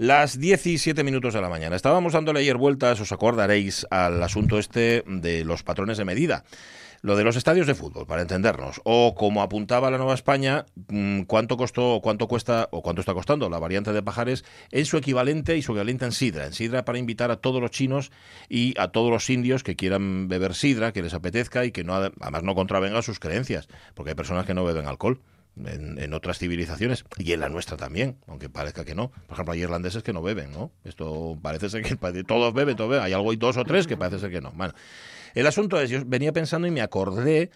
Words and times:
Las 0.00 0.38
17 0.38 1.02
minutos 1.02 1.34
de 1.34 1.40
la 1.40 1.48
mañana. 1.48 1.74
Estábamos 1.74 2.12
dándole 2.12 2.38
ayer 2.38 2.56
vueltas, 2.56 3.00
os 3.00 3.10
acordaréis, 3.10 3.84
al 3.90 4.22
asunto 4.22 4.60
este 4.60 5.02
de 5.08 5.44
los 5.44 5.64
patrones 5.64 5.98
de 5.98 6.04
medida. 6.04 6.44
Lo 7.02 7.16
de 7.16 7.24
los 7.24 7.34
estadios 7.34 7.66
de 7.66 7.74
fútbol, 7.74 8.06
para 8.06 8.22
entendernos. 8.22 8.80
O 8.84 9.16
como 9.16 9.42
apuntaba 9.42 9.90
la 9.90 9.98
Nueva 9.98 10.14
España, 10.14 10.66
mm, 10.86 11.22
cuánto 11.22 11.56
costó, 11.56 11.98
cuánto 12.00 12.28
cuesta 12.28 12.68
o 12.70 12.80
cuánto 12.80 13.00
está 13.00 13.12
costando 13.12 13.50
la 13.50 13.58
variante 13.58 13.92
de 13.92 14.04
Pajares 14.04 14.44
en 14.70 14.86
su 14.86 14.98
equivalente 14.98 15.56
y 15.56 15.62
su 15.62 15.72
equivalente 15.72 16.04
en 16.04 16.12
sidra. 16.12 16.46
En 16.46 16.52
sidra 16.52 16.84
para 16.84 16.98
invitar 16.98 17.32
a 17.32 17.38
todos 17.38 17.60
los 17.60 17.72
chinos 17.72 18.12
y 18.48 18.74
a 18.78 18.92
todos 18.92 19.10
los 19.10 19.28
indios 19.30 19.64
que 19.64 19.74
quieran 19.74 20.28
beber 20.28 20.54
sidra, 20.54 20.92
que 20.92 21.02
les 21.02 21.12
apetezca 21.12 21.64
y 21.64 21.72
que 21.72 21.82
no, 21.82 21.94
además 21.94 22.44
no 22.44 22.54
contravenga 22.54 23.02
sus 23.02 23.18
creencias, 23.18 23.66
porque 23.94 24.10
hay 24.10 24.14
personas 24.14 24.46
que 24.46 24.54
no 24.54 24.64
beben 24.64 24.86
alcohol 24.86 25.20
en, 25.66 26.12
otras 26.14 26.38
civilizaciones 26.38 27.04
y 27.16 27.32
en 27.32 27.40
la 27.40 27.48
nuestra 27.48 27.76
también, 27.76 28.16
aunque 28.26 28.48
parezca 28.48 28.84
que 28.84 28.94
no. 28.94 29.10
Por 29.10 29.32
ejemplo, 29.32 29.52
hay 29.52 29.62
irlandeses 29.62 30.02
que 30.02 30.12
no 30.12 30.22
beben, 30.22 30.52
¿no? 30.52 30.70
Esto 30.84 31.38
parece 31.40 31.70
ser 31.70 31.82
que 31.82 31.96
todos 32.24 32.54
beben, 32.54 32.76
todos 32.76 32.90
beben. 32.90 33.04
Hay 33.04 33.12
algo 33.12 33.32
y 33.32 33.36
dos 33.36 33.56
o 33.56 33.64
tres 33.64 33.86
que 33.86 33.96
parece 33.96 34.18
ser 34.18 34.30
que 34.30 34.40
no. 34.40 34.52
Bueno, 34.52 34.74
el 35.34 35.46
asunto 35.46 35.80
es, 35.80 35.90
yo 35.90 36.02
venía 36.04 36.32
pensando 36.32 36.66
y 36.66 36.70
me 36.70 36.80
acordé 36.80 37.50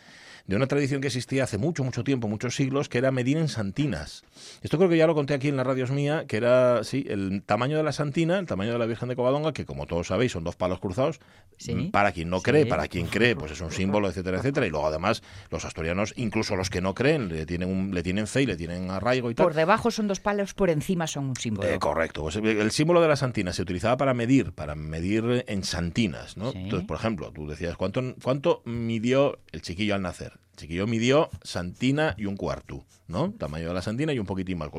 de 0.47 0.57
una 0.57 0.67
tradición 0.67 1.01
que 1.01 1.09
existía 1.09 1.45
hace 1.45 1.59
mucho, 1.59 1.85
mucho 1.85 2.05
tiempo, 2.05 2.29
muchos 2.29 2.57
siglos, 2.57 2.89
que 2.89 2.99
era 2.99 3.11
medir 3.11 3.37
en 3.37 3.49
santinas. 3.49 4.25
Esto 4.63 4.79
creo 4.79 4.89
que 4.89 4.97
ya 4.97 5.07
lo 5.07 5.15
conté 5.15 5.35
aquí 5.35 5.49
en 5.49 5.57
la 5.57 5.65
radios 5.65 5.91
mía, 5.91 6.25
que 6.27 6.37
era, 6.37 6.85
sí, 6.85 7.05
el 7.09 7.43
tamaño 7.45 7.77
de 7.77 7.83
la 7.83 7.93
santina, 7.93 8.39
el 8.39 8.47
tamaño 8.47 8.73
de 8.73 8.79
la 8.79 8.87
Virgen 8.87 9.09
de 9.09 9.17
Covadonga, 9.17 9.53
que 9.53 9.65
como 9.65 9.87
todos 9.87 10.09
sabéis 10.09 10.33
son 10.33 10.45
dos 10.45 10.57
palos 10.57 10.81
cruzados, 10.81 11.21
mm, 11.69 11.91
para 11.91 12.13
quien 12.13 12.31
no 12.31 12.41
cree, 12.41 12.67
para 12.67 12.89
quien 12.89 13.07
cree, 13.07 13.37
pues 13.37 13.53
es 13.53 13.61
un 13.61 13.71
símbolo, 13.71 14.09
etcétera, 14.09 14.39
etcétera. 14.39 14.67
Y 14.67 14.71
luego 14.71 14.87
además 14.87 15.23
los 15.51 15.65
asturianos, 15.65 16.13
incluso 16.17 16.57
los 16.57 16.71
que 16.71 16.81
no 16.81 16.95
creen, 16.95 17.29
le 17.29 17.47
tienen, 17.47 17.95
le 17.95 18.03
tienen 18.03 18.27
fe 18.27 18.43
y 18.43 18.47
le 18.47 18.57
tienen 18.57 18.91
arraigo 18.91 19.31
y 19.31 19.35
tal. 19.35 19.47
Por 19.47 19.55
debajo 19.55 19.91
son 19.91 20.09
dos 20.09 20.21
palos, 20.21 20.55
por 20.55 20.71
encima 20.71 21.07
son 21.07 21.27
un 21.27 21.37
símbolo. 21.37 21.69
Eh, 21.69 21.79
correcto. 21.79 22.23
Pues 22.23 22.37
el 22.37 22.71
símbolo 22.71 23.01
de 23.01 23.09
la 23.09 23.17
santina 23.17 23.53
se 23.53 23.63
utilizaba 23.63 23.97
para 23.97 24.15
medir, 24.15 24.53
para 24.53 24.75
medir 24.75 25.45
en 25.47 25.65
santinas, 25.65 26.37
¿no? 26.37 26.53
Entonces, 26.53 26.87
por 26.87 26.97
ejemplo, 26.97 27.33
tú 27.33 27.47
decías, 27.47 27.77
¿cuánto, 27.77 28.15
¿cuánto 28.23 28.63
midió 28.65 29.39
el 29.53 29.63
chiquillo 29.63 29.95
al 29.95 30.03
nacer? 30.03 30.32
Chiquillo 30.57 30.87
midió 30.87 31.31
santina 31.43 32.15
y 32.19 32.27
un 32.27 32.37
cuarto, 32.37 32.85
¿no? 33.09 33.33
Tamaño 33.33 33.69
de 33.69 33.75
la 33.75 33.83
santina 33.83 34.13
y 34.13 34.19
un 34.19 34.27
poquitín 34.27 34.59
más, 34.59 34.71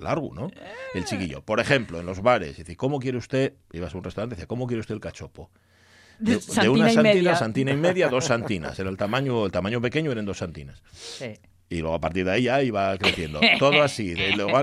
largo, 0.00 0.32
¿no? 0.34 0.50
El 0.94 1.04
chiquillo. 1.04 1.42
Por 1.42 1.60
ejemplo, 1.60 2.00
en 2.00 2.06
los 2.06 2.22
bares, 2.22 2.56
dice, 2.56 2.76
¿cómo 2.76 2.98
quiere 2.98 3.18
usted? 3.18 3.54
Ibas 3.72 3.94
a 3.94 3.98
un 3.98 4.04
restaurante, 4.04 4.34
decía, 4.34 4.46
¿cómo 4.46 4.66
quiere 4.66 4.80
usted 4.80 4.94
el 4.94 5.00
cachopo? 5.00 5.50
De, 6.20 6.36
una 6.68 6.90
santina, 6.90 7.34
santina 7.34 7.72
y 7.72 7.76
media, 7.76 8.08
dos 8.08 8.24
santinas. 8.26 8.78
Era 8.78 8.90
el 8.90 8.96
tamaño, 8.96 9.46
el 9.46 9.52
tamaño 9.52 9.80
pequeño 9.80 10.12
eran 10.12 10.26
dos 10.26 10.38
santinas. 10.38 10.82
Sí. 10.92 11.38
Y 11.72 11.78
luego 11.78 11.94
a 11.94 12.00
partir 12.00 12.24
de 12.24 12.32
ahí 12.32 12.42
ya 12.42 12.60
iba 12.64 12.98
creciendo. 12.98 13.38
Todo 13.60 13.80
así. 13.80 14.16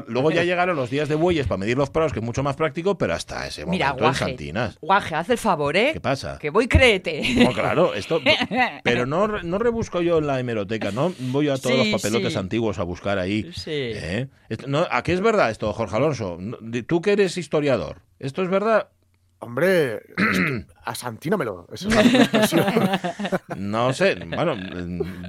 Luego, 0.07 0.29
ya 0.29 0.43
llegaron 0.43 0.75
los 0.75 0.89
días 0.89 1.07
de 1.07 1.15
bueyes 1.15 1.47
para 1.47 1.57
medir 1.57 1.77
los 1.77 1.89
prados, 1.89 2.11
que 2.11 2.19
es 2.19 2.25
mucho 2.25 2.43
más 2.43 2.57
práctico, 2.57 2.97
pero 2.97 3.13
hasta 3.13 3.47
ese 3.47 3.65
momento 3.65 3.85
Mira, 3.85 3.91
guaje, 3.91 4.25
en 4.25 4.29
Santinas. 4.31 4.77
Guaje, 4.81 5.15
haz 5.15 5.29
el 5.29 5.37
favor, 5.37 5.77
¿eh? 5.77 5.91
¿Qué 5.93 6.01
pasa? 6.01 6.37
Que 6.37 6.49
voy 6.49 6.67
créete. 6.67 7.45
No, 7.45 7.53
claro, 7.53 7.93
esto... 7.93 8.19
Pero 8.83 9.05
no, 9.05 9.27
no 9.27 9.57
rebusco 9.57 10.01
yo 10.01 10.17
en 10.17 10.27
la 10.27 10.39
hemeroteca, 10.39 10.91
no 10.91 11.13
voy 11.17 11.47
a 11.47 11.57
todos 11.57 11.77
los 11.77 11.87
papelotes 11.87 12.35
antiguos 12.35 12.77
a 12.77 12.83
buscar 12.83 13.19
ahí. 13.19 13.49
Sí. 13.55 13.71
¿eh? 13.71 14.27
¿A 14.91 15.01
qué 15.03 15.13
es 15.13 15.21
verdad 15.21 15.49
esto, 15.49 15.71
Jorge 15.71 15.95
Alonso? 15.95 16.37
Tú 16.87 17.01
que 17.01 17.13
eres 17.13 17.37
historiador, 17.37 18.01
¿esto 18.19 18.43
es 18.43 18.49
verdad? 18.49 18.89
Hombre, 19.39 20.01
asantínamelo. 20.85 21.67
no 23.57 23.93
sé, 23.93 24.15
bueno, 24.15 24.55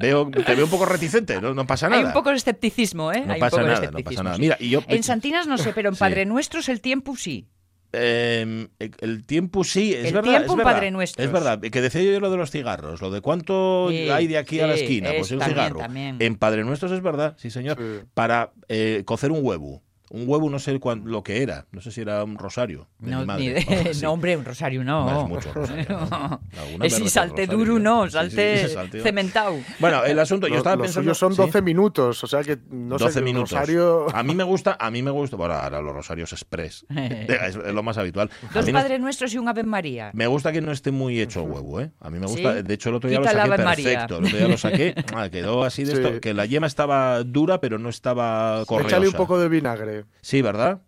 veo, 0.01 0.31
te 0.31 0.55
veo 0.55 0.65
un 0.65 0.71
poco 0.71 0.87
reticente, 0.87 1.41
no, 1.41 1.67
pasa 1.67 1.89
nada. 1.89 2.01
Hay 2.01 2.07
un 2.07 2.13
poco 2.13 2.31
de 2.31 2.37
escepticismo, 2.37 3.13
¿eh? 3.13 3.25
No 3.27 3.35
pasa 3.39 3.63
nada, 3.63 3.91
no 3.91 3.99
pasa 3.99 4.23
nada. 4.23 4.39
Mira, 4.39 4.57
y 4.59 4.71
yo, 4.71 4.83
en 4.89 5.03
Santinas 5.03 5.47
no 5.47 5.59
sé, 5.59 5.73
pero 5.75 5.91
en 5.91 5.97
Padre 5.97 6.25
Nuestros 6.25 6.69
el 6.69 6.81
tiempo 6.81 7.17
sí. 7.17 7.49
Em, 7.91 8.69
el 8.79 9.25
tiempo 9.25 9.65
sí, 9.65 9.95
es 9.95 10.07
el 10.07 10.15
verdad. 10.15 10.31
Tiempo 10.31 10.53
es 10.53 10.57
verdad, 10.59 10.73
Padre 10.73 10.91
Nuestro. 10.91 11.25
Es 11.25 11.33
verdad, 11.33 11.61
que 11.61 11.81
decía 11.81 12.03
yo 12.03 12.21
lo 12.21 12.31
de 12.31 12.37
los 12.37 12.51
cigarros, 12.51 13.01
lo 13.01 13.11
de 13.11 13.21
cuánto 13.21 13.89
hay 13.89 14.27
de 14.27 14.39
aquí 14.39 14.61
a 14.61 14.67
la 14.67 14.75
esquina, 14.75 15.11
pues 15.17 15.31
un 15.33 15.41
cigarro. 15.41 15.81
En 15.95 16.37
Padre 16.37 16.65
Nuestros 16.65 16.93
es 16.93 17.03
verdad, 17.03 17.37
sí 17.39 17.51
señor, 17.51 17.79
para 18.15 18.53
eh, 18.69 19.03
cocer 19.05 19.33
un 19.33 19.41
huevo. 19.43 19.83
Un 20.11 20.25
huevo 20.27 20.49
no 20.49 20.59
sé 20.59 20.79
lo 21.05 21.23
que 21.23 21.43
era, 21.43 21.67
no 21.71 21.81
sé 21.81 21.91
si 21.91 22.01
era 22.01 22.25
un 22.25 22.39
rosario. 22.39 22.89
no, 23.01 23.25
no, 24.03 24.13
hombre, 24.13 24.37
un 24.37 24.45
rosario 24.45 24.85
no. 24.85 25.05
No 25.11 25.23
es 25.23 25.29
mucho 25.29 25.53
rosario. 25.53 25.99
Es 26.83 26.95
si 26.95 27.09
salte 27.09 27.47
duro, 27.47 27.79
no, 27.79 28.09
salte 28.09 28.69
cementado. 29.03 29.57
Bueno, 29.79 30.05
el 30.05 30.19
asunto, 30.19 30.49
yo 30.49 30.57
estaba 30.57 30.83
pensando... 30.83 31.15
son 31.15 31.35
12 31.35 31.63
minutos, 31.63 32.23
o 32.25 32.27
sea 32.27 32.43
que 32.43 32.59
no 32.71 32.99
12 32.99 33.13
sé, 33.13 33.23
minutos. 33.23 33.53
rosario... 33.53 34.07
A 34.15 34.23
mí 34.23 34.35
me 34.35 34.45
gusta, 34.45 34.77
a 34.79 34.91
mí 34.91 35.03
me 35.03 35.11
gusta, 35.11 35.37
bueno, 35.37 35.55
ahora 35.55 35.81
los 35.81 35.93
rosarios 35.93 36.33
express, 36.33 36.87
es, 36.89 37.57
lo 37.57 37.83
más 37.83 37.99
habitual. 37.99 38.31
Dos 38.55 38.71
Padres 38.71 39.01
Nuestros 39.01 39.35
y 39.35 39.39
un 39.39 39.49
Ave 39.49 39.65
María. 39.65 40.11
Me 40.15 40.27
gusta 40.27 40.53
que 40.53 40.61
no 40.61 40.73
esté 40.73 40.91
muy 40.91 41.21
hecho 41.21 41.43
el 41.43 41.51
huevo, 41.51 41.81
¿eh? 41.81 41.91
A 42.01 42.11
mí 42.11 42.19
me 42.19 42.27
gusta, 42.27 42.63
de 42.63 42.75
hecho 42.75 42.89
el 42.91 42.97
otro 42.97 43.11
día 43.11 43.21
lo 43.21 43.27
saqué 43.27 43.51
perfecto, 43.51 44.19
el 44.19 44.25
otro 44.25 44.39
día 44.39 44.49
lo 44.49 44.59
saqué, 44.59 44.95
ah, 45.15 45.29
quedó 45.29 45.65
así 45.65 45.85
de 45.85 45.93
esto, 45.95 46.21
que 46.21 46.35
la 46.35 46.47
yema 46.47 46.67
estaba 46.67 47.23
dura 47.25 47.61
pero 47.61 47.79
no 47.79 47.89
estaba 47.89 48.65
correosa. 48.67 48.97
Échale 48.97 49.09
un 49.09 49.15
poco 49.15 49.39
de 49.39 49.49
vinagre. 49.49 49.98
Sí, 50.21 50.43
¿verdad? 50.43 50.83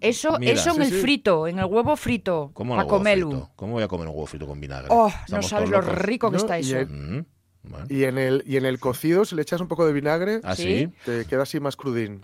Eso, 0.00 0.36
eso 0.40 0.74
en 0.74 0.82
el 0.82 0.92
frito, 0.92 1.46
en 1.46 1.60
el 1.60 1.64
huevo 1.66 1.94
frito. 1.96 2.50
¿Cómo. 2.54 2.74
¿Cómo 3.54 3.72
voy 3.74 3.82
a 3.82 3.88
comer 3.88 4.08
un 4.08 4.14
huevo 4.14 4.26
frito 4.26 4.46
con 4.46 4.60
vinagre? 4.60 4.88
Oh, 4.90 5.12
no 5.28 5.42
sabes 5.42 5.70
lo 5.70 5.80
rico 5.80 6.30
que 6.30 6.38
está 6.38 6.58
eso. 6.58 6.78
Y, 7.88 8.04
en 8.04 8.18
el, 8.18 8.42
y 8.44 8.56
en 8.56 8.64
el 8.64 8.80
cocido, 8.80 9.24
si 9.24 9.36
le 9.36 9.42
echas 9.42 9.60
un 9.60 9.68
poco 9.68 9.86
de 9.86 9.92
vinagre, 9.92 10.40
¿Ah, 10.42 10.56
te 10.56 10.90
queda 11.28 11.42
así 11.42 11.60
más 11.60 11.76
crudín. 11.76 12.20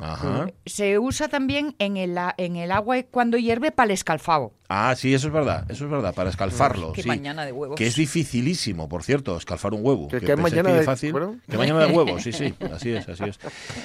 Se 0.67 0.99
usa 0.99 1.29
también 1.29 1.77
en 1.79 1.97
el, 1.97 2.19
en 2.37 2.57
el 2.57 2.73
agua 2.73 3.01
cuando 3.05 3.39
hierve 3.39 3.71
para 3.71 3.87
el 3.87 3.91
escalfado. 3.93 4.53
Ah, 4.71 4.95
sí, 4.97 5.15
eso 5.15 5.29
es 5.29 5.33
verdad, 5.33 5.65
eso 5.71 5.87
es 5.87 5.91
verdad, 5.91 6.15
para 6.15 6.29
escalfarlo. 6.29 6.93
Qué 6.93 7.03
mañana 7.05 7.47
de 7.47 7.53
huevos. 7.53 7.77
Que 7.77 7.87
es 7.87 7.97
dificilísimo, 7.97 8.87
por 8.87 9.03
cierto, 9.03 9.37
escalfar 9.39 9.73
un 9.73 9.81
huevo. 9.83 10.09
¿Qué, 10.09 10.37
mañana 10.37 10.75
de 10.75 10.83
fácil. 10.83 11.15
¿Qué 11.49 11.57
mañana 11.57 11.87
de 11.87 11.93
huevos? 11.93 12.23
Sí, 12.23 12.33
sí, 12.33 12.55
así 12.71 12.91
es, 12.91 13.09
así 13.09 13.25
es. 13.25 13.39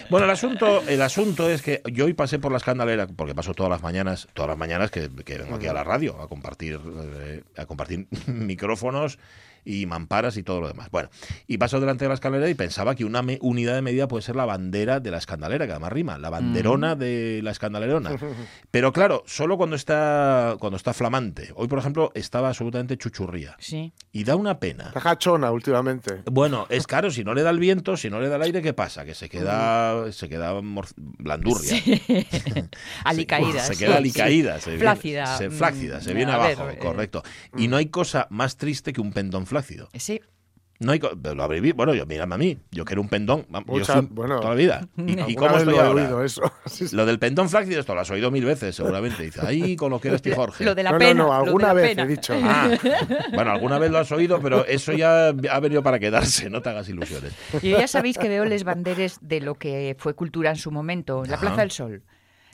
Bueno, 0.09 0.25
el 0.25 0.31
asunto, 0.31 0.81
el 0.87 1.01
asunto 1.01 1.49
es 1.49 1.61
que 1.61 1.81
yo 1.91 2.03
hoy 2.03 2.13
pasé 2.13 2.37
por 2.37 2.51
la 2.51 2.57
escandalera, 2.57 3.07
porque 3.07 3.33
paso 3.33 3.53
todas 3.53 3.69
las 3.69 3.81
mañanas, 3.81 4.27
todas 4.33 4.49
las 4.49 4.57
mañanas 4.57 4.91
que, 4.91 5.07
vengo 5.07 5.55
aquí 5.55 5.67
a 5.67 5.73
la 5.73 5.85
radio 5.85 6.21
a 6.21 6.27
compartir, 6.27 6.77
eh, 6.83 7.43
a 7.55 7.65
compartir 7.65 8.07
micrófonos 8.27 9.19
y 9.65 9.85
mamparas 9.85 10.37
y 10.37 10.43
todo 10.43 10.61
lo 10.61 10.67
demás. 10.67 10.89
Bueno, 10.91 11.09
y 11.47 11.57
paso 11.57 11.79
delante 11.79 12.05
de 12.05 12.09
la 12.09 12.15
escalera 12.15 12.49
y 12.49 12.53
pensaba 12.53 12.95
que 12.95 13.05
una 13.05 13.23
unidad 13.41 13.75
de 13.75 13.81
medida 13.81 14.07
puede 14.07 14.23
ser 14.23 14.35
la 14.35 14.45
bandera 14.45 14.99
de 14.99 15.11
la 15.11 15.17
escandalera, 15.17 15.65
que 15.65 15.71
además 15.71 15.93
rima, 15.93 16.17
la 16.17 16.29
banderona 16.29 16.95
mm. 16.95 16.99
de 16.99 17.41
la 17.43 17.51
escandalerona. 17.51 18.11
Pero 18.71 18.91
claro, 18.91 19.23
solo 19.25 19.57
cuando 19.57 19.75
está 19.75 20.55
cuando 20.59 20.72
está 20.75 20.93
flamante. 20.93 21.51
Hoy, 21.55 21.67
por 21.67 21.79
ejemplo, 21.79 22.11
estaba 22.15 22.49
absolutamente 22.49 22.97
chuchurría. 22.97 23.55
Sí. 23.59 23.93
Y 24.11 24.23
da 24.23 24.35
una 24.35 24.59
pena. 24.59 24.85
Está 24.87 24.99
jachona 24.99 25.51
últimamente. 25.51 26.23
Bueno, 26.31 26.67
es 26.69 26.87
claro, 26.87 27.11
si 27.11 27.23
no 27.23 27.33
le 27.33 27.43
da 27.43 27.49
el 27.49 27.59
viento, 27.59 27.97
si 27.97 28.09
no 28.09 28.19
le 28.19 28.29
da 28.29 28.35
el 28.37 28.41
aire, 28.43 28.61
¿qué 28.61 28.73
pasa? 28.73 29.05
Que 29.05 29.13
se 29.13 29.29
queda 29.29 30.11
se 30.11 30.29
queda 30.29 30.53
blandurria. 30.95 31.81
Sí. 31.81 32.01
alicaída. 33.03 33.63
se 33.63 33.77
queda 33.77 33.97
alicaída. 33.97 34.59
Se 34.59 34.77
flácida. 34.77 35.37
se, 35.37 35.49
flácida, 35.49 36.01
se 36.01 36.13
mm, 36.13 36.15
viene 36.15 36.31
abajo, 36.31 36.69
eh, 36.69 36.77
correcto. 36.77 37.23
Y 37.57 37.67
no 37.67 37.77
hay 37.77 37.87
cosa 37.87 38.27
más 38.29 38.57
triste 38.57 38.93
que 38.93 39.01
un 39.01 39.11
pendón 39.11 39.45
flácido. 39.45 39.89
Sí. 39.93 40.21
No 40.83 40.91
hay, 40.91 40.99
lo 40.99 41.43
habréis 41.43 41.63
visto. 41.63 41.77
Bueno, 41.77 41.93
yo, 41.93 42.05
mírame 42.05 42.35
a 42.35 42.37
mí. 42.37 42.57
Yo 42.71 42.85
quiero 42.85 43.01
un 43.01 43.09
pendón. 43.09 43.45
yo 43.67 43.85
soy, 43.85 44.07
bueno, 44.11 44.37
toda 44.39 44.49
la 44.49 44.55
vida. 44.55 44.87
¿Y, 44.97 45.35
cómo 45.35 45.57
estoy 45.57 45.77
ahora? 45.77 46.03
Oído 46.03 46.23
eso. 46.23 46.41
Lo 46.91 47.05
del 47.05 47.19
pendón 47.19 47.49
flácido, 47.49 47.79
esto 47.79 47.95
lo 47.95 48.01
has 48.01 48.11
oído 48.11 48.31
mil 48.31 48.45
veces, 48.45 48.75
seguramente. 48.75 49.23
Dice, 49.23 49.41
ahí 49.45 49.75
con 49.75 49.91
lo 49.91 49.99
que 49.99 50.09
eres 50.09 50.21
tú, 50.21 50.31
Jorge. 50.33 50.63
Lo 50.63 50.75
de 50.75 50.83
la 50.83 50.91
no, 50.91 50.97
pena. 50.97 51.13
No, 51.13 51.27
no, 51.27 51.33
alguna 51.33 51.73
vez 51.73 51.97
he 51.97 52.05
dicho. 52.05 52.33
Ah, 52.41 52.69
bueno, 53.33 53.51
alguna 53.51 53.79
vez 53.79 53.91
lo 53.91 53.99
has 53.99 54.11
oído, 54.11 54.39
pero 54.41 54.65
eso 54.65 54.91
ya 54.93 55.27
ha 55.29 55.59
venido 55.59 55.83
para 55.83 55.99
quedarse. 55.99 56.49
No 56.49 56.61
te 56.61 56.69
hagas 56.69 56.89
ilusiones. 56.89 57.33
Y 57.61 57.71
ya 57.71 57.87
sabéis 57.87 58.17
que 58.17 58.29
veo 58.29 58.45
les 58.45 58.63
banderes 58.63 59.17
de 59.21 59.41
lo 59.41 59.55
que 59.55 59.95
fue 59.99 60.13
cultura 60.13 60.49
en 60.49 60.57
su 60.57 60.71
momento, 60.71 61.23
la 61.25 61.39
Plaza 61.39 61.61
del 61.61 61.71
Sol 61.71 62.03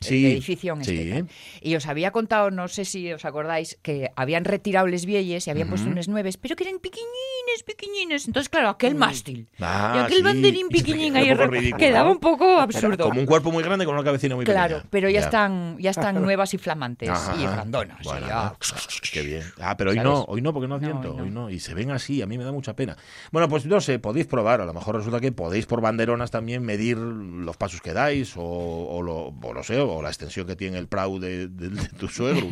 sí, 0.02 0.26
el 0.26 0.32
edificio 0.34 0.74
en 0.74 0.82
este, 0.82 1.26
Y 1.62 1.76
os 1.76 1.86
había 1.88 2.12
contado, 2.12 2.52
no 2.52 2.68
sé 2.68 2.86
si 2.86 3.12
os 3.12 3.26
acordáis, 3.26 3.78
que 3.82 4.12
habían 4.16 4.46
retirado 4.46 4.88
les 4.88 5.06
vielles 5.06 5.48
y 5.48 5.50
habían 5.50 5.70
puesto 5.70 5.90
unos 5.90 6.08
nueves, 6.08 6.38
pero 6.38 6.56
que 6.56 6.64
eran 6.64 6.80
piquiñines, 6.80 7.64
piquiñines. 7.66 8.28
Entonces, 8.28 8.50
claro, 8.50 8.70
aquel 8.70 8.96
mástil 8.96 9.48
ah, 9.60 9.94
y 9.96 10.00
aquel 10.06 10.24
banderín 10.24 10.70
piquiñín 10.70 11.16
ahí 11.16 11.30
quedaba 11.78 12.12
un 12.12 12.20
poco 12.20 12.60
absurdo. 12.60 13.06
como 13.06 13.20
un 13.20 13.26
cuerpo 13.26 13.52
muy 13.52 13.64
grande 13.64 13.86
con 13.86 13.96
una 13.96 14.04
cabecina 14.04 14.36
muy 14.36 14.46
pequeña. 14.46 14.68
Claro, 14.68 14.84
pero 14.90 15.10
ya, 15.10 15.20
están 15.20 15.78
ya 15.80 15.92
están 15.92 16.22
nuevas 16.22 16.54
y 16.54 16.58
flamantes 16.58 17.10
y 17.38 17.44
grandonas. 17.44 18.04
Bueno, 18.04 18.58
qué 19.12 19.22
bien. 19.22 19.44
Ah, 19.60 19.78
pero 19.78 19.92
hoy 19.92 20.00
no, 20.00 20.24
hoy 20.24 20.42
no, 20.42 20.54
porque 20.54 20.68
no 20.68 20.76
asiento, 20.76 21.16
hoy, 21.16 21.30
no. 21.30 21.50
Y 21.50 21.60
se 21.60 21.74
ven 21.74 21.92
así, 21.92 22.22
a 22.22 22.26
mí 22.26 22.38
me 22.38 22.44
da 22.44 22.52
mucha 22.52 22.76
pena. 22.76 22.98
Bueno, 23.32 23.50
pues 23.50 23.66
no 23.66 23.82
sé, 23.82 24.00
podéis 24.00 24.28
probar, 24.28 24.62
a 24.62 24.66
lo 24.66 24.74
mejor 24.74 24.96
resulta 24.96 25.20
que 25.20 25.32
podéis 25.32 25.66
por 25.66 25.82
banderonas 25.82 26.32
también 26.32 26.64
medir 26.64 26.98
los 26.98 27.58
pasos 27.58 27.82
que 27.82 27.94
dais 27.94 28.34
o, 28.36 29.02
lo, 29.04 29.28
o 29.28 29.54
no 29.54 29.64
sé, 29.64 29.80
suegro 29.90 30.00
o 30.00 30.02
la 30.02 30.10
extensión 30.10 30.46
que 30.48 30.56
tiene 30.56 30.78
el 30.78 30.88
prau 30.88 31.20
de, 31.20 31.48
de- 31.48 31.70
de 31.70 31.90
tu 31.98 32.08
suegro. 32.08 32.48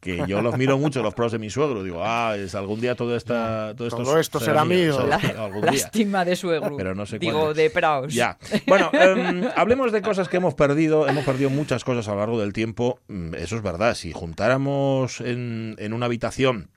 que 0.00 0.24
yo 0.26 0.40
los 0.42 0.56
miro 0.56 0.78
mucho, 0.78 1.02
los 1.02 1.14
pros 1.14 1.32
de 1.32 1.38
mi 1.38 1.50
suegro. 1.50 1.82
Digo, 1.82 2.02
ah, 2.04 2.36
es 2.36 2.54
algún 2.54 2.80
día 2.80 2.94
todo, 2.94 3.16
esta, 3.16 3.74
todo 3.76 3.88
esto, 3.88 4.02
Todo 4.02 4.18
esto 4.18 4.40
será 4.40 4.64
mío. 4.64 5.06
La- 5.06 5.16
Algún 5.16 5.62
día. 5.62 5.72
Lástima 5.72 6.24
de 6.24 6.36
suegro. 6.36 6.76
Pero 6.76 6.94
no 6.94 7.06
sé 7.06 7.18
Digo, 7.18 7.32
cuándo. 7.38 7.54
de 7.54 7.70
praos. 7.70 8.14
Ya. 8.14 8.38
Bueno, 8.66 8.90
em, 8.92 9.44
hablemos 9.56 9.92
de 9.92 10.02
cosas 10.02 10.28
que 10.28 10.36
hemos 10.38 10.54
perdido. 10.54 11.08
Hemos 11.08 11.24
perdido 11.24 11.50
muchas 11.50 11.84
cosas 11.84 12.08
a 12.08 12.12
lo 12.12 12.18
largo 12.20 12.40
del 12.40 12.52
tiempo. 12.52 13.00
Mm, 13.08 13.34
Eso 13.34 13.56
es 13.56 13.62
verdad. 13.62 13.94
Si 13.94 14.12
juntáramos 14.12 15.20
en, 15.20 15.76
en 15.78 15.92
una 15.92 16.06
habitación 16.06 16.70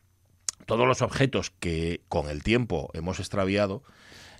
todos 0.66 0.88
los 0.88 1.02
objetos 1.02 1.52
que 1.60 2.02
con 2.10 2.30
el 2.30 2.44
tiempo 2.44 2.92
hemos 2.94 3.20
extraviado, 3.20 3.82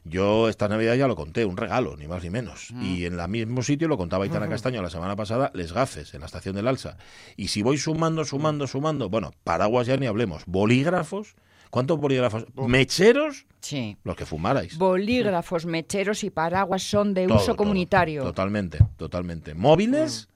yo 0.04 0.50
esta 0.50 0.68
Navidad 0.68 0.96
ya 0.96 1.08
lo 1.08 1.16
conté, 1.16 1.46
un 1.46 1.58
regalo, 1.58 1.96
ni 1.98 2.08
más 2.08 2.24
ni 2.24 2.30
menos. 2.30 2.72
Y 2.82 3.06
en 3.06 3.20
el 3.20 3.28
mismo 3.30 3.62
sitio 3.64 3.88
lo 3.88 3.98
contaba 3.98 4.26
Itana 4.26 4.48
Castaño 4.50 4.82
la 4.82 4.90
semana 4.90 5.16
pasada, 5.16 5.52
les 5.54 5.72
gafes 5.74 6.14
en 6.14 6.22
la 6.22 6.26
estación 6.26 6.56
del 6.56 6.68
Alsa. 6.68 6.98
Y 7.38 7.50
si 7.50 7.62
voy 7.62 7.78
sumando, 7.78 8.24
sumando, 8.26 8.68
sumando, 8.68 9.10
bueno, 9.10 9.32
paraguas 9.44 9.88
ya 9.88 9.98
ni 9.98 10.06
hablemos, 10.06 10.44
bolígrafos, 10.46 11.36
¿cuántos 11.70 12.00
bolígrafos? 12.00 12.46
Mecheros, 12.56 13.46
Sí. 13.62 13.98
los 14.04 14.16
que 14.16 14.26
fumarais. 14.26 14.78
Bolígrafos, 14.78 15.66
mecheros 15.66 16.24
y 16.24 16.30
paraguas 16.30 16.82
son 16.84 17.14
de 17.14 17.28
Todo, 17.28 17.38
uso 17.38 17.46
todo. 17.48 17.56
comunitario. 17.58 18.24
Totalmente, 18.24 18.80
totalmente. 18.98 19.54
Móviles, 19.54 20.30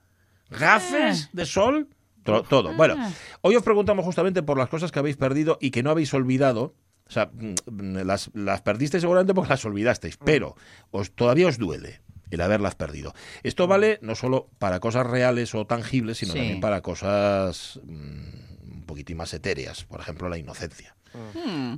gafes 0.50 1.24
Ah. 1.26 1.30
de 1.32 1.46
sol, 1.46 1.88
to- 2.22 2.42
todo. 2.42 2.74
Bueno, 2.74 2.96
hoy 3.40 3.56
os 3.56 3.62
preguntamos 3.62 4.04
justamente 4.04 4.42
por 4.42 4.58
las 4.58 4.68
cosas 4.68 4.92
que 4.92 4.98
habéis 4.98 5.16
perdido 5.16 5.58
y 5.60 5.70
que 5.70 5.82
no 5.82 5.90
habéis 5.90 6.12
olvidado. 6.14 6.74
O 7.08 7.12
sea, 7.12 7.30
mm, 7.32 7.96
las, 8.04 8.30
las 8.34 8.62
perdisteis 8.62 9.00
seguramente 9.02 9.34
porque 9.34 9.50
las 9.50 9.64
olvidasteis, 9.64 10.16
pero 10.16 10.56
os, 10.90 11.10
todavía 11.12 11.46
os 11.48 11.58
duele 11.58 12.00
el 12.30 12.40
haberlas 12.40 12.74
perdido. 12.74 13.14
Esto 13.42 13.66
vale 13.66 13.98
no 14.02 14.14
solo 14.14 14.48
para 14.58 14.80
cosas 14.80 15.06
reales 15.06 15.54
o 15.54 15.66
tangibles, 15.66 16.18
sino 16.18 16.32
Sí. 16.32 16.38
también 16.38 16.60
para 16.60 16.80
cosas 16.80 17.78
mm, 17.84 18.72
un 18.72 18.84
poquitín 18.86 19.16
más 19.18 19.32
etéreas. 19.34 19.84
Por 19.84 20.00
ejemplo, 20.00 20.28
la 20.28 20.38
inocencia. 20.38 20.96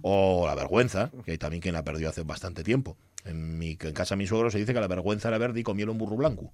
O 0.00 0.44
la 0.46 0.54
vergüenza, 0.54 1.10
que 1.24 1.32
hay 1.32 1.38
también 1.38 1.60
quien 1.60 1.74
la 1.74 1.84
perdió 1.84 2.08
hace 2.08 2.22
bastante 2.22 2.64
tiempo. 2.64 2.96
En, 3.26 3.58
mi, 3.58 3.76
en 3.78 3.92
casa 3.92 4.14
de 4.14 4.18
mi 4.20 4.26
suegro 4.26 4.50
se 4.50 4.56
dice 4.56 4.72
que 4.72 4.80
la 4.80 4.86
vergüenza 4.86 5.28
era 5.28 5.36
verde 5.36 5.60
y 5.60 5.62
comió 5.62 5.90
un 5.90 5.98
burro 5.98 6.16
blanco. 6.16 6.52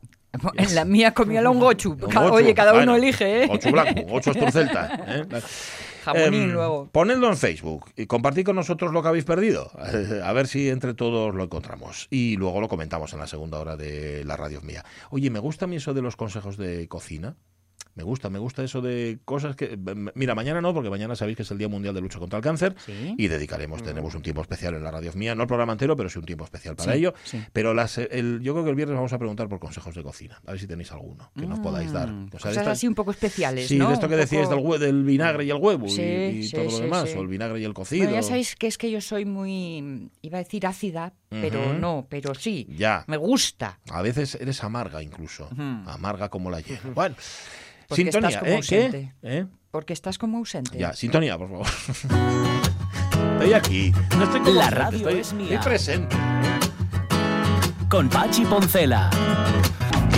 En 0.56 0.74
la 0.74 0.84
mía 0.84 1.14
comía 1.14 1.48
un 1.48 1.60
gochu. 1.60 1.96
Oye, 2.32 2.54
cada 2.54 2.72
uno 2.74 2.96
elige, 2.96 3.44
¿eh? 3.44 3.48
Ocho 3.48 3.70
blanco, 3.70 4.00
ocho 4.10 4.30
esturcelta. 4.32 5.04
¿eh? 5.06 5.24
Jamonín 6.02 6.42
Em, 6.42 6.52
luego. 6.52 6.88
Ponedlo 6.90 7.28
en 7.28 7.36
Facebook 7.36 7.90
y 7.96 8.06
compartid 8.06 8.44
con 8.44 8.56
nosotros 8.56 8.92
lo 8.92 9.02
que 9.02 9.08
habéis 9.08 9.24
perdido. 9.24 9.70
A 10.24 10.32
ver 10.32 10.46
si 10.46 10.68
entre 10.68 10.94
todos 10.94 11.34
lo 11.34 11.44
encontramos. 11.44 12.08
Y 12.10 12.36
luego 12.36 12.60
lo 12.60 12.68
comentamos 12.68 13.12
en 13.12 13.20
la 13.20 13.26
segunda 13.26 13.58
hora 13.58 13.76
de 13.76 14.24
la 14.24 14.36
radio 14.36 14.60
mía. 14.62 14.84
Oye, 15.10 15.30
me 15.30 15.38
gusta 15.38 15.64
a 15.64 15.68
mí 15.68 15.76
eso 15.76 15.94
de 15.94 16.02
los 16.02 16.16
consejos 16.16 16.56
de 16.56 16.88
cocina. 16.88 17.36
Me 17.94 18.02
gusta, 18.04 18.30
me 18.30 18.38
gusta 18.38 18.64
eso 18.64 18.80
de 18.80 19.18
cosas 19.24 19.54
que... 19.56 19.78
Mira, 20.14 20.34
mañana 20.34 20.60
no, 20.60 20.72
porque 20.72 20.88
mañana 20.90 21.14
sabéis 21.14 21.36
que 21.36 21.42
es 21.42 21.50
el 21.50 21.58
Día 21.58 21.68
Mundial 21.68 21.94
de 21.94 22.00
Lucha 22.00 22.18
contra 22.18 22.38
el 22.38 22.42
Cáncer 22.42 22.74
Sí. 22.86 23.14
y 23.18 23.28
dedicaremos, 23.28 23.82
tenemos 23.82 24.14
un 24.14 24.22
tiempo 24.22 24.40
especial 24.42 24.74
en 24.74 24.82
la 24.82 24.90
radio 24.90 25.12
mía, 25.14 25.34
no 25.34 25.42
el 25.42 25.46
programa 25.48 25.72
entero, 25.72 25.96
pero 25.96 26.08
sí 26.08 26.18
un 26.18 26.24
tiempo 26.24 26.44
especial 26.44 26.74
para 26.76 26.92
Sí, 26.92 26.98
ello. 26.98 27.14
sí. 27.24 27.42
Pero 27.52 27.74
las, 27.74 27.98
el, 27.98 28.40
yo 28.42 28.52
creo 28.54 28.64
que 28.64 28.70
el 28.70 28.76
viernes 28.76 28.96
vamos 28.96 29.12
a 29.12 29.18
preguntar 29.18 29.48
por 29.48 29.58
consejos 29.60 29.94
de 29.94 30.02
cocina, 30.02 30.40
a 30.46 30.52
ver 30.52 30.60
si 30.60 30.66
tenéis 30.66 30.90
alguno 30.92 31.30
que 31.36 31.46
nos 31.46 31.58
podáis 31.60 31.92
dar. 31.92 32.08
Mm, 32.10 32.30
O 32.32 32.38
sea, 32.38 32.50
Cosas 32.50 32.66
así 32.66 32.86
un 32.88 32.94
poco 32.94 33.10
especiales, 33.10 33.68
Sí, 33.68 33.76
¿no? 33.78 33.88
de 33.88 33.94
esto 33.94 34.08
que 34.08 34.16
decíais 34.16 34.48
poco- 34.48 34.78
del, 34.78 34.92
del 34.92 35.04
vinagre 35.04 35.44
y 35.44 35.50
el 35.50 35.56
huevo 35.58 35.86
y- 35.86 35.90
Sí, 35.90 36.02
y, 36.02 36.42
sí, 36.44 36.56
todo 36.56 36.64
lo 36.70 36.78
demás, 36.78 37.10
sí. 37.10 37.18
o 37.18 37.20
el 37.22 37.28
vinagre 37.28 37.60
y 37.60 37.64
el 37.64 37.74
cocido. 37.74 38.04
Bueno, 38.04 38.20
ya 38.20 38.26
sabéis 38.26 38.56
que 38.56 38.66
es 38.68 38.78
que 38.78 38.90
yo 38.90 39.00
soy 39.00 39.24
muy, 39.24 40.10
iba 40.22 40.38
a 40.38 40.42
decir 40.42 40.66
ácida, 40.66 41.12
pero 41.28 41.74
no, 41.74 42.06
pero 42.08 42.34
sí. 42.34 42.66
Ya. 42.76 43.04
Me 43.06 43.16
gusta. 43.16 43.78
A 43.90 44.02
veces 44.02 44.34
eres 44.40 44.62
amarga 44.64 45.02
incluso, 45.02 45.48
amarga 45.86 46.28
como 46.30 46.50
la 46.50 46.60
hiel. 46.60 46.78
Bueno, 46.94 47.16
Porque 47.96 48.02
sintonía, 48.02 48.28
estás 48.28 48.40
como 48.42 48.52
¿eh? 48.52 48.56
ausente. 48.56 49.14
¿Qué? 49.20 49.38
¿Eh? 49.38 49.46
Porque 49.70 49.92
estás 49.92 50.18
como 50.18 50.38
ausente. 50.38 50.78
Ya, 50.78 50.92
sintonía, 50.92 51.38
por 51.38 51.48
favor. 51.48 51.66
estoy 53.38 53.52
aquí, 53.54 53.92
no 54.16 54.24
estoy 54.24 54.40
como 54.40 54.54
La 54.54 54.64
ausente, 54.64 54.78
radio 54.80 54.98
estoy, 54.98 55.20
es 55.20 55.32
mía. 55.32 55.54
estoy 55.54 55.58
presente. 55.70 56.16
Con 57.88 58.08
Pachi 58.08 58.44
Poncela. 58.44 59.10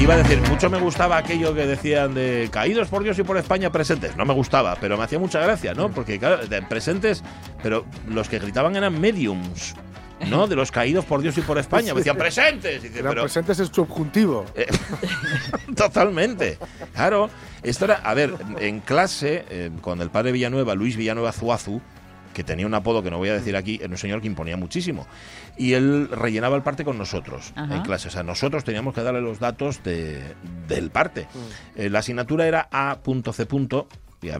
Iba 0.00 0.14
a 0.14 0.16
decir, 0.18 0.40
mucho 0.50 0.68
me 0.68 0.78
gustaba 0.78 1.16
aquello 1.16 1.54
que 1.54 1.66
decían 1.66 2.14
de 2.14 2.48
caídos 2.50 2.88
por 2.88 3.02
Dios 3.04 3.18
y 3.18 3.22
por 3.22 3.36
España 3.38 3.70
presentes. 3.70 4.16
No 4.16 4.24
me 4.24 4.34
gustaba, 4.34 4.76
pero 4.80 4.98
me 4.98 5.04
hacía 5.04 5.18
mucha 5.18 5.40
gracia, 5.40 5.72
¿no? 5.72 5.90
Porque, 5.90 6.18
claro, 6.18 6.46
de 6.46 6.62
presentes, 6.62 7.22
pero 7.62 7.86
los 8.08 8.28
que 8.28 8.38
gritaban 8.40 8.76
eran 8.76 9.00
mediums, 9.00 9.74
¿no? 10.30 10.46
De 10.46 10.56
los 10.56 10.70
caídos 10.70 11.04
por 11.04 11.20
Dios 11.22 11.36
y 11.38 11.40
por 11.42 11.58
España. 11.58 11.92
Me 11.94 12.00
decían 12.00 12.16
presentes. 12.16 12.82
Y 12.84 12.88
dice, 12.88 13.00
Eran 13.00 13.10
pero, 13.10 13.22
presentes 13.22 13.58
en 13.60 13.72
subjuntivo. 13.72 14.44
Eh, 14.54 14.66
Totalmente. 15.76 16.58
Claro. 16.94 17.30
Esto 17.62 17.86
era, 17.86 17.94
a 17.96 18.14
ver, 18.14 18.34
en 18.60 18.80
clase, 18.80 19.44
eh, 19.48 19.70
con 19.80 20.00
el 20.00 20.10
padre 20.10 20.32
Villanueva, 20.32 20.74
Luis 20.74 20.96
Villanueva 20.96 21.32
Zuazu, 21.32 21.80
que 22.34 22.44
tenía 22.44 22.66
un 22.66 22.74
apodo 22.74 23.02
que 23.02 23.10
no 23.10 23.18
voy 23.18 23.30
a 23.30 23.34
decir 23.34 23.56
aquí, 23.56 23.78
era 23.80 23.88
un 23.90 23.96
señor 23.96 24.20
que 24.20 24.26
imponía 24.26 24.56
muchísimo. 24.56 25.06
Y 25.56 25.72
él 25.74 26.08
rellenaba 26.10 26.56
el 26.56 26.62
parte 26.62 26.84
con 26.84 26.98
nosotros 26.98 27.52
Ajá. 27.54 27.74
en 27.76 27.82
clase. 27.82 28.08
O 28.08 28.10
sea, 28.10 28.22
nosotros 28.22 28.64
teníamos 28.64 28.92
que 28.94 29.02
darle 29.02 29.20
los 29.22 29.38
datos 29.38 29.82
de, 29.82 30.34
del 30.68 30.90
parte. 30.90 31.26
Eh, 31.76 31.88
la 31.88 32.00
asignatura 32.00 32.46
era 32.46 32.68
A.C. 32.70 33.46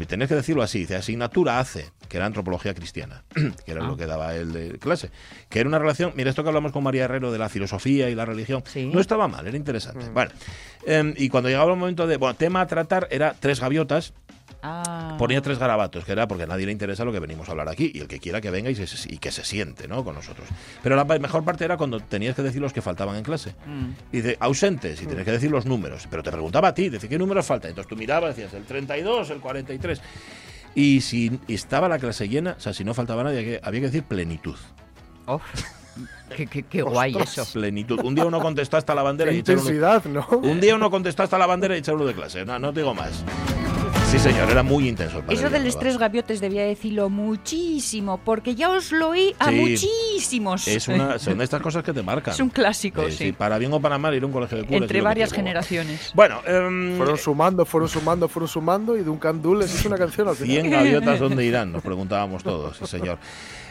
Tenéis 0.07 0.29
que 0.29 0.35
decirlo 0.35 0.63
así, 0.63 0.81
dice 0.81 0.97
asignatura 0.97 1.59
AC, 1.59 1.91
que 2.09 2.17
era 2.17 2.27
antropología 2.27 2.75
cristiana, 2.75 3.25
que 3.65 3.73
era 3.73 3.83
lo 3.85 3.97
que 3.97 4.07
daba 4.07 4.35
él 4.35 4.53
de 4.53 4.79
clase. 4.79 5.11
Que 5.49 5.61
era 5.61 5.69
una 5.69 5.79
relación, 5.79 6.13
mira, 6.17 6.31
esto 6.31 6.43
que 6.43 6.49
hablamos 6.49 6.73
con 6.73 6.83
María 6.85 7.05
Herrero 7.05 7.33
de 7.33 7.39
la 7.39 7.49
filosofía 7.49 8.09
y 8.11 8.15
la 8.15 8.25
religión, 8.25 8.63
Sí. 8.67 8.87
no 8.93 9.01
estaba 9.01 9.29
mal, 9.29 9.47
era 9.47 9.57
interesante. 9.57 10.09
Bueno, 10.11 10.31
em, 10.87 11.15
y 11.17 11.29
cuando 11.29 11.49
llegaba 11.49 11.73
el 11.73 11.79
momento 11.79 12.07
de, 12.07 12.17
bueno, 12.17 12.35
tema 12.35 12.61
a 12.63 12.67
tratar 12.67 13.09
era 13.11 13.35
tres 13.39 13.61
gaviotas, 13.61 14.15
Ah. 14.67 15.17
ponía 15.19 15.43
tres 15.43 15.59
garabatos, 15.59 16.07
que 16.07 16.13
era 16.13 16.27
porque 16.27 16.45
a 16.45 16.47
nadie 16.47 16.65
le 16.65 16.73
interesa 16.73 17.05
lo 17.05 17.13
que 17.13 17.21
venimos 17.21 17.47
a 17.49 17.51
hablar 17.51 17.69
aquí, 17.69 17.91
y 17.95 18.01
el 18.01 18.09
que 18.09 18.19
quiera 18.19 18.41
que 18.41 18.51
venga 18.51 18.71
y, 18.71 18.75
se- 18.75 19.13
y 19.13 19.19
que 19.19 19.31
se 19.31 19.45
siente, 19.45 19.87
¿no? 19.89 20.03
Con 20.03 20.15
nosotros. 20.15 20.49
Pero 20.83 20.97
la 20.97 21.05
mejor 21.05 21.45
parte 21.45 21.67
era 21.67 21.77
cuando 21.77 22.01
tenías 22.01 22.35
que 22.35 22.41
decir 22.43 22.63
los 22.63 22.73
que 22.73 22.81
faltaban 22.81 23.17
en 23.17 23.25
clase. 23.25 23.55
Mm. 23.67 23.91
Y 24.11 24.17
dice, 24.23 24.37
ausentes, 24.41 25.03
y 25.03 25.07
tenías 25.07 25.27
que 25.27 25.33
decir 25.33 25.51
los 25.51 25.67
números. 25.67 26.07
Pero 26.11 26.23
te 26.23 26.33
preguntaba 26.33 26.69
a 26.69 26.75
ti, 26.75 26.89
dice, 26.89 27.09
¿qué 27.11 27.19
números 27.19 27.45
faltan? 27.45 27.69
Entonces 27.69 27.89
tú 27.91 27.97
mirabas, 27.97 28.37
decías, 28.37 28.55
el 28.55 28.65
32, 28.65 29.29
el 29.31 29.41
43. 29.41 30.01
Y 30.75 31.03
si 31.03 31.39
estaba 31.47 31.89
la 31.89 31.99
clase 31.99 32.29
llena, 32.29 32.55
o 32.57 32.61
sea, 32.61 32.73
si 32.73 32.85
no 32.85 32.95
faltaba 32.95 33.23
nadie, 33.23 33.41
había 33.41 33.61
que- 33.61 33.67
había 33.67 33.81
que 33.81 33.87
decir 33.89 34.03
plenitud. 34.05 34.57
Oh, 35.27 35.41
qué, 36.37 36.47
qué- 36.47 36.63
qué 36.65 36.83
guay 36.83 37.15
eso. 37.17 37.47
Plenitud. 37.53 38.01
Un 38.03 38.15
día 38.15 38.25
uno 38.25 38.41
contestó 38.41 38.77
hasta 38.77 38.95
la 38.95 39.03
bandera 39.03 39.31
Qué 39.31 39.37
y 39.37 39.41
echaron 39.41 39.63
¿no? 40.13 40.27
Un 40.39 40.61
día 40.61 40.75
uno 40.75 40.91
contestó 40.91 41.23
hasta 41.23 41.39
la 41.39 41.47
bandera 41.47 41.77
y 41.77 41.81
echaron 41.81 42.05
de 42.07 42.15
clase. 42.15 42.45
No, 42.45 42.59
no 42.59 42.73
te 42.73 42.81
digo 42.81 42.95
más. 42.95 43.25
Sí, 44.15 44.21
señor, 44.21 44.49
era 44.49 44.63
muy 44.63 44.89
intenso. 44.89 45.19
el 45.19 45.25
Eso 45.25 45.27
de 45.27 45.35
los 45.35 45.51
Villanueva. 45.51 45.81
tres 45.81 45.99
gaviotes 45.99 46.41
debía 46.41 46.63
decirlo 46.65 47.11
muchísimo, 47.11 48.21
porque 48.25 48.55
ya 48.55 48.71
os 48.71 48.93
lo 48.93 49.09
oí 49.09 49.35
a 49.41 49.49
Sí. 49.51 49.57
muchísimos. 49.57 50.69
Es 50.69 50.87
una, 50.87 51.19
son 51.19 51.37
de 51.39 51.43
estas 51.45 51.61
cosas 51.61 51.83
que 51.83 51.93
te 51.93 52.01
marcan. 52.01 52.33
Es 52.33 52.39
un 52.39 52.49
clásico, 52.49 53.03
Eh, 53.03 53.11
sí. 53.11 53.33
para 53.33 53.59
bien 53.59 53.73
o 53.73 53.81
para 53.81 53.99
mal, 53.99 54.15
ir 54.15 54.23
a 54.23 54.27
un 54.27 54.33
colegio 54.33 54.59
de 54.59 54.65
curas. 54.67 54.83
Entre 54.83 54.99
es 54.99 55.05
varias 55.05 55.33
generaciones. 55.33 56.13
Bueno, 56.15 56.39
em, 56.47 56.97
Fueron 56.97 57.19
sumando, 57.19 57.67
fueron 57.67 57.89
sumando, 57.89 58.29
fueron 58.29 58.49
sumando 58.49 58.97
y 58.97 59.01
Duncan 59.03 59.43
Dull 59.43 59.59
les 59.59 59.75
hizo 59.75 59.89
una 59.89 59.99
canción 59.99 60.29
al 60.29 60.37
final. 60.37 60.49
100 60.61 60.71
gaviotas, 60.71 61.19
¿dónde 61.19 61.45
irán? 61.45 61.73
Nos 61.73 61.83
preguntábamos 61.83 62.45
todos, 62.45 62.77
sí, 62.77 62.87
señor. 62.87 63.19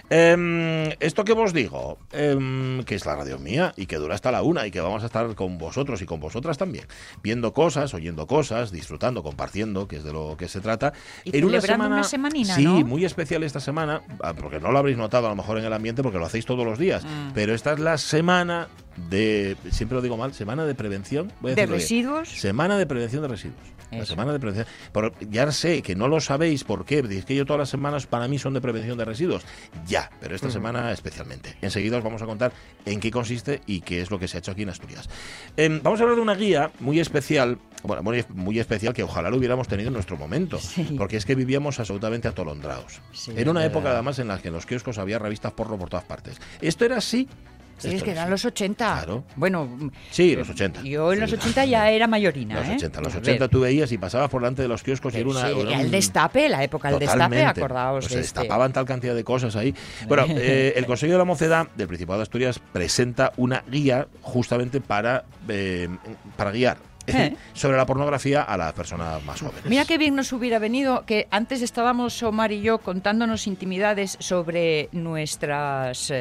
Em, 0.10 0.90
esto 1.00 1.24
que 1.24 1.32
os 1.34 1.54
digo, 1.54 1.98
em, 2.12 2.84
que 2.84 2.96
es 2.96 3.06
la 3.06 3.16
radio 3.16 3.40
mía 3.40 3.74
y 3.78 3.86
que 3.86 3.96
dura 3.96 4.16
hasta 4.16 4.32
la 4.32 4.42
una 4.44 4.68
y 4.68 4.72
que 4.72 4.82
vamos 4.82 5.02
a 5.04 5.08
estar 5.08 5.34
con 5.36 5.58
vosotros 5.58 6.02
y 6.02 6.06
con 6.06 6.20
vosotras 6.20 6.58
también, 6.58 6.86
viendo 7.24 7.54
cosas, 7.54 7.94
oyendo 7.94 8.28
cosas, 8.28 8.72
disfrutando, 8.72 9.24
compartiendo, 9.24 9.88
que 9.88 9.98
es 9.98 10.04
de 10.04 10.14
lo 10.14 10.36
que 10.38 10.48
se 10.48 10.62
trata. 10.62 10.94
Y 11.24 11.32
celebrando 11.32 11.88
una 11.88 12.04
semanina, 12.04 12.54
sí, 12.56 12.64
¿no? 12.66 12.82
muy 12.86 13.06
especial 13.06 13.44
esta 13.44 13.60
semana, 13.60 14.02
ah, 14.22 14.34
porque 14.34 14.60
no 14.60 14.72
lo 14.72 14.78
habréis 14.80 14.98
notado 14.98 15.28
a 15.28 15.30
lo 15.30 15.36
mejor 15.36 15.58
en 15.58 15.66
el 15.66 15.74
ambiente 15.74 16.04
porque 16.04 16.20
lo 16.20 16.26
hacéis 16.26 16.46
todos 16.46 16.66
los 16.66 16.78
días, 16.78 17.04
Mm. 17.04 17.32
pero 17.34 17.54
esta 17.54 17.74
es 17.74 17.80
la 17.80 17.98
semana 17.98 18.68
de, 19.10 19.58
siempre 19.72 19.96
lo 19.96 20.02
digo 20.02 20.18
mal, 20.18 20.34
semana 20.34 20.66
de 20.66 20.76
prevención. 20.76 21.32
voy 21.42 21.52
a 21.52 21.56
¿De 21.56 21.66
bien. 21.66 21.80
residuos? 21.80 22.30
Semana 22.30 22.78
de 22.78 22.86
prevención 22.86 23.22
de 23.22 23.28
residuos. 23.28 23.74
La 23.92 24.06
semana 24.06 24.34
de 24.34 24.40
prevención. 24.40 24.68
Pero 24.92 25.14
ya 25.30 25.52
sé 25.52 25.82
que 25.82 25.96
no 25.96 26.08
lo 26.08 26.20
sabéis 26.20 26.64
por 26.64 26.86
qué. 26.86 27.02
Dices 27.04 27.26
que 27.26 27.36
yo 27.36 27.46
todas 27.46 27.60
las 27.60 27.70
semanas 27.70 28.08
para 28.08 28.28
mí 28.28 28.40
son 28.40 28.54
de 28.54 28.62
prevención 28.62 28.98
de 28.98 29.06
residuos. 29.06 29.44
Ya, 29.86 30.10
pero 30.20 30.36
esta 30.36 30.50
semana 30.50 30.92
especialmente. 30.92 31.56
Enseguida 31.62 31.98
os 31.98 32.04
vamos 32.04 32.22
a 32.22 32.26
contar 32.26 32.52
en 32.86 33.00
qué 33.00 33.12
consiste 33.12 33.62
y 33.66 33.82
qué 33.82 34.02
es 34.02 34.12
lo 34.12 34.20
que 34.20 34.28
se 34.28 34.38
ha 34.38 34.40
hecho 34.40 34.52
aquí 34.52 34.64
en 34.64 34.70
Asturias. 34.70 35.10
Em, 35.58 35.80
vamos 35.84 36.00
a 36.00 36.04
hablar 36.04 36.16
de 36.16 36.22
una 36.22 36.36
guía 36.36 36.72
muy 36.80 37.00
especial, 37.00 37.60
bueno, 37.84 38.02
muy, 38.04 38.26
muy 38.30 38.60
especial 38.60 38.94
que 38.94 39.04
ojalá 39.04 39.30
lo 39.30 39.38
hubiéramos 39.38 39.68
tenido 39.68 39.90
en 39.90 39.94
nuestro 39.94 40.18
momento. 40.18 40.60
Sí. 40.60 40.96
Porque 40.98 41.18
es 41.18 41.26
que 41.26 41.36
vivíamos 41.36 41.80
absolutamente 41.80 42.28
atolondrados. 42.28 43.02
Sí, 43.12 43.32
era 43.36 43.52
una 43.52 43.64
es 43.64 43.70
época 43.70 43.92
además 43.92 44.18
en 44.20 44.28
la 44.28 44.40
que 44.40 44.48
en 44.48 44.56
los 44.56 44.66
kioscos 44.66 44.98
había 44.98 45.20
revistas 45.20 45.54
porno 45.54 45.78
por 45.78 45.90
todas 45.90 46.06
partes. 46.06 46.42
Esto 46.62 46.86
era 46.86 46.98
así. 46.98 47.28
Sí, 47.78 47.88
Esto 47.88 47.98
es 47.98 48.04
que 48.04 48.12
era 48.12 48.22
eran 48.22 48.32
los 48.32 48.46
80. 48.46 48.94
Claro. 48.94 49.24
Bueno, 49.36 49.92
Sí, 50.12 50.36
los 50.36 50.50
80. 50.50 50.82
yo 50.84 51.12
en 51.12 51.20
los 51.20 51.30
Sí. 51.30 51.36
80 51.38 51.66
ya 51.66 51.90
era 51.90 52.08
mayorina. 52.08 52.56
Los 52.60 52.70
¿eh? 52.70 52.74
80, 52.76 53.02
los 53.02 53.14
A 53.14 53.16
ver. 53.20 53.24
80 53.24 53.48
tú 53.50 53.60
veías 53.62 53.92
y 53.92 53.98
pasabas 53.98 54.30
por 54.30 54.42
delante 54.42 54.62
de 54.62 54.68
los 54.68 54.84
kioscos 54.84 55.14
y 55.16 55.18
era 55.18 55.30
una... 55.30 55.48
Sí, 55.48 55.60
era 55.60 55.82
el 55.82 55.92
destape, 55.92 56.50
la 56.50 56.64
época 56.64 56.90
del 56.92 57.00
destape, 57.00 57.44
acordaos 57.44 58.06
Pues 58.06 58.10
de 58.10 58.16
se 58.22 58.26
este. 58.28 58.40
destapaban 58.40 58.72
tal 58.72 58.86
cantidad 58.86 59.16
de 59.16 59.24
cosas 59.24 59.56
ahí. 59.56 59.74
Bueno, 60.08 60.26
eh, 60.30 60.74
el 60.76 60.86
Consejo 60.86 61.12
de 61.14 61.18
la 61.18 61.26
Mocedad 61.26 61.68
del 61.76 61.88
Principado 61.88 62.20
de 62.20 62.24
Asturias 62.24 62.60
presenta 62.72 63.34
una 63.38 63.64
guía 63.70 64.08
justamente 64.22 64.80
para, 64.80 65.26
eh, 65.50 65.90
para 66.38 66.52
guiar 66.52 66.78
Eh. 67.08 67.36
sobre 67.54 67.78
la 67.78 67.86
pornografía 67.86 68.44
a 68.44 68.56
las 68.58 68.74
personas 68.74 69.24
más 69.26 69.42
jóvenes. 69.42 69.66
Mira 69.66 69.86
qué 69.86 69.98
bien 69.98 70.16
nos 70.16 70.32
hubiera 70.34 70.58
venido 70.60 71.06
que 71.06 71.28
antes 71.32 71.62
estábamos 71.62 72.22
Omar 72.24 72.52
y 72.52 72.62
yo 72.62 72.78
contándonos 72.78 73.46
intimidades 73.48 74.16
sobre 74.20 74.90
nuestros 74.92 76.12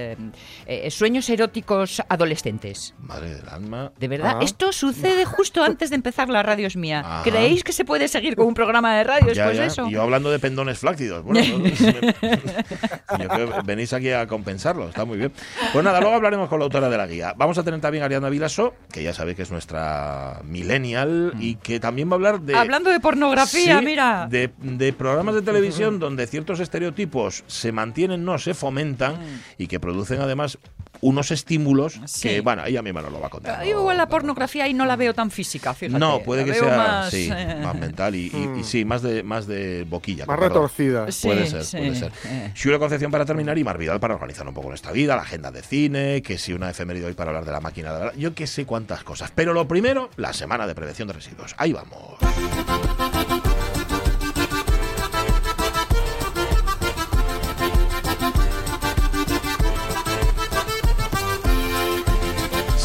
sueños 0.90 1.28
eróticos 1.30 2.02
adolescentes. 2.08 2.94
Madre 2.98 3.34
del 3.36 3.48
alma. 3.48 3.92
De 3.98 4.08
verdad, 4.08 4.38
Ah. 4.40 4.44
esto 4.44 4.72
sucede 4.72 5.24
justo 5.24 5.62
antes 5.62 5.90
de 5.90 5.96
empezar 5.96 6.28
la 6.28 6.42
radio 6.42 6.66
es 6.66 6.76
mía. 6.76 7.00
Ajá. 7.00 7.22
¿Creéis 7.22 7.62
que 7.64 7.72
se 7.72 7.84
puede 7.84 8.08
seguir 8.08 8.34
con 8.36 8.46
un 8.46 8.54
programa 8.54 8.96
de 8.96 9.04
radio 9.04 9.32
Ya, 9.32 9.46
después 9.46 9.56
ya. 9.56 9.62
de 9.62 9.68
eso? 9.68 9.88
Yo 9.88 10.02
hablando 10.02 10.30
de 10.30 10.38
pendones 10.38 10.78
flácidos. 10.78 11.22
Bueno, 11.24 11.40
yo 13.18 13.28
creo 13.28 13.52
que 13.52 13.60
venís 13.64 13.92
aquí 13.92 14.10
a 14.10 14.26
compensarlo, 14.26 14.88
está 14.88 15.04
muy 15.04 15.18
bien. 15.18 15.32
Pues 15.72 15.84
nada, 15.84 16.00
luego 16.00 16.14
hablaremos 16.16 16.48
con 16.48 16.58
la 16.58 16.64
autora 16.64 16.88
de 16.88 16.96
la 16.96 17.06
guía. 17.06 17.34
Vamos 17.36 17.58
a 17.58 17.62
tener 17.62 17.80
también 17.80 18.02
a 18.02 18.06
Ariana 18.06 18.28
Vilaso, 18.28 18.74
que 18.90 19.02
ya 19.02 19.12
sabéis 19.14 19.36
que 19.36 19.42
es 19.42 19.50
nuestra 19.50 20.40
millennial 20.72 21.34
y 21.38 21.56
que 21.56 21.80
también 21.80 22.08
va 22.08 22.12
a 22.12 22.16
hablar 22.16 22.40
de... 22.40 22.54
Hablando 22.56 22.90
de 22.90 23.00
pornografía, 23.00 23.78
Sí, 23.78 23.84
mira. 23.84 24.26
De, 24.30 24.50
de 24.58 24.92
programas 24.92 25.34
de 25.34 25.42
televisión 25.42 25.98
donde 25.98 26.26
ciertos 26.26 26.60
estereotipos 26.60 27.44
se 27.46 27.72
mantienen, 27.72 28.24
no 28.24 28.38
se 28.38 28.54
fomentan 28.54 29.16
y 29.58 29.66
que 29.66 29.80
producen 29.80 30.20
además 30.20 30.58
unos 31.02 31.30
estímulos 31.30 32.00
Sí. 32.06 32.28
que, 32.28 32.40
bueno, 32.40 32.64
ella 32.64 32.80
misma 32.80 33.02
nos 33.02 33.12
lo 33.12 33.20
va 33.20 33.26
a 33.26 33.30
contar. 33.30 33.64
Yo 33.66 33.74
¿no? 33.74 33.80
igual 33.80 33.96
la 33.98 34.06
pornografía 34.08 34.64
ahí 34.64 34.72
no 34.72 34.86
la 34.86 34.96
veo 34.96 35.12
tan 35.12 35.30
física, 35.30 35.74
fíjate. 35.74 35.98
No, 35.98 36.20
puede 36.22 36.46
La 36.46 36.52
que 36.54 36.58
sea 36.58 36.76
más, 36.76 37.10
sí, 37.10 37.28
eh, 37.30 37.58
más 37.62 37.74
mental 37.74 38.14
y, 38.14 38.30
y- 38.32 38.60
y 38.60 38.64
sí, 38.64 38.84
más 38.86 39.02
de 39.02 39.22
más 39.22 39.46
de 39.46 39.84
boquilla. 39.88 40.24
Más 40.26 40.38
retorcida. 40.38 41.10
Sí, 41.12 41.26
Puede 41.28 41.46
ser, 41.46 41.64
sí, 41.64 41.76
puede 41.76 41.94
ser. 41.96 42.12
eh. 42.24 42.52
Xula 42.54 42.78
Concepción 42.78 43.10
para 43.10 43.24
terminar 43.26 43.58
y 43.58 43.64
Mar 43.64 43.76
Vidal 43.78 44.00
para 44.00 44.14
organizar 44.14 44.46
un 44.48 44.54
poco 44.54 44.68
nuestra 44.70 44.92
vida, 44.92 45.14
la 45.16 45.22
agenda 45.22 45.50
de 45.50 45.62
cine, 45.62 46.22
que 46.22 46.38
si 46.38 46.52
una 46.54 46.70
efeméride 46.70 47.06
hoy 47.06 47.14
para 47.14 47.30
hablar 47.30 47.44
de 47.44 47.52
la 47.52 47.60
máquina 47.60 47.92
de 47.92 48.04
la... 48.06 48.14
Yo 48.14 48.34
que 48.34 48.46
sé 48.46 48.64
cuántas 48.64 49.02
cosas. 49.04 49.32
Pero 49.34 49.52
lo 49.52 49.66
primero, 49.68 50.08
la 50.16 50.32
semana 50.32 50.66
de 50.66 50.74
prevención 50.74 51.08
de 51.08 51.14
residuos. 51.14 51.54
Ahí 51.58 51.72
vamos. 51.72 52.16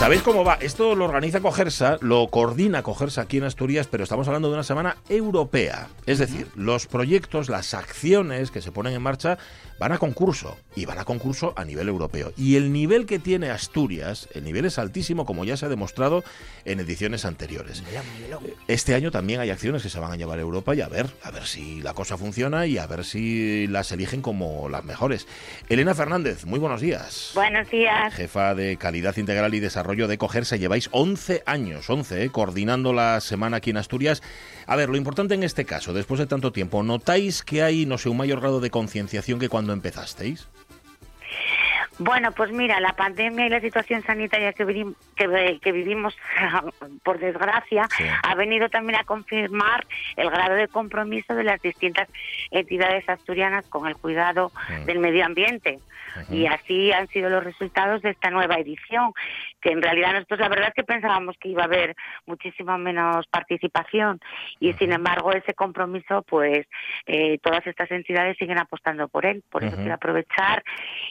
¿Sabéis 0.08 0.22
cómo 0.24 0.46
va? 0.46 0.54
Esto 0.62 0.96
lo 0.96 1.04
organiza 1.04 1.42
Cogersa, 1.42 1.98
lo 2.00 2.30
coordina 2.30 2.82
Cogersa 2.82 3.24
aquí 3.24 3.40
en 3.40 3.44
Asturias, 3.44 3.90
pero 3.92 4.06
estamos 4.06 4.26
hablando 4.28 4.48
de 4.48 4.54
una 4.54 4.64
semana 4.64 4.96
europea. 5.10 5.90
Es 6.06 6.18
decir, 6.18 6.48
los 6.56 6.88
proyectos, 6.88 7.50
las 7.50 7.74
acciones 7.74 8.50
que 8.50 8.62
se 8.62 8.72
ponen 8.72 8.94
en 8.94 9.02
marcha 9.02 9.38
van 9.80 9.92
a 9.92 9.98
concurso 9.98 10.58
y 10.78 10.86
van 10.86 10.98
a 10.98 11.04
concurso 11.04 11.54
a 11.58 11.66
nivel 11.66 11.90
europeo. 11.90 12.32
Y 12.38 12.56
el 12.56 12.72
nivel 12.72 13.06
que 13.06 13.20
tiene 13.20 13.50
Asturias, 13.50 14.30
el 14.34 14.46
nivel 14.46 14.64
es 14.64 14.80
altísimo, 14.80 15.26
como 15.26 15.44
ya 15.44 15.58
se 15.58 15.66
ha 15.66 15.70
demostrado 15.70 16.24
en 16.64 16.80
ediciones 16.80 17.26
anteriores. 17.26 17.84
Este 18.70 18.96
año 18.96 19.12
también 19.12 19.42
hay 19.42 19.50
acciones 19.50 19.84
que 19.84 19.90
se 19.90 20.00
van 20.00 20.14
a 20.14 20.16
llevar 20.16 20.40
a 20.40 20.42
Europa 20.42 20.74
y 20.74 20.80
a 20.80 20.88
ver, 20.88 21.08
a 21.22 21.32
ver 21.32 21.46
si 21.46 21.82
la 21.82 21.94
cosa 21.94 22.18
funciona 22.18 22.66
y 22.66 22.78
a 22.78 22.88
ver 22.88 23.04
si 23.04 23.68
las 23.68 23.92
eligen 23.92 24.22
como 24.22 24.70
las 24.70 24.86
mejores. 24.86 25.28
Elena 25.68 25.94
Fernández, 25.94 26.46
muy 26.46 26.60
buenos 26.60 26.80
días. 26.80 27.32
Buenos 27.36 27.70
días. 27.70 28.14
Jefa 28.14 28.56
de 28.56 28.78
Calidad 28.78 29.18
Integral 29.18 29.54
y 29.54 29.60
Desarrollo 29.60 29.97
de 30.06 30.20
Cogerse, 30.20 30.60
lleváis 30.60 30.90
11 30.92 31.42
años, 31.48 31.90
11, 31.90 32.26
¿eh? 32.26 32.30
coordinando 32.30 32.94
la 32.94 33.20
semana 33.22 33.58
aquí 33.58 33.72
en 33.72 33.78
Asturias. 33.78 34.22
A 34.68 34.76
ver, 34.76 34.90
lo 34.90 34.98
importante 34.98 35.34
en 35.34 35.42
este 35.42 35.66
caso, 35.66 35.94
después 35.94 36.20
de 36.20 36.28
tanto 36.28 36.52
tiempo, 36.52 36.84
¿notáis 36.84 37.42
que 37.42 37.64
hay, 37.64 37.88
no 37.88 37.98
sé, 37.98 38.10
un 38.10 38.18
mayor 38.18 38.40
grado 38.42 38.60
de 38.60 38.70
concienciación 38.70 39.40
que 39.40 39.50
cuando 39.50 39.74
empezasteis? 39.74 40.48
Bueno, 42.00 42.32
pues 42.32 42.52
mira, 42.52 42.80
la 42.80 42.94
pandemia 42.94 43.48
y 43.48 43.50
la 43.50 43.60
situación 43.60 44.04
sanitaria 44.04 44.54
que, 44.54 44.86
que 45.16 45.72
vivimos, 45.72 46.16
por 47.04 47.18
desgracia, 47.18 47.88
Sí. 47.98 48.04
ha 48.22 48.36
venido 48.36 48.70
también 48.70 49.00
a 49.00 49.04
confirmar 49.04 49.88
el 50.16 50.30
grado 50.30 50.54
de 50.54 50.68
compromiso 50.68 51.34
de 51.34 51.44
las 51.44 51.60
distintas 51.60 52.08
entidades 52.52 53.10
asturianas 53.10 53.66
con 53.68 53.88
el 53.88 53.96
cuidado 53.96 54.52
del 54.86 55.00
medio 55.00 55.26
ambiente. 55.26 55.80
Y 56.32 56.48
así 56.48 56.92
han 56.92 57.08
sido 57.10 57.30
los 57.30 57.44
resultados 57.44 58.02
de 58.02 58.10
esta 58.12 58.32
nueva 58.32 58.56
edición, 58.56 59.12
que 59.68 59.74
en 59.74 59.82
realidad 59.82 60.14
nosotros 60.14 60.40
la 60.40 60.48
verdad 60.48 60.70
es 60.70 60.74
que 60.76 60.84
pensábamos 60.86 61.36
que 61.38 61.50
iba 61.50 61.64
a 61.64 61.66
haber 61.66 61.94
muchísima 62.26 62.78
menos 62.78 63.28
participación 63.28 64.22
y 64.62 64.72
sin 64.74 64.94
embargo 64.94 65.34
ese 65.34 65.54
compromiso, 65.54 66.22
pues 66.22 66.66
eh, 67.06 67.38
todas 67.40 67.68
estas 67.68 67.92
entidades 67.92 68.38
siguen 68.38 68.60
apostando 68.60 69.10
por 69.10 69.26
él. 69.26 69.44
Por 69.50 69.66
eso 69.66 69.76
quiero 69.76 69.96
aprovechar 69.96 70.64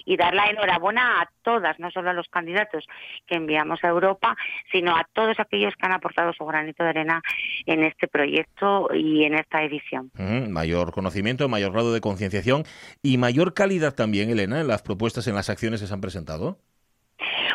y 0.07 0.17
dar 0.17 0.35
la 0.35 0.47
enhorabuena 0.47 1.21
a 1.21 1.29
todas, 1.43 1.79
no 1.79 1.91
solo 1.91 2.09
a 2.09 2.13
los 2.15 2.29
candidatos 2.29 2.87
que 3.27 3.35
enviamos 3.35 3.85
a 3.85 3.89
Europa, 3.89 4.35
sino 4.73 4.97
a 4.97 5.07
todos 5.13 5.39
aquellos 5.39 5.75
que 5.75 5.85
han 5.85 5.93
aportado 5.93 6.33
su 6.33 6.47
granito 6.47 6.83
de 6.83 6.91
arena 6.91 7.21
en 7.67 7.83
este 7.83 8.09
proyecto 8.09 8.89
y 8.95 9.25
en 9.25 9.35
esta 9.35 9.63
edición. 9.65 10.11
Mayor 10.49 10.93
conocimiento, 10.93 11.47
mayor 11.51 11.73
grado 11.73 11.93
de 11.93 12.01
concienciación 12.01 12.65
y 13.03 13.19
mayor 13.19 13.53
calidad 13.53 13.95
también, 13.95 14.31
Elena, 14.31 14.63
en 14.63 14.69
las 14.69 14.81
propuestas, 14.81 15.27
en 15.27 15.35
las 15.35 15.51
acciones 15.51 15.83
que 15.83 15.87
se 15.87 15.93
han 15.93 16.01
presentado. 16.01 16.59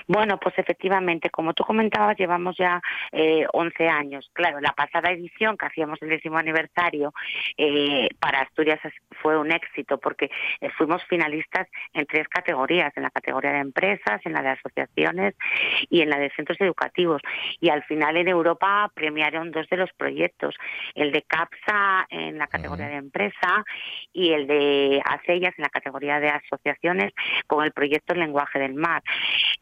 Bueno, 0.07 0.39
pues 0.39 0.57
efectivamente, 0.57 1.29
como 1.29 1.53
tú 1.53 1.63
comentabas, 1.63 2.17
llevamos 2.17 2.55
ya 2.57 2.81
eh, 3.11 3.45
11 3.51 3.87
años. 3.87 4.29
Claro, 4.33 4.59
la 4.59 4.73
pasada 4.73 5.11
edición 5.11 5.57
que 5.57 5.65
hacíamos 5.65 6.01
el 6.01 6.09
décimo 6.09 6.37
aniversario 6.37 7.13
eh, 7.57 8.09
para 8.19 8.41
Asturias 8.41 8.79
fue 9.21 9.37
un 9.37 9.51
éxito 9.51 9.97
porque 9.97 10.29
eh, 10.59 10.69
fuimos 10.77 11.03
finalistas 11.05 11.67
en 11.93 12.05
tres 12.05 12.27
categorías, 12.27 12.91
en 12.95 13.03
la 13.03 13.11
categoría 13.11 13.51
de 13.51 13.59
empresas, 13.59 14.21
en 14.25 14.33
la 14.33 14.41
de 14.41 14.49
asociaciones 14.49 15.35
y 15.89 16.01
en 16.01 16.09
la 16.09 16.17
de 16.17 16.31
centros 16.31 16.59
educativos. 16.61 17.21
Y 17.59 17.69
al 17.69 17.83
final 17.83 18.17
en 18.17 18.27
Europa 18.27 18.91
premiaron 18.93 19.51
dos 19.51 19.67
de 19.69 19.77
los 19.77 19.91
proyectos, 19.93 20.55
el 20.95 21.11
de 21.11 21.21
CAPSA 21.23 22.07
en 22.09 22.37
la 22.37 22.47
categoría 22.47 22.87
de 22.87 22.95
empresa 22.95 23.63
y 24.13 24.31
el 24.31 24.47
de 24.47 25.01
ACELLAS 25.05 25.53
en 25.57 25.63
la 25.63 25.69
categoría 25.69 26.19
de 26.19 26.29
asociaciones 26.29 27.13
con 27.47 27.63
el 27.63 27.71
proyecto 27.71 28.13
Lenguaje 28.13 28.59
del 28.59 28.73
Mar 28.73 29.03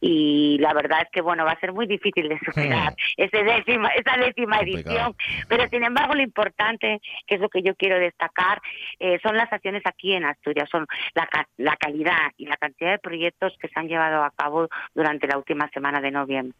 y 0.00 0.29
la 0.58 0.72
verdad 0.74 1.02
es 1.02 1.08
que 1.10 1.20
bueno 1.20 1.44
va 1.44 1.52
a 1.52 1.60
ser 1.60 1.72
muy 1.72 1.86
difícil 1.86 2.28
de 2.28 2.38
superar 2.38 2.94
ese 3.16 3.42
décima, 3.42 3.88
esa 3.88 4.16
décima 4.16 4.60
edición. 4.60 5.14
Pero 5.48 5.68
sin 5.68 5.84
embargo 5.84 6.14
lo 6.14 6.22
importante 6.22 7.00
que 7.26 7.34
es 7.36 7.40
lo 7.40 7.48
que 7.48 7.62
yo 7.62 7.74
quiero 7.74 7.98
destacar 7.98 8.60
eh, 8.98 9.18
son 9.22 9.36
las 9.36 9.52
acciones 9.52 9.82
aquí 9.84 10.12
en 10.12 10.24
Asturias. 10.24 10.68
Son 10.70 10.86
la, 11.14 11.28
la 11.56 11.76
calidad 11.76 12.32
y 12.36 12.46
la 12.46 12.56
cantidad 12.56 12.92
de 12.92 12.98
proyectos 12.98 13.56
que 13.60 13.68
se 13.68 13.78
han 13.78 13.88
llevado 13.88 14.22
a 14.22 14.30
cabo 14.30 14.68
durante 14.94 15.26
la 15.26 15.38
última 15.38 15.68
semana 15.70 16.00
de 16.00 16.10
noviembre. 16.10 16.56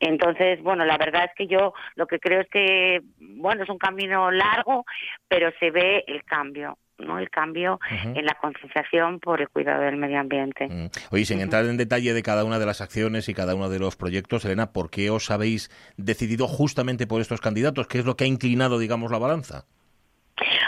Entonces 0.00 0.62
bueno 0.62 0.84
la 0.84 0.98
verdad 0.98 1.24
es 1.24 1.34
que 1.36 1.46
yo 1.46 1.72
lo 1.94 2.06
que 2.06 2.18
creo 2.18 2.40
es 2.40 2.48
que 2.48 3.00
bueno 3.18 3.62
es 3.62 3.68
un 3.68 3.78
camino 3.78 4.30
largo 4.30 4.84
pero 5.28 5.50
se 5.58 5.70
ve 5.70 6.04
el 6.06 6.24
cambio 6.24 6.78
no 6.98 7.18
el 7.18 7.30
cambio 7.30 7.78
en 7.90 8.24
la 8.24 8.34
concienciación 8.40 9.20
por 9.20 9.40
el 9.40 9.48
cuidado 9.48 9.82
del 9.82 9.96
medio 9.96 10.18
ambiente 10.20 10.36
Mm. 10.68 10.86
Oye, 11.10 11.24
sin 11.24 11.40
entrar 11.40 11.64
en 11.66 11.76
detalle 11.76 12.12
de 12.12 12.22
cada 12.22 12.44
una 12.44 12.58
de 12.58 12.66
las 12.66 12.80
acciones 12.80 13.28
y 13.28 13.34
cada 13.34 13.54
uno 13.54 13.68
de 13.68 13.78
los 13.78 13.96
proyectos, 13.96 14.44
Elena, 14.44 14.72
¿por 14.72 14.90
qué 14.90 15.10
os 15.10 15.30
habéis 15.30 15.70
decidido 15.96 16.46
justamente 16.48 17.06
por 17.06 17.20
estos 17.20 17.40
candidatos? 17.40 17.86
¿Qué 17.86 17.98
es 17.98 18.04
lo 18.04 18.16
que 18.16 18.24
ha 18.24 18.28
inclinado, 18.28 18.78
digamos, 18.78 19.10
la 19.10 19.18
balanza? 19.18 19.64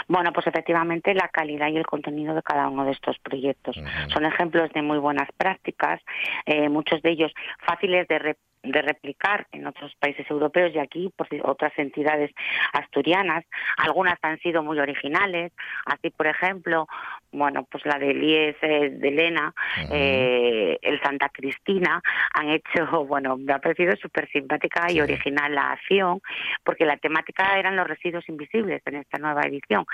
Bueno, 0.09 0.33
pues 0.33 0.45
efectivamente 0.47 1.13
la 1.13 1.27
calidad 1.29 1.67
y 1.69 1.77
el 1.77 1.85
contenido 1.85 2.33
de 2.35 2.41
cada 2.41 2.67
uno 2.67 2.83
de 2.83 2.91
estos 2.91 3.17
proyectos. 3.19 3.77
Son 4.11 4.25
ejemplos 4.25 4.69
de 4.73 4.81
muy 4.81 4.97
buenas 4.97 5.29
prácticas, 5.37 6.01
eh, 6.45 6.67
muchos 6.67 7.01
de 7.03 7.11
ellos 7.11 7.31
fáciles 7.59 8.07
de, 8.07 8.17
re- 8.19 8.37
de 8.63 8.81
replicar 8.81 9.45
en 9.51 9.67
otros 9.67 9.93
países 9.99 10.29
europeos 10.31 10.71
y 10.73 10.79
aquí 10.79 11.13
por 11.15 11.27
otras 11.43 11.71
entidades 11.77 12.31
asturianas. 12.73 13.45
Algunas 13.77 14.17
han 14.23 14.39
sido 14.39 14.63
muy 14.63 14.79
originales, 14.79 15.53
así 15.85 16.09
por 16.09 16.25
ejemplo, 16.27 16.87
bueno, 17.31 17.67
pues 17.69 17.85
la 17.85 17.99
del 17.99 18.23
IES 18.23 18.55
eh, 18.61 18.89
de 18.91 19.07
Elena, 19.07 19.53
eh, 19.91 20.77
el 20.81 21.01
Santa 21.01 21.29
Cristina, 21.29 22.01
han 22.33 22.49
hecho, 22.49 23.05
bueno, 23.07 23.37
me 23.37 23.53
ha 23.53 23.59
parecido 23.59 23.95
súper 23.97 24.29
simpática 24.29 24.91
y 24.91 25.01
original 25.01 25.53
la 25.53 25.71
acción, 25.71 26.21
porque 26.63 26.85
la 26.85 26.97
temática 26.97 27.57
eran 27.57 27.75
los 27.75 27.87
residuos 27.87 28.27
invisibles 28.29 28.81
en 28.85 28.95
esta 28.95 29.17
nueva 29.17 29.41
edición. 29.43 29.85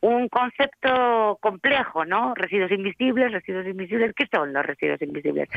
Un 0.00 0.28
concepto 0.28 1.38
complejo, 1.40 2.04
¿no? 2.04 2.34
Residuos 2.34 2.70
invisibles, 2.70 3.32
residuos 3.32 3.66
invisibles, 3.66 4.12
¿qué 4.14 4.26
son 4.32 4.52
los 4.52 4.64
residuos 4.64 5.00
invisibles? 5.02 5.48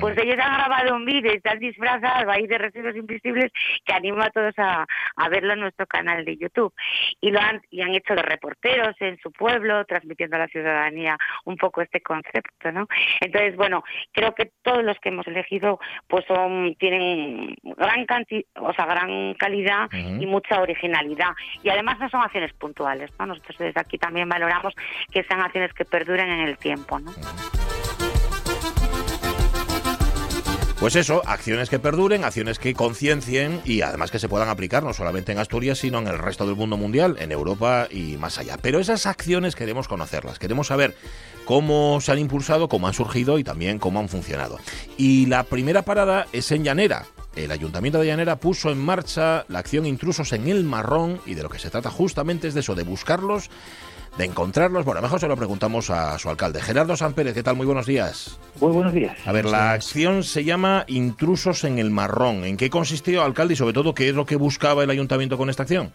Pues 0.00 0.16
ellos 0.18 0.36
han 0.40 0.56
grabado 0.56 0.94
un 0.94 1.04
vídeo 1.04 1.32
y 1.34 1.40
se 1.40 1.48
han 1.48 1.58
disfrazado 1.58 2.30
ahí 2.30 2.46
de 2.46 2.58
residuos 2.58 2.96
invisibles 2.96 3.50
que 3.84 3.92
animo 3.92 4.22
a 4.22 4.30
todos 4.30 4.54
a, 4.58 4.86
a 5.16 5.28
verlo 5.28 5.54
en 5.54 5.60
nuestro 5.60 5.86
canal 5.86 6.24
de 6.24 6.36
YouTube. 6.36 6.72
Y 7.20 7.30
lo 7.30 7.40
han, 7.40 7.60
y 7.70 7.82
han 7.82 7.94
hecho 7.94 8.14
de 8.14 8.22
reporteros 8.22 8.94
en 9.00 9.18
su 9.18 9.32
pueblo, 9.32 9.84
transmitiendo 9.84 10.36
a 10.36 10.40
la 10.40 10.48
ciudadanía 10.76 11.16
un 11.44 11.56
poco 11.56 11.82
este 11.82 12.00
concepto, 12.00 12.72
¿no? 12.72 12.86
Entonces, 13.20 13.56
bueno, 13.56 13.82
creo 14.12 14.34
que 14.34 14.50
todos 14.62 14.84
los 14.84 14.98
que 14.98 15.08
hemos 15.08 15.26
elegido 15.26 15.78
pues 16.06 16.24
son 16.26 16.74
tienen 16.78 17.56
gran 17.62 18.04
cantidad, 18.06 18.44
o 18.60 18.72
sea, 18.74 18.86
gran 18.86 19.34
calidad 19.34 19.88
y 19.92 20.26
mucha 20.26 20.60
originalidad. 20.60 21.30
Y 21.62 21.70
además 21.70 21.98
no 21.98 22.08
son 22.08 22.22
acciones 22.22 22.52
puntuales, 22.54 23.10
¿no? 23.18 23.26
Nosotros 23.26 23.58
desde 23.58 23.80
aquí 23.80 23.98
también 23.98 24.28
valoramos 24.28 24.74
que 25.10 25.22
sean 25.24 25.40
acciones 25.40 25.72
que 25.72 25.84
perduren 25.84 26.28
en 26.28 26.40
el 26.40 26.58
tiempo, 26.58 26.98
¿no? 26.98 27.12
Pues 30.78 30.94
eso, 30.94 31.22
acciones 31.24 31.70
que 31.70 31.78
perduren, 31.78 32.22
acciones 32.22 32.58
que 32.58 32.74
conciencien 32.74 33.62
y 33.64 33.80
además 33.80 34.10
que 34.10 34.18
se 34.18 34.28
puedan 34.28 34.50
aplicar 34.50 34.82
no 34.82 34.92
solamente 34.92 35.32
en 35.32 35.38
Asturias, 35.38 35.78
sino 35.78 35.98
en 35.98 36.06
el 36.06 36.18
resto 36.18 36.46
del 36.46 36.54
mundo 36.54 36.76
mundial, 36.76 37.16
en 37.18 37.32
Europa 37.32 37.88
y 37.90 38.18
más 38.18 38.38
allá. 38.38 38.58
Pero 38.60 38.78
esas 38.78 39.06
acciones 39.06 39.56
queremos 39.56 39.88
conocerlas, 39.88 40.38
queremos 40.38 40.66
saber 40.66 40.94
cómo 41.46 41.98
se 42.02 42.12
han 42.12 42.18
impulsado, 42.18 42.68
cómo 42.68 42.88
han 42.88 42.92
surgido 42.92 43.38
y 43.38 43.44
también 43.44 43.78
cómo 43.78 44.00
han 44.00 44.10
funcionado. 44.10 44.58
Y 44.98 45.26
la 45.26 45.44
primera 45.44 45.80
parada 45.82 46.26
es 46.32 46.52
en 46.52 46.62
Llanera, 46.62 47.06
el 47.36 47.52
Ayuntamiento 47.52 47.98
de 47.98 48.06
Llanera 48.06 48.36
puso 48.36 48.70
en 48.70 48.78
marcha 48.78 49.44
la 49.48 49.60
acción 49.60 49.86
Intrusos 49.86 50.32
en 50.32 50.48
el 50.48 50.64
Marrón 50.64 51.20
y 51.26 51.34
de 51.34 51.42
lo 51.42 51.48
que 51.48 51.58
se 51.58 51.70
trata 51.70 51.90
justamente 51.90 52.48
es 52.48 52.54
de 52.54 52.60
eso, 52.60 52.74
de 52.74 52.82
buscarlos, 52.82 53.50
de 54.18 54.24
encontrarlos. 54.24 54.84
Bueno, 54.84 55.02
mejor 55.02 55.20
se 55.20 55.28
lo 55.28 55.36
preguntamos 55.36 55.90
a 55.90 56.18
su 56.18 56.28
alcalde, 56.28 56.60
Gerardo 56.60 56.96
San 56.96 57.12
Pérez. 57.12 57.34
¿Qué 57.34 57.42
tal? 57.42 57.56
Muy 57.56 57.66
buenos 57.66 57.86
días. 57.86 58.38
Muy 58.60 58.72
buenos 58.72 58.92
días. 58.92 59.16
A 59.26 59.32
ver, 59.32 59.44
la 59.44 59.72
acción 59.72 60.24
se 60.24 60.44
llama 60.44 60.84
Intrusos 60.86 61.64
en 61.64 61.78
el 61.78 61.90
Marrón. 61.90 62.44
¿En 62.44 62.56
qué 62.56 62.70
consistió, 62.70 63.22
alcalde, 63.22 63.54
y 63.54 63.56
sobre 63.56 63.74
todo 63.74 63.94
qué 63.94 64.08
es 64.08 64.14
lo 64.14 64.24
que 64.24 64.36
buscaba 64.36 64.84
el 64.84 64.90
ayuntamiento 64.90 65.36
con 65.36 65.50
esta 65.50 65.62
acción? 65.64 65.92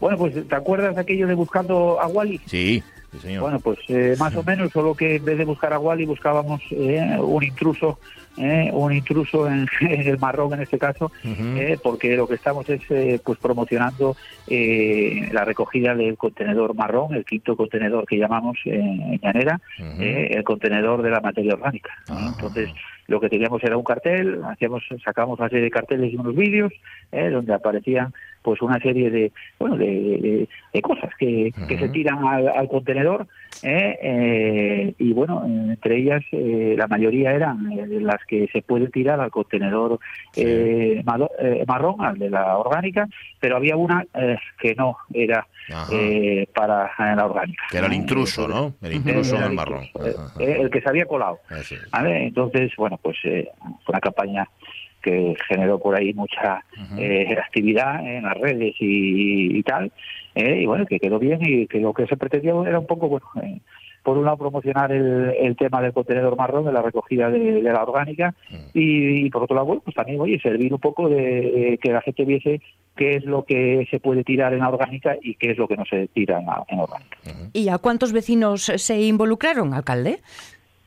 Bueno, 0.00 0.18
pues 0.18 0.34
¿te 0.46 0.54
acuerdas 0.54 0.94
de 0.94 1.00
aquello 1.00 1.26
de 1.26 1.34
buscando 1.34 2.00
a 2.00 2.06
Wally? 2.06 2.40
Sí. 2.46 2.82
Sí, 3.12 3.18
señor. 3.20 3.42
Bueno, 3.42 3.60
pues 3.60 3.78
eh, 3.88 4.14
más 4.18 4.34
o 4.34 4.42
menos, 4.42 4.70
solo 4.72 4.94
que 4.94 5.16
en 5.16 5.24
vez 5.24 5.38
de 5.38 5.44
buscar 5.44 5.72
a 5.72 5.78
Wally 5.78 6.04
buscábamos 6.04 6.60
eh, 6.70 7.16
un 7.18 7.42
intruso 7.42 7.98
eh, 8.38 8.70
un 8.72 8.92
intruso 8.92 9.46
en, 9.48 9.66
en, 9.80 10.00
el 10.08 10.18
marrón 10.18 10.52
en 10.54 10.62
este 10.62 10.78
caso, 10.78 11.10
eh, 11.24 11.78
porque 11.82 12.16
lo 12.16 12.26
que 12.26 12.34
estamos 12.34 12.68
es 12.68 12.80
eh, 12.90 13.18
pues 13.24 13.38
promocionando 13.38 14.16
eh, 14.46 15.28
la 15.32 15.44
recogida 15.44 15.94
del 15.94 16.16
contenedor 16.16 16.74
marrón, 16.74 17.14
el 17.14 17.24
quinto 17.24 17.56
contenedor 17.56 18.06
que 18.06 18.16
llamamos 18.18 18.58
eh, 18.64 18.74
en 18.78 19.20
Llanera, 19.22 19.60
eh, 20.00 20.28
el 20.32 20.44
contenedor 20.44 21.02
de 21.02 21.10
la 21.10 21.20
materia 21.20 21.54
orgánica. 21.54 21.90
Ah. 22.08 22.32
Entonces, 22.34 22.70
lo 23.08 23.20
que 23.20 23.28
teníamos 23.28 23.62
era 23.62 23.76
un 23.76 23.84
cartel, 23.84 24.40
hacíamos, 24.44 24.82
sacamos 25.04 25.38
una 25.38 25.48
serie 25.48 25.64
de 25.64 25.70
carteles 25.70 26.12
y 26.12 26.16
unos 26.16 26.34
vídeos 26.34 26.72
eh, 27.12 27.28
donde 27.30 27.54
aparecían 27.54 28.12
pues 28.42 28.62
una 28.62 28.78
serie 28.80 29.10
de 29.10 29.32
bueno 29.58 29.76
de, 29.76 29.86
de- 29.86 30.48
de 30.72 30.82
cosas 30.82 31.10
que, 31.18 31.52
que 31.68 31.78
se 31.78 31.88
tiran 31.88 32.24
al, 32.24 32.48
al 32.48 32.68
contenedor 32.68 33.26
eh, 33.62 33.98
eh, 34.02 34.94
y 34.98 35.12
bueno 35.12 35.44
entre 35.44 35.96
ellas 35.98 36.22
eh, 36.32 36.74
la 36.76 36.86
mayoría 36.86 37.32
eran 37.32 37.72
eh, 37.72 37.86
las 38.00 38.24
que 38.26 38.48
se 38.52 38.62
pueden 38.62 38.90
tirar 38.90 39.20
al 39.20 39.30
contenedor 39.30 39.98
Sí. 40.32 40.42
eh, 40.44 41.02
malo- 41.04 41.30
eh, 41.38 41.64
marrón 41.66 41.96
al 42.04 42.18
de 42.18 42.28
la 42.30 42.58
orgánica 42.58 43.08
pero 43.40 43.56
había 43.56 43.76
una 43.76 44.04
eh, 44.14 44.36
que 44.60 44.74
no 44.74 44.96
era 45.14 45.46
eh, 45.90 46.46
para 46.54 46.90
la 46.98 47.24
orgánica 47.26 47.62
que 47.70 47.78
era 47.78 47.86
el 47.86 47.92
intruso, 47.94 48.46
¿no? 48.48 48.74
El 48.82 48.94
intruso 48.94 49.36
en 49.36 49.36
era 49.36 49.46
el 49.46 49.50
el 49.52 49.56
marrón. 49.56 49.84
Ajá, 50.18 50.32
el 50.38 50.70
que 50.70 50.80
se 50.80 50.88
había 50.88 51.06
colado. 51.06 51.40
Entonces, 52.04 52.72
bueno, 52.76 52.98
pues 53.02 53.16
eh, 53.24 53.48
fue 53.84 53.92
una 53.92 54.00
campaña 54.00 54.46
que 55.02 55.34
generó 55.48 55.78
por 55.78 55.94
ahí 55.96 56.12
mucha 56.14 56.64
eh, 56.98 57.36
actividad 57.38 58.04
en 58.06 58.24
las 58.24 58.36
redes 58.38 58.74
y, 58.80 59.56
y 59.58 59.62
tal, 59.62 59.92
eh, 60.36 60.60
y 60.60 60.66
bueno, 60.66 60.86
que 60.86 61.00
quedó 61.00 61.18
bien 61.18 61.40
y 61.42 61.66
que 61.66 61.80
lo 61.80 61.92
que 61.92 62.06
se 62.06 62.16
pretendía 62.16 62.52
era 62.64 62.78
un 62.78 62.86
poco, 62.86 63.08
bueno, 63.08 63.26
eh, 63.42 63.58
por 64.04 64.16
un 64.16 64.24
lado 64.24 64.36
promocionar 64.36 64.92
el, 64.92 65.34
el 65.40 65.56
tema 65.56 65.82
del 65.82 65.92
contenedor 65.92 66.36
marrón, 66.36 66.64
de 66.64 66.72
la 66.72 66.80
recogida 66.80 67.28
de, 67.28 67.60
de 67.60 67.72
la 67.72 67.82
orgánica, 67.82 68.34
Mm. 68.48 68.54
y, 68.78 69.26
y 69.26 69.30
por 69.30 69.42
otro 69.42 69.56
lado, 69.56 69.66
bueno, 69.66 69.82
pues 69.84 69.96
también, 69.96 70.20
oye, 70.20 70.38
servir 70.38 70.72
un 70.72 70.78
poco 70.78 71.08
de 71.08 71.72
eh, 71.72 71.78
que 71.78 71.90
la 71.90 72.00
gente 72.02 72.24
viese 72.24 72.60
qué 72.96 73.16
es 73.16 73.24
lo 73.24 73.44
que 73.44 73.86
se 73.90 73.98
puede 73.98 74.22
tirar 74.22 74.52
en 74.54 74.60
la 74.60 74.68
orgánica 74.68 75.16
y 75.20 75.34
qué 75.34 75.50
es 75.50 75.58
lo 75.58 75.66
que 75.66 75.76
no 75.76 75.84
se 75.84 76.06
tira 76.08 76.38
en 76.38 76.46
la, 76.46 76.62
en 76.68 76.78
orgánica. 76.78 77.18
¿Y 77.52 77.68
a 77.68 77.78
cuántos 77.78 78.12
vecinos 78.12 78.62
se 78.76 79.02
involucraron, 79.02 79.74
alcalde? 79.74 80.20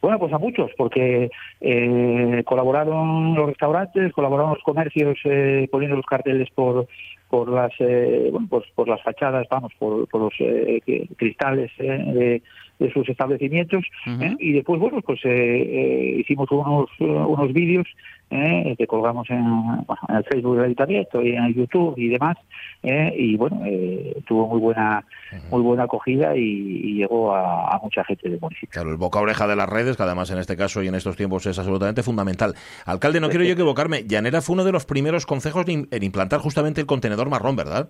Bueno, 0.02 0.18
pues 0.18 0.32
a 0.32 0.38
muchos, 0.38 0.72
porque 0.78 1.30
eh, 1.60 2.44
colaboraron 2.46 3.36
los 3.36 3.48
restaurantes, 3.48 4.14
colaboraron 4.14 4.54
los 4.54 4.64
comercios 4.64 5.18
eh, 5.26 5.68
poniendo 5.70 5.98
los 5.98 6.06
carteles 6.06 6.50
por 6.56 6.88
por 7.30 7.50
las 7.50 7.72
eh, 7.80 8.30
bueno, 8.32 8.48
pues 8.50 8.66
por 8.76 8.88
las 8.88 9.02
fachadas, 9.04 9.48
vamos, 9.50 9.72
por, 9.78 10.08
por 10.08 10.22
los 10.22 10.34
eh, 10.40 10.82
cristales 11.16 11.72
eh, 11.78 12.04
de, 12.14 12.42
de 12.80 12.92
sus 12.94 13.08
establecimientos. 13.10 13.84
¿eh? 14.08 14.36
y 14.40 14.54
después 14.54 14.80
bueno 14.80 15.02
pues 15.02 15.20
eh, 15.26 15.30
eh, 15.30 16.16
hicimos 16.22 16.50
unos 16.52 16.90
eh, 17.00 17.04
unos 17.06 17.52
vídeos 17.54 17.86
eh, 18.32 18.76
que 18.78 18.88
colgamos 18.88 19.30
en, 19.30 19.44
bueno, 19.86 20.02
en 20.08 20.16
el 20.16 20.24
Facebook 20.24 20.56
del 20.56 20.66
ayuntamiento 20.66 21.22
y 21.22 21.32
en 21.36 21.54
YouTube 21.54 21.96
y 21.98 22.08
demás 22.10 22.38
eh, 22.84 23.14
y 23.18 23.36
bueno 23.36 23.62
eh, 23.66 24.16
tuvo 24.28 24.48
muy 24.48 24.60
buena 24.60 25.04
muy 25.52 25.62
buena 25.62 25.84
acogida 25.84 26.36
y, 26.38 26.42
y 26.42 26.94
llegó 26.96 27.36
a, 27.36 27.76
a 27.76 27.80
mucha 27.84 28.04
gente 28.04 28.30
del 28.30 28.40
municipio. 28.40 28.70
Claro, 28.72 28.92
el 28.92 28.98
boca 28.98 29.20
oreja 29.20 29.46
de 29.46 29.56
las 29.56 29.70
redes, 29.70 29.98
que 29.98 30.04
además 30.04 30.32
en 30.32 30.40
este 30.40 30.56
caso 30.56 30.82
y 30.82 30.88
en 30.88 30.96
estos 30.96 31.16
tiempos 31.16 31.46
es 31.46 31.60
absolutamente 31.60 32.02
fundamental. 32.02 32.56
Alcalde, 32.86 33.20
no 33.20 33.30
quiero 33.30 33.44
yo 33.44 33.54
equivocarme, 33.54 34.04
Llanera 34.08 34.42
fue 34.42 34.54
uno 34.54 34.64
de 34.64 34.72
los 34.72 34.86
primeros 34.86 35.26
concejos 35.26 35.68
en 35.68 35.88
en 35.92 36.04
implantar 36.04 36.40
justamente 36.40 36.82
el 36.82 36.88
contenedor 36.88 37.30
marrón, 37.30 37.56
¿verdad? 37.56 37.90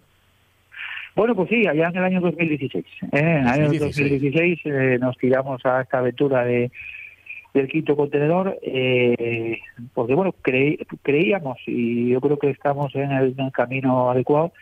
Bueno, 1.15 1.35
pues 1.35 1.49
sí, 1.49 1.67
allá 1.67 1.89
en 1.89 1.97
el 1.97 2.03
año 2.03 2.21
2016. 2.21 2.85
¿eh? 2.85 3.07
En 3.11 3.27
el 3.27 3.47
año 3.47 3.63
2016. 3.69 4.11
2016 4.11 4.59
eh, 4.65 4.97
nos 4.99 5.17
tiramos 5.17 5.65
a 5.65 5.81
esta 5.81 5.99
aventura 5.99 6.45
de 6.45 6.71
del 7.51 7.67
quinto 7.67 7.95
contenedor, 7.95 8.59
eh, 8.61 9.57
porque 9.95 10.13
bueno, 10.13 10.35
creí- 10.43 10.77
creíamos 11.01 11.57
y 11.65 12.09
yo 12.09 12.21
creo 12.21 12.37
que 12.37 12.51
estamos 12.51 12.93
en 12.95 13.11
el, 13.11 13.33
en 13.35 13.45
el 13.47 13.51
camino 13.51 14.11
adecuado, 14.11 14.53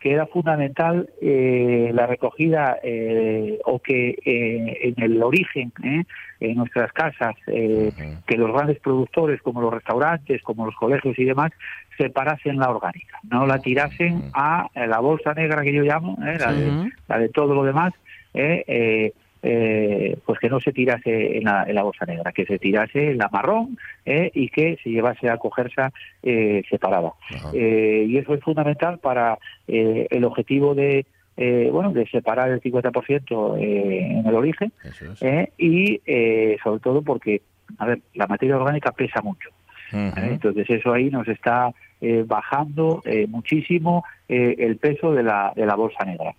que 0.00 0.12
era 0.12 0.26
fundamental 0.26 1.10
eh, 1.20 1.90
la 1.92 2.06
recogida 2.06 2.78
eh, 2.82 3.60
o 3.64 3.78
que 3.78 4.16
eh, 4.24 4.94
en 4.96 5.02
el 5.02 5.22
origen, 5.22 5.72
¿eh? 5.84 6.04
en 6.40 6.56
nuestras 6.56 6.90
casas, 6.92 7.34
eh, 7.46 7.92
Ujú. 7.94 8.22
que 8.26 8.36
los 8.38 8.50
grandes 8.50 8.80
productores 8.80 9.42
como 9.42 9.60
los 9.60 9.74
restaurantes, 9.74 10.42
como 10.42 10.64
los 10.64 10.74
colegios 10.74 11.18
y 11.18 11.24
demás, 11.24 11.52
separasen 11.98 12.56
la 12.56 12.70
orgánica, 12.70 13.18
no 13.30 13.46
la 13.46 13.58
tirasen 13.58 14.24
a 14.32 14.68
la 14.74 15.00
bolsa 15.00 15.34
negra 15.34 15.62
que 15.62 15.74
yo 15.74 15.82
llamo, 15.82 16.16
¿eh? 16.26 16.38
la, 16.38 16.52
de, 16.52 16.90
la 17.06 17.18
de 17.18 17.28
todo 17.28 17.54
lo 17.54 17.62
demás, 17.62 17.92
¿eh? 18.32 19.12
Eh, 19.42 20.18
pues 20.26 20.38
que 20.38 20.50
no 20.50 20.60
se 20.60 20.72
tirase 20.72 21.38
en 21.38 21.44
la, 21.44 21.64
en 21.64 21.74
la 21.74 21.82
bolsa 21.82 22.04
negra, 22.04 22.30
que 22.30 22.44
se 22.44 22.58
tirase 22.58 23.12
en 23.12 23.18
la 23.18 23.30
marrón 23.32 23.78
¿eh? 24.04 24.30
y 24.34 24.50
que 24.50 24.76
se 24.82 24.90
llevase 24.90 25.30
a 25.30 25.38
cogerse 25.38 25.80
eh, 26.22 26.62
separada. 26.68 27.12
Eh, 27.54 28.04
y 28.06 28.18
eso 28.18 28.34
es 28.34 28.42
fundamental 28.42 28.98
para 28.98 29.38
eh, 29.66 30.06
el 30.10 30.24
objetivo 30.24 30.74
de 30.74 31.06
eh, 31.36 31.70
bueno 31.72 31.92
de 31.92 32.06
separar 32.06 32.50
el 32.50 32.60
50% 32.60 33.58
eh, 33.58 34.18
en 34.18 34.26
el 34.26 34.34
origen 34.34 34.72
es. 34.84 35.22
¿eh? 35.22 35.50
y 35.56 36.02
eh, 36.04 36.58
sobre 36.62 36.80
todo 36.80 37.00
porque 37.00 37.40
a 37.78 37.86
ver 37.86 38.00
la 38.14 38.26
materia 38.26 38.56
orgánica 38.56 38.92
pesa 38.92 39.22
mucho 39.22 39.48
entonces 39.92 40.68
eso 40.70 40.92
ahí 40.92 41.10
nos 41.10 41.26
está 41.26 41.72
eh, 42.00 42.24
bajando 42.26 43.02
eh, 43.04 43.26
muchísimo 43.28 44.04
eh, 44.28 44.56
el 44.58 44.76
peso 44.76 45.12
de 45.12 45.22
la, 45.22 45.52
de 45.54 45.66
la 45.66 45.74
bolsa 45.74 46.04
negra 46.04 46.34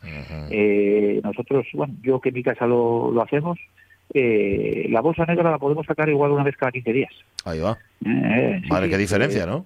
eh, 0.49 1.19
nosotros 1.23 1.67
bueno 1.73 1.93
yo 2.01 2.19
que 2.19 2.29
en 2.29 2.35
mi 2.35 2.43
casa 2.43 2.65
lo, 2.65 3.11
lo 3.11 3.21
hacemos 3.21 3.59
eh, 4.13 4.87
la 4.89 5.01
bolsa 5.01 5.25
negra 5.25 5.51
la 5.51 5.57
podemos 5.57 5.85
sacar 5.85 6.09
igual 6.09 6.31
una 6.31 6.43
vez 6.43 6.57
cada 6.57 6.71
15 6.71 6.93
días 6.93 7.13
Ahí 7.45 7.59
va. 7.59 7.77
¿eh? 8.05 8.61
Sí, 8.63 8.69
sí, 8.69 8.89
qué 8.89 8.97
diferencia, 8.97 9.45
¿no? 9.45 9.65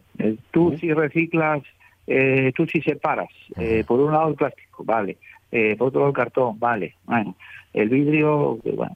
tú 0.52 0.78
si 0.80 0.94
reciclas, 0.94 1.62
eh, 2.08 2.52
tú 2.56 2.66
si 2.68 2.82
separas, 2.82 3.30
eh, 3.58 3.84
por 3.86 4.00
un 4.00 4.12
lado 4.14 4.30
el 4.30 4.36
plástico, 4.36 4.84
vale, 4.86 5.18
por 5.78 5.88
otro 5.88 6.00
lado 6.02 6.10
el 6.10 6.16
cartón, 6.16 6.60
vale, 6.60 6.96
bueno, 7.06 7.36
el 7.74 7.90
vidrio, 7.90 8.58
bueno, 8.64 8.96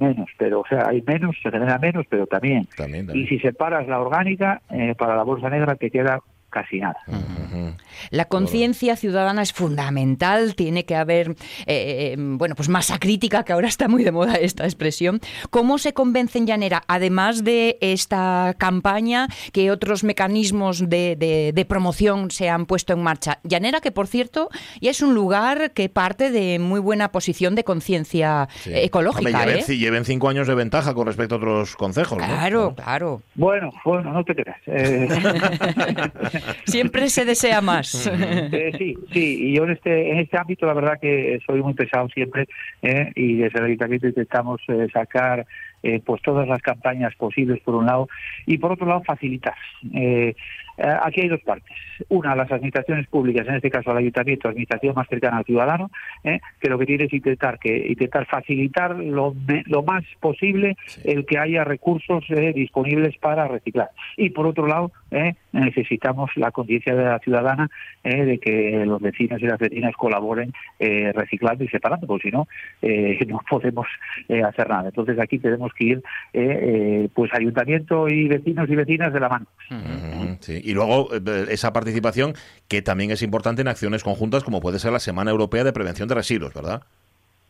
menos, 0.00 0.28
pero 0.36 0.60
o 0.60 0.66
sea, 0.68 0.88
hay 0.88 1.02
menos, 1.06 1.36
se 1.42 1.50
genera 1.50 1.78
menos, 1.78 2.04
pero 2.08 2.26
también. 2.26 2.68
También, 2.76 3.04
Y 3.04 3.06
también. 3.06 3.28
si 3.28 3.38
separas 3.38 3.86
la 3.88 4.00
orgánica, 4.00 4.60
eh, 4.70 4.94
para 4.98 5.16
la 5.16 5.22
bolsa 5.22 5.48
negra 5.48 5.76
te 5.76 5.90
queda 5.90 6.20
casi 6.50 6.78
nada. 6.80 6.96
La 8.10 8.24
conciencia 8.26 8.96
ciudadana 8.96 9.42
es 9.42 9.52
fundamental, 9.52 10.54
tiene 10.54 10.84
que 10.84 10.94
haber, 10.96 11.30
eh, 11.30 11.34
eh, 11.66 12.16
bueno, 12.18 12.54
pues 12.54 12.68
masa 12.68 12.98
crítica, 12.98 13.44
que 13.44 13.52
ahora 13.52 13.68
está 13.68 13.88
muy 13.88 14.04
de 14.04 14.12
moda 14.12 14.34
esta 14.36 14.64
expresión. 14.64 15.20
¿Cómo 15.50 15.78
se 15.78 15.92
convence 15.92 16.38
en 16.38 16.46
Llanera, 16.46 16.82
además 16.88 17.44
de 17.44 17.76
esta 17.80 18.54
campaña, 18.58 19.28
que 19.52 19.70
otros 19.70 20.04
mecanismos 20.04 20.88
de, 20.88 21.16
de- 21.16 21.52
de 21.54 21.64
promoción 21.64 22.30
se 22.30 22.48
han 22.48 22.66
puesto 22.66 22.92
en 22.92 23.02
marcha? 23.02 23.38
Llanera, 23.42 23.80
que 23.80 23.90
por 23.92 24.06
cierto, 24.06 24.48
ya 24.80 24.90
es 24.90 25.02
un 25.02 25.14
lugar 25.14 25.72
que 25.72 25.88
parte 25.88 26.30
de 26.30 26.58
muy 26.58 26.80
buena 26.80 27.10
posición 27.12 27.54
de 27.54 27.64
conciencia 27.64 28.48
Sí. 28.62 28.70
eh, 28.72 28.84
ecológica, 28.84 29.28
Hombre, 29.30 29.46
lleven, 29.54 29.64
¿eh? 29.68 29.76
lleven 29.76 30.04
cinco 30.04 30.28
años 30.28 30.46
de 30.46 30.54
ventaja 30.54 30.94
con 30.94 31.06
respecto 31.06 31.34
a 31.34 31.38
otros 31.38 31.76
concejos, 31.76 32.18
¿no? 32.18 32.24
Claro, 32.24 32.74
claro. 32.74 33.22
Bueno, 33.34 33.70
bueno, 33.84 34.12
no 34.12 34.24
te 34.24 34.34
creas. 34.34 34.58
Eh, 34.66 35.08
Siempre 36.64 37.08
se 37.08 37.24
desea 37.24 37.60
más. 37.60 38.10
Eh, 38.50 38.72
sí, 38.78 38.96
sí, 39.12 39.48
y 39.48 39.56
yo 39.56 39.64
en 39.64 39.72
este, 39.72 40.10
en 40.10 40.18
este 40.18 40.38
ámbito 40.38 40.66
la 40.66 40.74
verdad 40.74 40.98
que 41.00 41.38
soy 41.46 41.62
muy 41.62 41.74
pesado 41.74 42.08
siempre 42.08 42.48
¿eh? 42.82 43.12
y 43.14 43.36
desde 43.36 43.58
el 43.58 43.66
ayuntamiento 43.66 44.06
intentamos 44.06 44.60
eh, 44.68 44.86
sacar 44.92 45.46
eh, 45.82 46.00
pues 46.04 46.22
todas 46.22 46.48
las 46.48 46.60
campañas 46.60 47.14
posibles 47.16 47.60
por 47.60 47.74
un 47.74 47.86
lado 47.86 48.08
y 48.46 48.58
por 48.58 48.72
otro 48.72 48.86
lado 48.86 49.02
facilitar. 49.04 49.54
Eh, 50.78 50.88
Eh, 50.88 50.96
aquí 51.02 51.20
hay 51.22 51.28
dos 51.28 51.40
partes. 51.42 51.76
Una, 52.08 52.34
las 52.34 52.50
administraciones 52.50 53.06
públicas, 53.08 53.46
en 53.48 53.56
este 53.56 53.70
caso 53.70 53.90
el 53.90 53.98
ayuntamiento, 53.98 54.48
administración 54.48 54.94
más 54.94 55.08
cercana 55.08 55.38
al 55.38 55.44
ciudadano, 55.44 55.90
eh, 56.24 56.40
que 56.60 56.68
lo 56.68 56.78
que 56.78 56.86
tiene 56.86 57.04
es 57.04 57.12
intentar 57.12 57.58
que 57.58 57.88
intentar 57.88 58.26
facilitar 58.26 58.96
lo, 58.96 59.34
lo 59.66 59.82
más 59.82 60.04
posible 60.20 60.76
el 61.04 61.26
que 61.26 61.38
haya 61.38 61.64
recursos 61.64 62.24
eh, 62.30 62.52
disponibles 62.54 63.16
para 63.18 63.48
reciclar. 63.48 63.90
Y 64.16 64.30
por 64.30 64.46
otro 64.46 64.66
lado, 64.66 64.92
necesitamos 65.52 66.30
la 66.36 66.50
conciencia 66.50 66.94
de 66.94 67.04
la 67.04 67.18
ciudadana 67.18 67.68
de 68.04 68.38
que 68.38 68.84
los 68.84 69.00
vecinos 69.00 69.40
y 69.40 69.46
las 69.46 69.58
vecinas 69.58 69.94
colaboren 69.96 70.52
reciclando 70.78 71.64
y 71.64 71.68
separando, 71.68 72.06
porque 72.06 72.28
si 72.28 72.36
no, 72.36 72.46
no 73.26 73.40
podemos 73.48 73.86
hacer 74.28 74.68
nada. 74.68 74.88
Entonces 74.88 75.18
aquí 75.18 75.38
tenemos 75.38 75.72
que 75.72 75.84
ir, 75.84 77.08
pues 77.14 77.32
ayuntamiento 77.32 78.08
y 78.08 78.28
vecinos 78.28 78.68
y 78.68 78.76
vecinas 78.76 79.12
de 79.12 79.20
la 79.20 79.28
mano. 79.28 79.46
Sí. 80.40 80.60
Y 80.62 80.72
luego 80.74 81.08
eh, 81.14 81.46
esa 81.50 81.72
participación 81.72 82.34
que 82.68 82.82
también 82.82 83.10
es 83.10 83.22
importante 83.22 83.62
en 83.62 83.68
acciones 83.68 84.04
conjuntas 84.04 84.44
como 84.44 84.60
puede 84.60 84.78
ser 84.78 84.92
la 84.92 84.98
Semana 84.98 85.30
Europea 85.30 85.64
de 85.64 85.72
Prevención 85.72 86.08
de 86.08 86.14
Residuos, 86.14 86.54
¿verdad? 86.54 86.82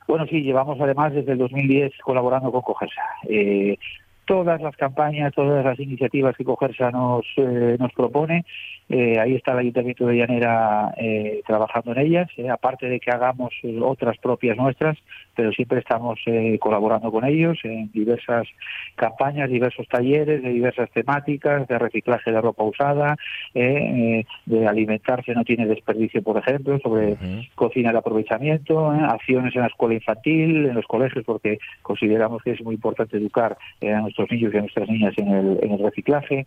Bueno, 0.07 0.27
sí, 0.27 0.41
llevamos 0.41 0.81
además 0.81 1.12
desde 1.12 1.33
el 1.33 1.38
2010 1.38 1.93
colaborando 2.03 2.51
con 2.51 2.62
Cogersa. 2.62 3.03
Eh, 3.29 3.77
todas 4.25 4.61
las 4.61 4.77
campañas, 4.77 5.35
todas 5.35 5.64
las 5.64 5.79
iniciativas 5.79 6.37
que 6.37 6.45
Cogersa 6.45 6.91
nos, 6.91 7.27
eh, 7.37 7.77
nos 7.79 7.93
propone 7.93 8.45
eh, 8.90 9.18
ahí 9.20 9.35
está 9.35 9.53
el 9.53 9.59
Ayuntamiento 9.59 10.07
de 10.07 10.16
Llanera 10.16 10.94
eh, 10.96 11.42
trabajando 11.46 11.92
en 11.92 11.98
ellas, 11.98 12.31
eh, 12.38 12.48
aparte 12.48 12.88
de 12.88 13.01
que 13.01 13.11
hagamos 13.11 13.53
otras 13.83 14.16
propias 14.16 14.57
nuestras, 14.57 14.96
pero 15.35 15.53
siempre 15.53 15.79
estamos 15.79 16.18
colaborando 16.59 17.12
con 17.12 17.24
ellos 17.24 17.59
en 17.62 17.92
diversas 17.92 18.48
campañas, 18.96 19.48
diversos 19.48 19.87
talleres, 19.87 20.42
de 20.42 20.48
diversas 20.48 20.90
temáticas, 20.90 21.68
de 21.68 21.79
reciclaje 21.79 22.33
de 22.33 22.40
ropa 22.40 22.64
usada, 22.64 23.16
de 23.55 24.66
alimentarse 24.66 25.33
no 25.35 25.44
tiene 25.44 25.66
desperdicio, 25.66 26.22
por 26.22 26.38
ejemplo, 26.38 26.81
sobre 26.81 27.16
cocina 27.55 27.92
de 27.92 27.98
aprovechamiento, 27.98 28.90
acciones 28.90 29.55
en 29.55 29.61
la 29.61 29.68
escuela 29.68 29.94
infantil, 29.94 30.66
en 30.66 30.74
los 30.74 30.87
colegios, 30.87 31.24
porque 31.24 31.59
consideramos 31.83 32.42
que 32.42 32.53
es 32.53 32.62
muy 32.64 32.74
importante 32.74 33.16
educar 33.16 33.57
a 33.81 34.01
nuestros 34.01 34.29
niños 34.33 34.53
y 34.53 34.57
a 34.57 34.61
nuestras 34.62 34.88
niñas 34.88 35.14
en 35.18 35.29
el, 35.29 35.59
en 35.62 35.70
el 35.70 35.79
reciclaje, 35.79 36.46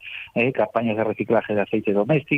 campañas 0.53 0.97
de 0.97 1.03
reciclaje 1.05 1.55
de 1.55 1.61
aceite 1.61 1.93
doméstico, 1.93 2.30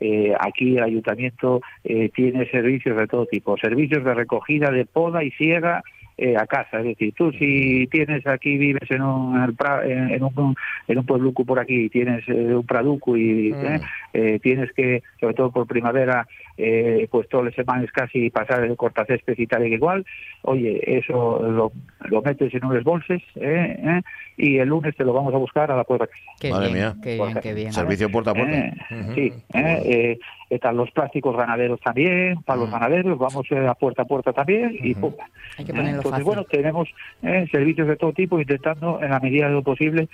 eh, 0.00 0.34
aquí 0.38 0.76
el 0.76 0.84
ayuntamiento 0.84 1.60
eh, 1.82 2.10
tiene 2.14 2.48
servicios 2.50 2.96
de 2.96 3.06
todo 3.06 3.26
tipo, 3.26 3.56
servicios 3.56 4.04
de 4.04 4.14
recogida 4.14 4.70
de 4.70 4.84
poda 4.84 5.24
y 5.24 5.30
ciega 5.32 5.82
eh, 6.16 6.36
a 6.36 6.46
casa. 6.46 6.78
Es 6.80 6.84
decir, 6.84 7.12
tú 7.14 7.32
si 7.32 7.86
tienes 7.90 8.26
aquí, 8.26 8.56
vives 8.56 8.90
en 8.90 9.02
un, 9.02 9.56
en 9.84 10.22
un, 10.22 10.56
en 10.88 10.98
un 10.98 11.06
puebluco 11.06 11.44
por 11.44 11.58
aquí, 11.58 11.88
tienes 11.88 12.26
un 12.28 12.64
praduco 12.66 13.16
y 13.16 13.52
mm. 13.52 14.38
tienes 14.40 14.72
que, 14.72 15.02
sobre 15.20 15.34
todo 15.34 15.50
por 15.50 15.66
primavera, 15.66 16.26
pues 16.56 17.28
todas 17.28 17.46
las 17.46 17.54
semanas 17.54 17.90
casi 17.92 18.30
pasar 18.30 18.64
el 18.64 18.76
cortacésped 18.76 19.34
y 19.36 19.46
tal 19.46 19.66
y 19.66 19.74
igual, 19.74 20.04
oye, 20.42 20.80
eso 20.98 21.40
lo, 21.42 21.72
lo 22.08 22.22
metes 22.22 22.54
en 22.54 22.64
unos 22.64 22.84
bolses 22.84 23.22
y 24.36 24.58
el 24.58 24.68
lunes 24.68 24.96
te 24.96 25.04
lo 25.04 25.12
vamos 25.12 25.34
a 25.34 25.38
buscar 25.38 25.70
a 25.70 25.76
la 25.76 25.84
puerta. 25.84 26.08
Qué 26.40 26.50
Madre 26.50 26.70
mía. 26.70 26.94
Qué 27.02 27.16
bien, 27.16 27.40
qué 27.42 27.54
bien. 27.54 27.72
Servicio 27.72 28.10
puerta 28.10 28.32
a 28.32 28.34
puerta. 28.34 28.72
Sí, 29.14 29.32
están 30.54 30.76
los 30.76 30.90
plásticos 30.90 31.36
ganaderos 31.36 31.80
también, 31.80 32.42
para 32.42 32.60
los 32.60 32.70
ganaderos, 32.70 33.18
vamos 33.18 33.46
a 33.50 33.74
puerta 33.74 34.02
a 34.02 34.04
puerta 34.04 34.32
también 34.32 34.76
y 34.80 34.94
pum. 34.94 35.12
Hay 35.58 35.64
que 35.64 35.72
ponerlo 35.72 35.96
Entonces, 35.96 36.24
bueno, 36.24 36.44
tenemos 36.44 36.88
servicios 37.50 37.88
de 37.88 37.96
todo 37.96 38.12
tipo 38.12 38.40
intentando, 38.40 39.00
en 39.02 39.10
la 39.10 39.20
medida 39.20 39.46
de 39.46 39.52
lo 39.52 39.62
posible, 39.62 40.08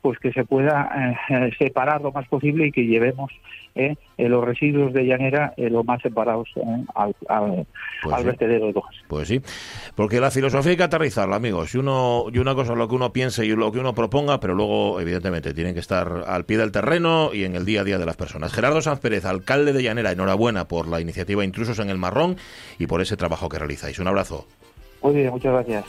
pues 0.00 0.18
que 0.18 0.32
se 0.32 0.44
pueda 0.44 1.16
separar 1.58 2.00
lo 2.02 2.12
más 2.12 2.26
posible 2.28 2.66
y 2.66 2.72
que 2.72 2.86
llevemos 2.86 3.32
los 4.16 4.44
residuos 4.44 4.92
de 4.92 5.04
llanera 5.04 5.52
lo 5.56 5.84
más 5.84 6.00
separados 6.02 6.48
al, 6.94 7.14
al, 7.28 7.66
pues 8.02 8.24
vertedero 8.24 8.66
de 8.66 8.72
hojas. 8.74 8.94
Pues 9.08 9.28
sí, 9.28 9.40
porque 9.94 10.20
la 10.20 10.30
filosofía 10.30 10.72
hay 10.72 10.76
que 10.76 10.82
aterrizarla, 10.82 11.36
amigos. 11.36 11.74
Y, 11.74 11.78
uno, 11.78 12.26
y 12.32 12.38
una 12.38 12.54
cosa 12.54 12.72
es 12.72 12.78
lo 12.78 12.88
que 12.88 12.94
uno 12.94 13.12
piense 13.12 13.44
y 13.44 13.50
lo 13.50 13.70
que 13.72 13.78
uno 13.78 13.94
proponga, 13.94 14.40
pero 14.40 14.54
luego, 14.54 15.00
evidentemente, 15.00 15.54
tienen 15.54 15.74
que 15.74 15.80
estar 15.80 16.24
al 16.26 16.44
pie 16.44 16.58
del 16.58 16.72
terreno 16.72 17.30
y 17.32 17.44
en 17.44 17.54
el 17.54 17.64
día 17.64 17.82
a 17.82 17.84
día 17.84 17.98
de 17.98 18.06
las 18.06 18.16
personas. 18.16 18.52
Gerardo 18.52 18.80
Sanz 18.80 19.00
Pérez, 19.00 19.24
alcalde 19.24 19.72
de 19.76 19.82
Llanera, 19.82 20.12
enhorabuena 20.12 20.68
por 20.68 20.88
la 20.88 21.00
iniciativa 21.00 21.44
Intrusos 21.44 21.78
en 21.78 21.90
el 21.90 21.98
Marrón 21.98 22.36
y 22.78 22.86
por 22.86 23.00
ese 23.00 23.16
trabajo 23.16 23.48
que 23.48 23.58
realizáis. 23.58 23.98
Un 23.98 24.08
abrazo. 24.08 24.46
Muy 25.02 25.14
bien, 25.14 25.30
muchas 25.30 25.52
gracias. 25.52 25.84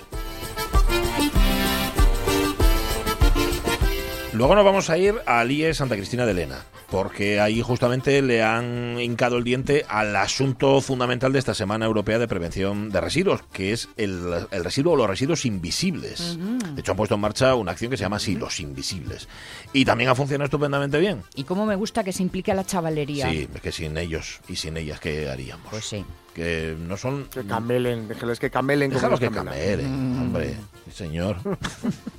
Luego 4.38 4.54
nos 4.54 4.64
vamos 4.64 4.92
a 4.92 5.00
ir 5.00 5.16
a 5.26 5.44
IE 5.46 5.74
Santa 5.74 5.96
Cristina 5.96 6.24
de 6.28 6.32
Elena 6.34 6.64
porque 6.92 7.40
ahí 7.40 7.64
justamente 7.64 8.22
le 8.22 8.44
han 8.44 9.00
hincado 9.00 9.38
el 9.38 9.44
diente 9.44 9.84
al 9.90 10.16
asunto 10.16 10.80
fundamental 10.80 11.34
de 11.34 11.40
esta 11.40 11.56
Semana 11.56 11.88
Europea 11.88 12.20
de 12.20 12.28
Prevención 12.28 12.92
de 12.92 13.02
Residuos, 13.02 13.42
que 13.52 13.74
es 13.74 13.90
el, 13.98 14.48
residuo 14.52 14.94
o 14.94 14.96
los 14.96 15.08
residuos 15.08 15.46
invisibles. 15.46 16.38
De 16.38 16.80
hecho, 16.80 16.92
han 16.92 16.98
puesto 16.98 17.16
en 17.16 17.22
marcha 17.22 17.56
una 17.56 17.72
acción 17.72 17.90
que 17.90 17.98
se 17.98 18.04
llama 18.04 18.18
así, 18.18 18.36
los 18.36 18.60
invisibles. 18.60 19.28
Y 19.74 19.86
también 19.86 20.12
ha 20.12 20.16
funcionado 20.16 20.46
estupendamente 20.46 21.00
bien. 21.00 21.24
Y 21.36 21.44
cómo 21.44 21.66
me 21.66 21.76
gusta 21.76 22.04
que 22.04 22.14
se 22.14 22.22
implique 22.22 22.52
a 22.52 22.56
la 22.56 22.64
chavalería. 22.64 23.30
Sí, 23.32 23.50
es 23.54 23.62
que 23.62 23.72
sin 23.72 23.98
ellos 23.98 24.40
y 24.48 24.56
sin 24.56 24.78
ellas, 24.78 25.00
¿qué 25.00 25.30
haríamos? 25.30 25.68
Pues 25.72 25.84
sí 25.84 26.06
que 26.38 26.78
no 26.80 26.98
son... 26.98 27.26
Que 27.26 27.44
camelen, 27.44 28.08
déjales 28.08 28.40
que 28.40 28.52
camelen 28.52 28.92
como 28.92 29.18
que 29.18 29.32
camelen, 29.32 30.20
hombre, 30.20 30.54
señor. 30.94 31.38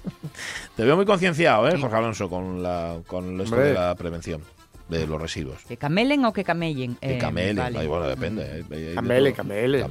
Te 0.76 0.82
veo 0.82 0.96
muy 0.96 1.06
concienciado, 1.06 1.68
¿eh, 1.68 1.78
Jorge 1.80 1.96
Alonso, 1.96 2.28
con, 2.28 2.60
la, 2.60 2.96
con 3.06 3.40
esto 3.40 3.54
de 3.54 3.74
la 3.74 3.94
prevención 3.94 4.42
de 4.88 5.06
los 5.06 5.22
residuos. 5.22 5.62
¿Que 5.68 5.76
camelen 5.76 6.24
o 6.24 6.32
que 6.32 6.42
camellen? 6.42 6.96
Que 6.96 7.14
eh, 7.14 7.18
camelen, 7.18 7.72
bueno, 7.86 8.08
depende. 8.08 8.64
Camele, 8.96 9.32
camele. 9.32 9.86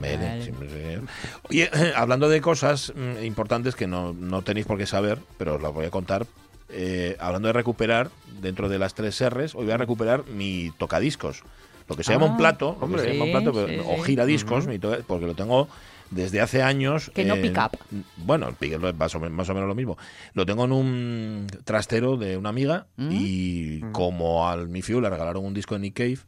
Oye, 1.50 1.70
hablando 1.96 2.28
de 2.28 2.42
cosas 2.42 2.92
mm, 2.94 3.24
importantes 3.24 3.76
que 3.76 3.88
no, 3.88 4.12
no 4.12 4.42
tenéis 4.42 4.66
por 4.66 4.78
qué 4.78 4.86
saber, 4.86 5.20
pero 5.38 5.56
os 5.56 5.62
las 5.62 5.74
voy 5.74 5.86
a 5.86 5.90
contar. 5.90 6.28
Eh, 6.70 7.16
hablando 7.22 7.48
de 7.48 7.54
recuperar, 7.54 8.10
dentro 8.42 8.68
de 8.68 8.78
las 8.78 8.94
tres 8.94 9.24
R's, 9.24 9.56
hoy 9.56 9.64
voy 9.64 9.72
a 9.72 9.78
recuperar 9.78 10.26
mi 10.26 10.74
tocadiscos. 10.78 11.44
Lo 11.88 11.96
que 11.96 12.04
se 12.04 12.14
llama 12.14 12.26
un 12.26 12.34
ah, 12.34 12.38
plato, 12.38 12.78
hombre, 12.82 13.02
se 13.02 13.14
llama 13.14 13.26
un 13.26 13.32
plato, 13.32 13.66
o 13.86 14.04
giradiscos, 14.04 14.68
porque 15.08 15.26
lo 15.26 15.36
tengo 15.36 15.70
desde 16.12 16.42
hace 16.42 16.62
años. 16.62 17.12
Que 17.14 17.26
no 17.26 17.36
pick 17.36 17.58
up. 17.58 17.78
Bueno, 18.18 18.56
más 18.98 19.16
o, 19.16 19.20
más 19.20 19.50
o 19.50 19.54
menos 19.54 19.68
lo 19.68 19.76
mismo. 19.76 19.98
Lo 20.34 20.46
tengo 20.46 20.66
en 20.66 20.72
un 20.72 21.48
trastero 21.64 22.18
de 22.18 22.38
una 22.38 22.50
amiga 22.50 22.88
mm. 22.98 23.12
y 23.12 23.82
mm. 23.84 23.92
como 23.92 24.50
al 24.50 24.70
mi 24.70 24.82
fiu 24.82 25.02
le 25.02 25.10
regalaron 25.10 25.46
un 25.46 25.54
disco 25.54 25.76
de 25.76 25.82
Nick 25.82 25.96
Cave 25.96 26.20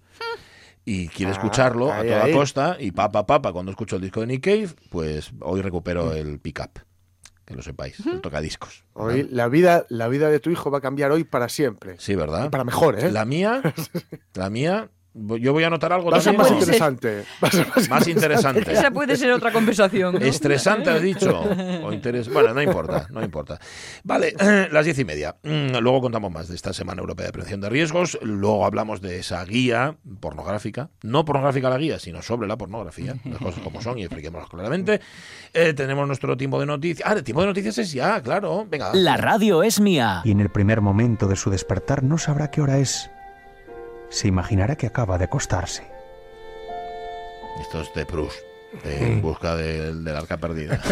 y 0.86 1.08
quiere 1.10 1.32
ah, 1.32 1.36
escucharlo 1.36 1.91
a 1.91 2.04
toda 2.04 2.32
costa 2.32 2.78
y 2.80 2.91
papa 2.91 3.26
papa 3.26 3.52
cuando 3.52 3.72
escucho 3.72 3.98
el 3.98 4.02
disco 4.02 4.22
de 4.22 4.28
Nick 4.28 4.43
Cave, 4.43 4.69
pues 4.89 5.32
hoy 5.41 5.62
recupero 5.62 6.08
mm. 6.08 6.15
el 6.15 6.39
pick 6.39 6.60
up. 6.62 6.82
Que 7.45 7.56
lo 7.56 7.63
sepáis, 7.63 8.06
el 8.06 8.22
tocadiscos. 8.22 8.84
Hoy 8.93 9.28
la 9.32 9.48
vida, 9.48 9.84
la 9.89 10.08
vida 10.08 10.30
de 10.30 10.39
tu 10.39 10.52
hijo 10.52 10.69
va 10.69 10.78
a 10.78 10.82
cambiar 10.82 11.12
hoy 11.12 11.24
para 11.24 11.50
siempre. 11.50 11.95
Sí, 11.98 12.13
¿verdad? 12.13 12.52
para 12.52 12.63
mejor, 12.63 13.00
¿eh? 13.00 13.12
La 13.12 13.26
mía, 13.26 13.63
la 14.36 14.52
mía 14.52 14.91
yo 15.13 15.54
voy 15.54 15.63
a 15.63 15.67
anotar 15.67 15.91
algo 15.91 16.12
Va 16.12 16.17
a 16.17 16.22
ser 16.22 16.38
más 16.38 16.52
interesante. 16.52 17.24
más, 17.89 18.08
interesante. 18.08 18.72
Esa 18.72 18.91
puede 18.91 19.17
ser 19.17 19.32
otra 19.32 19.52
conversación. 19.52 20.22
Estresante, 20.22 20.89
has 20.89 21.02
dicho. 21.02 21.39
O 21.80 21.91
Bueno, 22.34 22.54
no 22.54 22.62
importa, 22.62 23.08
no 23.12 23.24
importa. 23.24 23.60
Vale, 24.04 24.34
las 24.72 24.86
diez 24.86 25.00
y 25.00 25.06
media. 25.06 25.36
Mm, 25.43 25.78
luego 25.78 26.02
contamos 26.02 26.32
más 26.32 26.48
de 26.48 26.56
esta 26.56 26.74
Semana 26.74 27.02
Europea 27.02 27.28
de 27.28 27.32
Prevención 27.32 27.62
de 27.62 27.69
Riesgos. 27.69 28.19
Luego 28.22 28.65
hablamos 28.65 29.02
de 29.02 29.19
esa 29.19 29.43
guía 29.45 29.95
pornográfica. 30.19 30.89
No 31.04 31.26
pornográfica 31.26 31.69
la 31.69 31.78
guía, 31.78 32.00
sino 32.00 32.22
sobre 32.22 32.48
la 32.48 32.58
pornografía. 32.58 33.15
Las 33.26 33.39
cosas 33.39 33.62
como 33.63 33.82
son 33.82 33.98
y 33.98 34.04
expliquémoslas 34.04 34.50
claramente. 34.50 35.02
Eh, 35.54 35.74
tenemos 35.74 36.06
nuestro 36.08 36.38
tiempo 36.38 36.60
de 36.60 36.65
noticias. 36.65 37.10
Ah, 37.10 37.13
el 37.13 37.24
tiempo 37.24 37.41
de 37.41 37.48
noticias 37.48 37.78
es 37.78 37.91
ya, 37.91 38.22
claro. 38.22 38.67
Venga. 38.69 38.93
La 38.93 39.17
radio 39.17 39.63
es 39.63 39.80
mía. 39.80 40.22
Y 40.24 40.32
en 40.32 40.39
el 40.39 40.50
primer 40.50 40.82
momento 40.82 41.28
de 41.28 41.36
su 41.36 41.50
despertar 41.50 42.04
no 42.04 42.17
sabrá 42.17 42.52
qué 42.52 42.62
hora 42.62 42.78
es 42.78 43.10
se 44.10 44.28
imaginará 44.28 44.76
que 44.76 44.88
acaba 44.88 45.17
de 45.17 45.26
acostarse. 45.26 45.88
Esto 47.62 47.82
es 47.82 47.93
de 47.93 48.06
Proust, 48.06 48.39
en 48.84 49.22
busca 49.22 49.56
del 49.56 50.08
arca 50.08 50.38
perdida. 50.38 50.80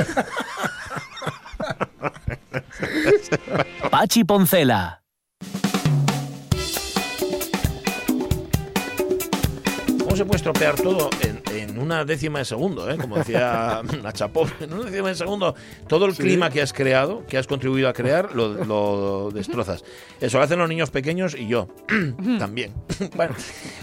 Pachi 3.89 4.23
Poncela. 4.23 5.01
Se 10.17 10.25
puede 10.25 10.37
estropear 10.37 10.75
todo 10.75 11.09
en, 11.21 11.77
una 11.77 12.03
décima 12.03 12.39
de 12.39 12.45
segundo, 12.45 12.89
¿eh? 12.89 12.97
como 12.97 13.17
decía 13.17 13.81
Nachapov, 14.03 14.49
en 14.59 14.73
una 14.73 14.85
décima 14.85 15.09
de 15.09 15.15
segundo, 15.15 15.55
todo 15.87 16.05
el 16.05 16.15
clima 16.15 16.49
que 16.49 16.61
has 16.61 16.73
creado, 16.73 17.23
que 17.27 17.37
has 17.37 17.45
contribuido 17.45 17.87
a 17.87 17.93
crear, 17.93 18.35
lo, 18.35 19.29
destrozas. 19.31 19.83
Eso 20.19 20.39
lo 20.39 20.43
hacen 20.43 20.57
los 20.57 20.67
niños 20.67 20.89
pequeños 20.89 21.35
y 21.35 21.47
yo 21.47 21.67
también. 22.39 22.73
bueno, 23.15 23.35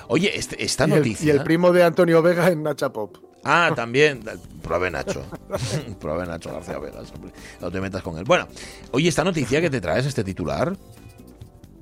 oye, 0.08 0.36
este, 0.36 0.62
esta 0.64 0.86
noticia. 0.86 1.26
y 1.26 1.30
el 1.30 1.44
primo 1.44 1.72
de 1.72 1.84
Antonio 1.84 2.20
Vega 2.20 2.48
en 2.48 2.64
Nachapop. 2.64 3.16
Ah, 3.44 3.72
también. 3.76 4.22
Pruebe 4.62 4.90
Nacho. 4.90 5.24
Pruebe 6.00 6.26
Nacho 6.26 6.52
García 6.52 6.78
Vegas, 6.78 7.12
No 7.60 7.70
te 7.70 7.80
metas 7.80 8.02
con 8.02 8.18
él. 8.18 8.24
Bueno, 8.24 8.48
oye, 8.90 9.08
esta 9.08 9.22
noticia 9.22 9.60
que 9.60 9.70
te 9.70 9.80
traes, 9.80 10.06
este 10.06 10.24
titular. 10.24 10.76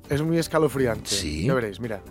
Es 0.09 0.21
muy 0.21 0.37
escalofriante. 0.37 1.09
Sí. 1.09 1.45
Ya 1.45 1.53
veréis, 1.53 1.79
mira. 1.79 2.01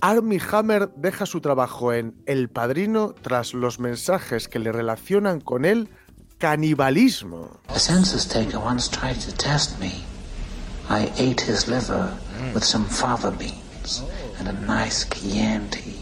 Armie 0.00 0.40
Hammer 0.50 0.90
deja 0.96 1.26
su 1.26 1.40
trabajo 1.40 1.92
en 1.92 2.14
El 2.26 2.48
Padrino 2.48 3.14
tras 3.20 3.54
los 3.54 3.80
mensajes 3.80 4.48
que 4.48 4.58
le 4.58 4.72
relacionan 4.72 5.40
con 5.40 5.64
el 5.64 5.88
canibalismo. 6.38 7.60
A 7.68 7.78
census 7.78 8.26
taker 8.26 8.58
once 8.58 8.90
tried 8.90 9.16
to 9.16 9.32
test 9.32 9.78
me. 9.80 9.92
I 10.88 11.10
ate 11.18 11.42
his 11.42 11.66
liver 11.66 12.10
with 12.54 12.62
some 12.62 12.84
fava 12.84 13.30
beans 13.30 14.04
and 14.38 14.48
a 14.48 14.52
nice 14.52 15.06
Chianti. 15.08 15.94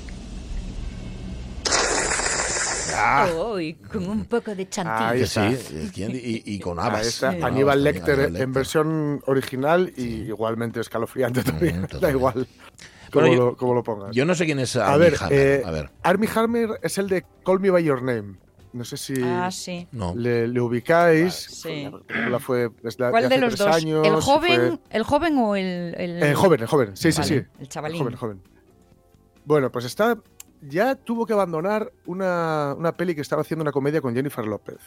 Oh, 3.37 3.59
y 3.59 3.75
con 3.75 4.09
un 4.09 4.25
poco 4.27 4.55
de 4.55 4.69
chantilly. 4.69 5.27
Sí, 5.27 5.41
y, 5.97 6.55
y 6.55 6.59
con 6.61 6.79
habas. 6.79 7.07
está, 7.07 7.33
Con 7.33 7.45
Aníbal 7.45 7.83
Lecter 7.83 8.33
en 8.35 8.53
versión 8.53 9.21
original 9.27 9.93
y 9.97 10.23
igualmente 10.29 10.81
escalofriante 10.81 11.43
también. 11.43 11.83
da 11.83 11.89
totalmente. 11.89 12.17
igual 12.17 12.49
como, 13.15 13.27
Bueno, 13.27 13.43
yo- 13.43 13.51
lo, 13.51 13.57
como 13.57 13.75
lo 13.75 13.83
pongas. 13.83 14.15
Yo 14.15 14.25
no 14.27 14.35
sé 14.35 14.45
quién 14.45 14.59
es 14.59 14.77
a 14.77 14.93
Armie 14.93 15.11
ver, 15.11 15.19
Hammer. 15.23 15.33
eh, 15.41 15.63
A 15.65 15.71
ver, 15.71 15.91
Armie 16.03 16.29
Hammer 16.35 16.69
es 16.83 16.99
el 16.99 17.09
de 17.09 17.25
Call 17.45 17.61
Me 17.61 17.71
By 17.71 17.83
Your 17.85 18.03
Name. 18.03 18.37
No 18.75 18.85
sé 18.85 18.97
si 18.97 19.15
Ah, 19.23 19.51
sí. 19.53 19.87
le, 20.17 20.49
le 20.49 20.61
ubicáis. 20.61 21.33
Sí. 21.33 21.89
La 22.29 22.41
fue 22.41 22.71
¿Cuál 22.71 23.29
de 23.29 23.39
los 23.39 23.55
tres 23.55 23.59
dos? 23.67 23.77
años, 23.77 24.05
¿El 24.07 24.17
joven, 24.21 24.61
fue- 24.61 24.79
¿El 24.91 25.03
joven 25.05 25.39
o 25.39 25.55
el...? 25.57 25.95
el... 25.97 26.23
El 26.23 26.35
joven, 26.35 26.61
el 26.61 26.67
joven. 26.67 26.97
Sí, 26.97 27.13
sí, 27.13 27.21
Vale, 27.21 27.29
sí. 27.41 27.47
el 27.61 27.69
chavalín. 27.69 27.99
joven, 28.01 28.13
el 28.13 28.19
joven. 28.19 28.43
Bueno, 29.45 29.71
pues 29.71 29.85
está. 29.85 30.19
Ya 30.63 30.95
tuvo 30.95 31.27
que 31.27 31.35
abandonar 31.35 31.93
una, 32.07 32.75
una 32.79 32.97
peli 32.97 33.15
que 33.15 33.21
estaba 33.21 33.43
haciendo 33.43 33.63
una 33.63 33.71
comedia 33.73 34.01
con 34.01 34.15
Jennifer 34.15 34.45
López. 34.47 34.79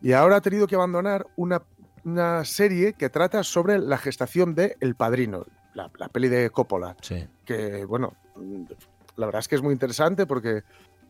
Y 0.00 0.12
ahora 0.12 0.36
ha 0.36 0.40
tenido 0.40 0.66
que 0.66 0.74
abandonar 0.74 1.26
una, 1.36 1.62
una 2.04 2.44
serie 2.44 2.94
que 2.94 3.10
trata 3.10 3.44
sobre 3.44 3.78
la 3.78 3.98
gestación 3.98 4.54
de 4.54 4.76
El 4.80 4.94
Padrino, 4.96 5.44
la, 5.74 5.90
la 5.98 6.08
peli 6.08 6.28
de 6.28 6.50
Coppola. 6.50 6.96
Sí. 7.02 7.26
Que, 7.44 7.84
bueno, 7.84 8.14
la 9.16 9.26
verdad 9.26 9.40
es 9.40 9.48
que 9.48 9.54
es 9.56 9.62
muy 9.62 9.72
interesante 9.72 10.26
porque 10.26 10.62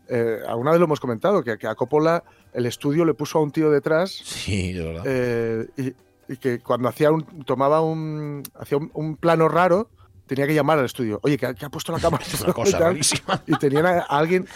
eh, 0.09 0.41
alguna 0.47 0.71
vez 0.73 0.81
lo 0.81 0.87
hemos 0.87 1.01
comentado, 1.01 1.43
que, 1.43 1.57
que 1.57 1.67
a 1.67 1.75
Coppola 1.75 2.23
el 2.53 2.67
estudio 2.67 3.05
le 3.05 3.15
puso 3.15 3.39
a 3.39 3.43
un 3.43 3.51
tío 3.51 3.71
detrás 3.71 4.11
Sí, 4.11 4.73
de 4.73 4.85
verdad. 4.85 5.03
eh, 5.07 5.67
y, 5.77 6.33
y 6.33 6.37
que 6.37 6.59
cuando 6.61 6.89
hacía 6.89 7.11
un, 7.11 7.25
tomaba 7.45 7.81
un, 7.81 8.43
hacía 8.59 8.79
un, 8.79 8.91
un 8.95 9.17
plano 9.17 9.49
raro, 9.49 9.89
tenía 10.27 10.47
que 10.47 10.55
llamar 10.55 10.79
al 10.79 10.85
estudio. 10.87 11.21
Oye, 11.23 11.37
que, 11.39 11.47
ha- 11.47 11.55
que 11.55 11.65
ha 11.65 11.71
puesto 11.71 11.93
la 11.93 11.99
cámara. 12.01 12.25
es 12.27 12.41
una 12.43 12.53
cosa 12.53 12.69
y 12.69 12.73
tal. 12.73 12.83
rarísima. 12.83 13.43
Y 13.47 13.57
tenían 13.59 13.87
a 13.87 14.01
alguien 14.01 14.47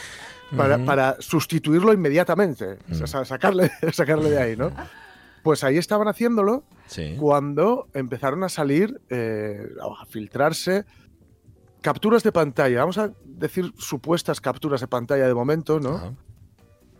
para, 0.56 0.78
para 0.78 1.16
sustituirlo 1.20 1.92
inmediatamente, 1.92 2.78
o 2.90 2.94
sea, 2.94 3.04
Mm. 3.04 3.08
sa- 3.08 3.24
sacarle, 3.26 3.70
sacarle 3.92 4.30
de 4.30 4.38
ahí, 4.40 4.56
¿no? 4.56 4.70
Pues 5.48 5.64
ahí 5.64 5.78
estaban 5.78 6.08
haciéndolo 6.08 6.64
Sí. 6.88 7.16
cuando 7.18 7.88
empezaron 7.94 8.44
a 8.44 8.50
salir, 8.50 9.00
eh, 9.08 9.58
a 9.80 10.04
filtrarse 10.04 10.84
capturas 11.80 12.22
de 12.22 12.32
pantalla, 12.32 12.80
vamos 12.80 12.98
a 12.98 13.14
decir 13.24 13.72
supuestas 13.78 14.42
capturas 14.42 14.82
de 14.82 14.88
pantalla 14.88 15.26
de 15.26 15.32
momento, 15.32 15.80
¿no? 15.80 15.94
Ajá. 15.94 16.12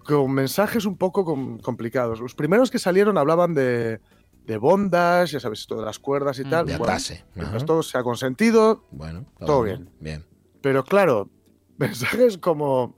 Con 0.03 0.33
mensajes 0.33 0.87
un 0.87 0.97
poco 0.97 1.27
com- 1.27 1.59
complicados. 1.59 2.21
Los 2.21 2.35
primeros 2.35 2.71
que 2.71 2.79
salieron 2.79 3.19
hablaban 3.19 3.53
de, 3.53 4.01
de 4.47 4.57
bondas, 4.57 5.31
ya 5.31 5.41
sabes, 5.41 5.59
esto 5.61 5.77
de 5.79 5.85
las 5.85 5.99
cuerdas 5.99 6.39
y 6.39 6.45
Mm. 6.47 6.49
tal. 6.49 6.65
De 6.65 6.79
Bueno, 6.79 6.91
atase. 6.95 7.27
Ajá. 7.37 7.55
esto 7.55 7.83
se 7.83 7.99
ha 7.99 8.03
consentido, 8.03 8.87
Bueno, 8.93 9.27
todo 9.39 9.59
bueno. 9.59 9.77
bien. 9.77 9.91
Bien. 10.01 10.27
pero 10.63 10.85
claro, 10.85 11.29
mensajes 11.77 12.39
como 12.39 12.97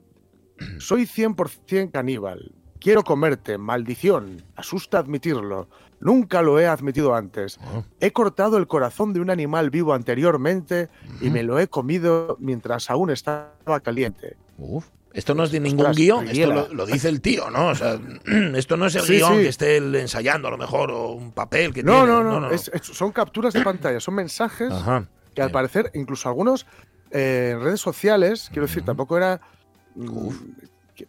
soy 0.79 1.05
100% 1.05 1.91
caníbal, 1.91 2.55
quiero 2.81 3.03
comerte, 3.03 3.57
maldición, 3.57 4.43
asusta 4.57 4.97
admitirlo, 4.99 5.69
nunca 6.01 6.41
lo 6.41 6.59
he 6.59 6.67
admitido 6.67 7.13
antes, 7.15 7.59
Oh, 7.73 7.85
he 8.01 8.11
cortado 8.11 8.57
el 8.57 8.67
corazón 8.67 9.13
de 9.13 9.21
un 9.21 9.29
animal 9.29 9.69
vivo 9.69 9.93
anteriormente 9.93 10.89
y 11.21 11.29
me 11.29 11.43
lo 11.43 11.59
he 11.59 11.67
comido 11.67 12.35
mientras 12.39 12.89
aún 12.89 13.11
estaba 13.11 13.79
caliente. 13.81 14.35
uf. 14.57 14.85
Esto 15.13 15.35
no 15.35 15.43
es 15.43 15.51
de 15.51 15.59
ningún 15.59 15.81
Ostras, 15.87 15.97
guion, 15.97 16.29
esto 16.29 16.47
lo, 16.53 16.73
lo 16.73 16.85
dice 16.85 17.09
el 17.09 17.19
tío, 17.19 17.49
¿no? 17.49 17.67
O 17.67 17.75
sea, 17.75 17.99
esto 18.55 18.77
no 18.77 18.85
es 18.85 18.95
el 18.95 19.01
Sí, 19.01 19.15
guion 19.17 19.33
sí. 19.35 19.41
que 19.41 19.49
esté 19.49 19.75
él 19.75 19.93
ensayando 19.95 20.47
a 20.47 20.51
lo 20.51 20.57
mejor 20.57 20.89
o 20.89 21.09
un 21.11 21.33
papel 21.33 21.73
que 21.73 21.83
No, 21.83 22.05
tiene. 22.05 22.07
no, 22.23 22.39
no, 22.39 22.49
es- 22.49 22.71
es- 22.73 22.87
son 22.87 23.11
capturas 23.11 23.53
de 23.53 23.61
pantalla, 23.61 23.99
son 23.99 24.13
mensajes 24.15 24.71
Ajá. 24.71 25.09
que 25.35 25.41
al 25.41 25.49
bien. 25.49 25.53
parecer, 25.53 25.91
incluso 25.95 26.29
algunos 26.29 26.65
eh, 27.11 27.51
en 27.55 27.61
redes 27.61 27.81
sociales, 27.81 28.47
quiero 28.53 28.67
decir, 28.67 28.85
tampoco 28.85 29.17
era... 29.17 29.41
mm, 29.95 30.07
Uf. 30.27 30.41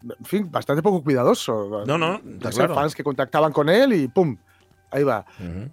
En 0.03 0.25
fin, 0.25 0.51
bastante 0.51 0.83
poco 0.83 1.03
cuidadoso. 1.03 1.85
No, 1.87 1.99
no, 1.99 2.21
claro. 2.41 2.75
fans 2.75 2.95
que 2.95 3.03
contactaban 3.05 3.53
con 3.53 3.69
él 3.69 3.93
y 3.93 4.09
¡pum! 4.09 4.37
Ahí 4.91 5.05
va. 5.05 5.25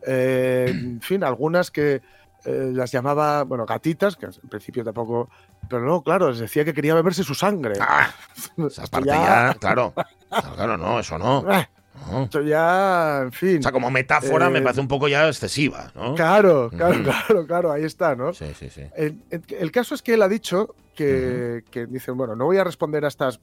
Eh, 0.06 0.72
en 0.74 1.02
fin, 1.02 1.24
algunas 1.24 1.70
que 1.72 2.02
eh, 2.46 2.72
las 2.74 2.92
llamaba, 2.92 3.44
bueno, 3.44 3.66
gatitas, 3.66 4.16
que 4.16 4.28
en 4.28 4.50
principio 4.50 4.84
tampoco. 4.84 5.30
Pero 5.68 5.82
no, 5.86 6.02
claro, 6.02 6.30
les 6.30 6.40
decía 6.40 6.64
que 6.64 6.74
quería 6.74 6.96
beberse 6.96 7.24
su 7.24 7.36
sangre. 7.36 7.74
Ah, 7.82 8.10
esa 8.68 8.88
parte 8.88 9.08
ya- 9.10 9.50
ya, 9.52 9.54
claro. 9.60 9.94
Claro, 10.56 10.78
no, 10.78 11.00
eso 11.02 11.18
no. 11.20 11.46
Eh, 11.52 11.68
no. 12.12 12.24
Esto 12.24 12.42
ya, 12.42 13.24
en 13.24 13.32
fin. 13.34 13.60
O 13.60 13.64
sea, 13.64 13.74
como 13.74 13.92
metáfora 13.92 14.50
me 14.50 14.60
Eh, 14.60 14.62
parece 14.62 14.80
un 14.80 14.88
poco 14.88 15.10
ya 15.10 15.28
excesiva, 15.28 15.92
¿no? 15.96 16.16
Claro, 16.16 16.70
claro, 16.70 17.04
claro, 17.04 17.46
claro, 17.46 17.72
ahí 17.74 17.84
está, 17.84 18.16
¿no? 18.16 18.34
Sí, 18.34 18.54
sí, 18.58 18.70
sí. 18.70 18.84
El, 18.96 19.22
el- 19.32 19.44
el 19.50 19.72
caso 19.74 19.94
es 19.96 20.02
que 20.02 20.14
él 20.14 20.22
ha 20.22 20.30
dicho 20.30 20.76
que, 20.96 21.64
que 21.72 21.86
dicen, 21.88 22.16
bueno, 22.16 22.38
no 22.38 22.46
voy 22.46 22.58
a 22.58 22.64
responder 22.64 23.04
a 23.04 23.10
estas 23.10 23.42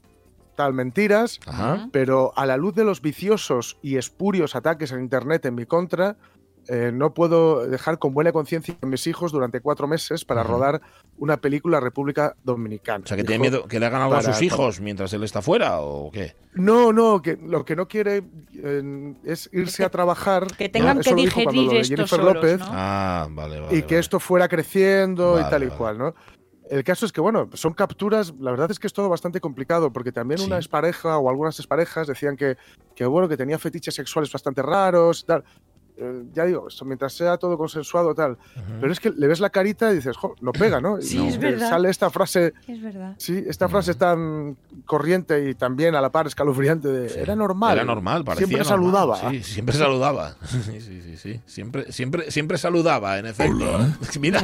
tal 0.57 0.73
mentiras, 0.75 1.38
Ajá. 1.47 1.88
pero 1.92 2.33
a 2.37 2.47
la 2.47 2.57
luz 2.57 2.75
de 2.75 2.85
los 2.85 3.01
viciosos 3.03 3.79
y 3.83 3.97
espurios 3.97 4.57
ataques 4.57 4.90
en 4.92 5.01
Internet 5.01 5.45
en 5.47 5.55
mi 5.55 5.66
contra, 5.66 6.16
eh, 6.69 6.90
no 6.92 7.14
puedo 7.14 7.66
dejar 7.69 7.99
con 7.99 8.12
buena 8.12 8.33
conciencia 8.33 8.77
a 8.83 8.87
mis 8.87 9.07
hijos 9.07 9.31
durante 9.31 9.61
cuatro 9.61 9.87
meses 9.87 10.25
para 10.25 10.42
rodar 10.42 10.81
una 11.16 11.37
película 11.37 11.79
República 11.79 12.35
Dominicana. 12.42 13.05
O 13.05 13.07
sea, 13.07 13.16
que 13.16 13.23
Dijo, 13.23 13.29
tiene 13.29 13.51
miedo 13.51 13.69
que 13.69 13.79
le 13.79 13.87
hagan 13.87 14.03
algo 14.03 14.16
a 14.16 14.23
sus 14.23 14.42
hijos 14.42 14.81
mientras 14.81 15.12
él 15.12 15.23
está 15.23 15.42
fuera 15.42 15.81
o 15.81 16.11
qué. 16.11 16.35
No, 16.55 16.92
no, 16.92 17.23
que 17.23 17.37
lo 17.37 17.64
que 17.64 17.77
no 17.77 17.87
quiere 17.87 18.25
eh, 18.55 19.14
es 19.25 19.49
irse 19.53 19.85
a 19.85 19.90
trabajar. 19.90 20.47
Que 20.57 20.69
tengan 20.69 20.97
¿no? 20.97 21.03
que 21.05 21.14
digerir 21.14 21.55
lo 21.55 21.71
de 21.71 21.81
esto 21.81 21.95
Jennifer 21.97 22.19
solos, 22.19 22.35
López, 22.35 22.59
¿no? 22.59 22.66
Ah, 22.69 23.29
vale, 23.31 23.61
vale. 23.61 23.77
y 23.77 23.83
que 23.83 23.95
vale. 23.95 23.99
esto 24.01 24.19
fuera 24.19 24.49
creciendo 24.49 25.35
Vale, 25.35 25.47
y 25.47 25.51
tal 25.51 25.62
y 25.62 25.66
vale. 25.66 25.79
cual, 25.79 25.99
¿no? 25.99 26.14
El 26.68 26.83
caso 26.83 27.07
es 27.07 27.12
que, 27.12 27.20
bueno, 27.20 27.48
son 27.52 27.74
capturas, 27.74 28.35
la 28.40 28.50
verdad 28.50 28.70
es 28.70 28.79
que 28.79 28.87
es 28.88 28.92
todo 28.92 29.09
bastante 29.09 29.40
complicado, 29.40 29.92
porque 29.92 30.11
también 30.12 30.38
Sí. 30.38 30.46
una 30.46 30.57
expareja 30.57 31.18
o 31.18 31.29
algunas 31.31 31.59
exparejas 31.61 32.09
decían 32.09 32.37
que, 32.37 32.57
que, 32.94 33.07
bueno, 33.07 33.29
que 33.29 33.37
tenía 33.37 33.59
fetiches 33.59 33.94
sexuales 33.94 34.33
bastante 34.33 34.62
raros, 34.62 35.24
tal. 35.24 35.44
Eh, 35.98 36.24
ya 36.35 36.44
digo, 36.44 36.68
esto 36.68 36.85
mientras 36.85 37.12
sea 37.14 37.38
todo 37.38 37.56
consensuado, 37.56 38.14
tal. 38.14 38.37
Pero 38.80 38.92
es 38.92 39.00
que 39.00 39.11
le 39.11 39.26
ves 39.26 39.40
la 39.40 39.48
carita 39.48 39.90
y 39.92 39.96
dices, 39.96 40.14
jo, 40.16 40.35
no 40.42 40.52
pega, 40.52 40.78
¿no? 40.80 40.98
Y 40.98 41.02
Sí, 41.02 41.26
es 41.26 41.38
verdad. 41.38 41.70
Sale 41.70 41.88
esta 41.88 42.11
frase, 42.11 42.52
Es 42.68 42.82
verdad. 42.82 43.14
sí, 43.16 43.42
esta 43.46 43.66
frase 43.68 43.94
tan 43.94 44.59
corriente 44.85 45.48
y 45.48 45.54
también 45.54 45.94
a 45.94 46.00
la 46.02 46.11
par 46.11 46.26
escalofriante 46.26 46.88
de, 46.88 47.09
Sí. 47.09 47.18
era 47.18 47.35
normal. 47.35 47.76
Era 47.78 47.85
normal, 47.87 48.24
parecía 48.24 48.46
Siempre 48.46 48.68
normal. 48.68 48.78
saludaba. 49.18 49.30
Sí, 49.30 49.42
siempre 49.42 49.74
saludaba. 49.76 50.37
Sí, 50.46 50.80
sí, 50.80 51.00
sí, 51.02 51.16
sí. 51.16 51.40
Siempre, 51.46 51.90
siempre, 51.92 52.30
siempre 52.30 52.59
saludaba, 52.59 53.18
en 53.18 53.26
efecto. 53.26 53.64
Mira. 54.20 54.40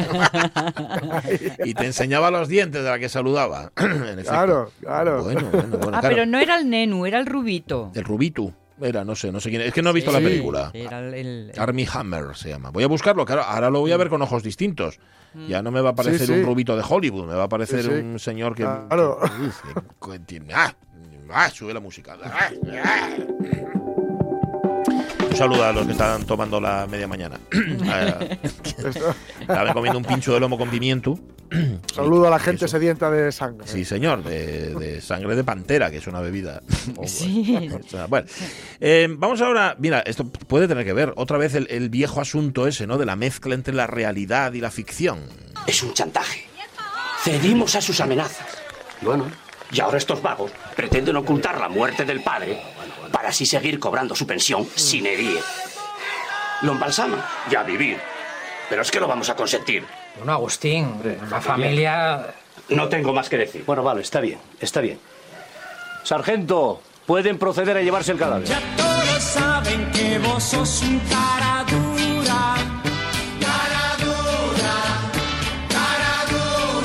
y 1.65 1.75
te 1.75 1.87
enseñaba 1.87 2.31
los 2.31 2.49
dientes 2.49 2.83
de 2.83 2.89
la 2.89 2.99
que 2.99 3.09
saludaba. 3.09 3.73
en. 3.77 4.23
Claro, 4.23 4.71
claro. 4.81 5.23
Bueno, 5.25 5.49
bueno, 5.53 5.79
bueno. 5.79 5.97
Ah, 5.97 6.01
claro. 6.01 6.09
pero 6.17 6.27
no 6.27 6.39
era 6.39 6.57
el 6.59 6.71
Nenu, 6.71 7.07
era 7.07 7.19
el 7.19 7.27
Rubito. 7.27 7.91
El 7.95 8.05
Rubitu. 8.05 8.53
Era, 8.85 9.05
no 9.05 9.15
sé, 9.15 9.31
no 9.33 9.41
sé 9.41 9.51
quién. 9.51 9.63
Es 9.63 9.73
que 9.73 9.83
no 9.83 9.91
he 9.91 9.93
visto 9.93 10.11
la 10.13 10.19
Sí. 10.19 10.25
película. 10.25 10.71
Era 10.75 10.99
el, 11.01 11.15
el- 11.15 11.53
Army 11.59 11.87
Hammer 11.93 12.35
se 12.35 12.49
llama. 12.51 12.71
Voy 12.71 12.85
a 12.85 12.89
buscarlo, 12.89 13.25
claro. 13.25 13.43
Ahora 13.43 13.71
lo 13.71 13.81
voy 13.81 13.93
a 13.93 13.97
ver 13.97 14.09
con 14.09 14.21
ojos 14.23 14.43
distintos. 14.43 14.99
Ya 15.49 15.63
no 15.63 15.71
me 15.71 15.81
va 15.81 15.91
a 15.91 15.95
parecer 15.95 16.27
Sí, 16.27 16.27
sí. 16.27 16.33
un 16.33 16.45
rubito 16.45 16.77
de 16.77 16.83
Hollywood, 16.87 17.27
me 17.27 17.35
va 17.35 17.45
a 17.45 17.49
parecer 17.49 17.83
Sí, 17.83 17.89
sí. 17.89 17.95
un 17.95 18.19
señor 18.19 18.55
que. 18.55 18.65
Claro. 18.65 19.19
que- 20.01 20.11
que 20.13 20.19
tiene- 20.21 20.53
ah, 20.53 20.75
ah, 21.33 21.49
sube 21.51 21.73
la 21.73 21.81
música. 21.81 22.17
Ah, 22.23 22.51
Un 25.45 25.51
saludo 25.51 25.65
a 25.67 25.73
los 25.73 25.87
que 25.87 25.93
están 25.93 26.25
tomando 26.25 26.61
la 26.61 26.87
media 26.87 27.09
mañana. 27.09 27.39
Eh, 27.53 28.39
Estaba 29.41 29.73
comiendo 29.75 29.99
un 29.99 30.05
pincho 30.05 30.33
de 30.35 30.41
lomo 30.41 30.57
con 30.57 30.71
pimiento. 30.71 31.19
Saludo 31.95 32.29
a 32.29 32.31
la 32.31 32.39
gente 32.39 32.65
Eso. 32.65 32.77
sedienta 32.77 33.11
de 33.11 33.31
sangre. 33.33 33.67
Sí, 33.67 33.85
señor, 33.85 34.23
de, 34.25 34.75
de 34.75 35.01
sangre 35.01 35.35
de 35.37 35.45
pantera, 35.45 35.91
que 35.91 35.99
es 35.99 36.07
una 36.07 36.21
bebida. 36.21 36.63
Sí. 37.07 37.69
Bueno, 38.09 38.27
Eh, 38.81 39.09
vamos 39.11 39.41
ahora, 39.43 39.77
mira, 39.79 40.01
esto 40.01 40.25
puede 40.31 40.69
tener 40.69 40.85
que 40.85 40.93
ver 40.93 41.13
otra 41.17 41.39
vez 41.39 41.55
el, 41.55 41.67
el 41.71 41.91
viejo 41.91 42.21
asunto 42.21 42.67
ese, 42.67 42.87
¿no? 42.87 42.97
De 42.99 43.05
la 43.07 43.17
mezcla 43.17 43.55
entre 43.55 43.75
la 43.75 43.87
realidad 43.87 44.53
y 44.55 44.61
la 44.61 44.71
ficción. 44.71 45.21
Es 45.67 45.83
un 45.83 45.93
chantaje. 45.93 46.47
Cedimos 47.23 47.75
a 47.77 47.81
sus 47.81 48.01
amenazas. 48.01 48.47
Bueno, 49.03 49.27
y 49.71 49.81
ahora 49.81 49.99
estos 49.99 50.23
vagos 50.23 50.51
pretenden 50.77 51.17
ocultar 51.17 51.59
la 51.61 51.69
muerte 51.69 52.05
del 52.05 52.23
padre 52.23 52.61
para 53.13 53.29
así 53.29 53.47
seguir 53.47 53.79
cobrando 53.79 54.17
su 54.17 54.27
pensión 54.27 54.67
sin 54.75 55.07
herir. 55.07 55.39
Lo 56.63 56.73
embalsaman 56.73 57.23
y 57.51 57.55
a 57.55 57.63
vivir. 57.63 58.01
Pero 58.69 58.83
es 58.83 58.91
que 58.91 58.99
lo 58.99 59.07
vamos 59.07 59.29
a 59.29 59.37
consentir. 59.37 59.85
Bueno, 60.17 60.33
Agustín, 60.33 60.95
la 61.31 61.41
familia... 61.41 62.35
No 62.69 62.89
tengo 62.89 63.13
más 63.13 63.29
que 63.29 63.37
decir. 63.37 63.65
Bueno, 63.67 63.83
vale, 63.83 64.03
está 64.03 64.21
bien, 64.21 64.39
está 64.61 64.81
bien. 64.81 64.99
Sargento, 66.05 66.81
pueden 67.07 67.39
proceder 67.39 67.77
a 67.77 67.83
llevarse 67.83 68.13
el 68.13 68.19
cadáver. 68.19 68.49
todos 68.77 69.23
saben 69.23 69.91
que 69.93 70.19
vos 70.19 70.43
sos 70.43 70.83
un 70.83 70.99
cara 71.01 71.65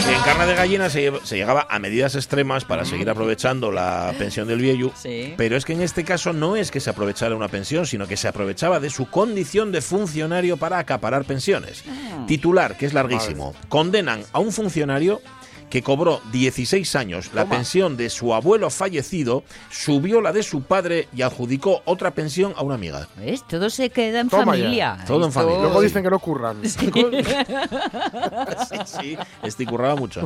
En 0.10 0.22
carne 0.24 0.46
de 0.46 0.56
gallina 0.56 0.90
se, 0.90 1.12
lle- 1.12 1.22
se 1.24 1.36
llegaba 1.38 1.68
a 1.70 1.80
medidas 1.80 2.16
extremas 2.16 2.64
para 2.66 2.86
seguir 2.86 3.10
aprovechando 3.10 3.72
la 3.72 4.14
pensión 4.18 4.48
del 4.48 4.60
viejo, 4.60 4.92
Sí. 5.02 5.34
pero 5.38 5.56
es 5.58 5.66
que 5.66 5.74
en 5.74 5.82
este 5.82 6.04
caso 6.04 6.34
no 6.34 6.56
es 6.56 6.72
que 6.72 6.80
se 6.80 6.90
aprovechara 6.90 7.36
una 7.36 7.48
pensión, 7.48 7.86
sino 7.86 8.08
que 8.08 8.18
se 8.18 8.28
aprovechaba 8.28 8.80
de 8.80 8.90
su 8.90 9.10
condición 9.10 9.72
de 9.72 9.82
funcionario 9.82 10.58
para 10.58 10.80
acaparar 10.80 11.26
pensiones. 11.26 11.84
Titular, 12.28 12.78
que 12.78 12.86
es 12.86 12.94
larguísimo, 12.94 13.54
condenan 13.70 14.24
a 14.34 14.40
un 14.40 14.52
funcionario 14.52 15.22
que 15.70 15.82
cobró 15.84 16.22
16 16.32 16.96
años 16.96 17.32
la 17.34 17.44
Toma. 17.44 17.56
pensión 17.56 17.98
de 17.98 18.10
su 18.10 18.34
abuelo 18.34 18.70
fallecido, 18.70 19.44
subió 19.70 20.22
la 20.22 20.32
de 20.32 20.44
su 20.44 20.64
padre 20.64 21.08
y 21.16 21.22
adjudicó 21.22 21.82
otra 21.86 22.12
pensión 22.12 22.54
a 22.56 22.64
una 22.64 22.76
amiga. 22.76 23.08
¿Ves? 23.18 23.46
Todo 23.48 23.70
se 23.70 23.90
queda 23.90 24.22
en 24.22 24.30
Toma 24.30 24.56
ya. 24.56 24.64
familia. 24.64 24.98
Todo 25.06 25.26
en 25.26 25.32
familia. 25.32 25.62
Luego 25.62 25.82
dicen 25.82 26.04
que 26.04 26.10
no 26.10 26.20
curran. 26.20 26.58
Sí, 26.64 26.92
sí, 28.86 29.18
este 29.44 29.66
curraba 29.66 29.96
mucho. 29.96 30.26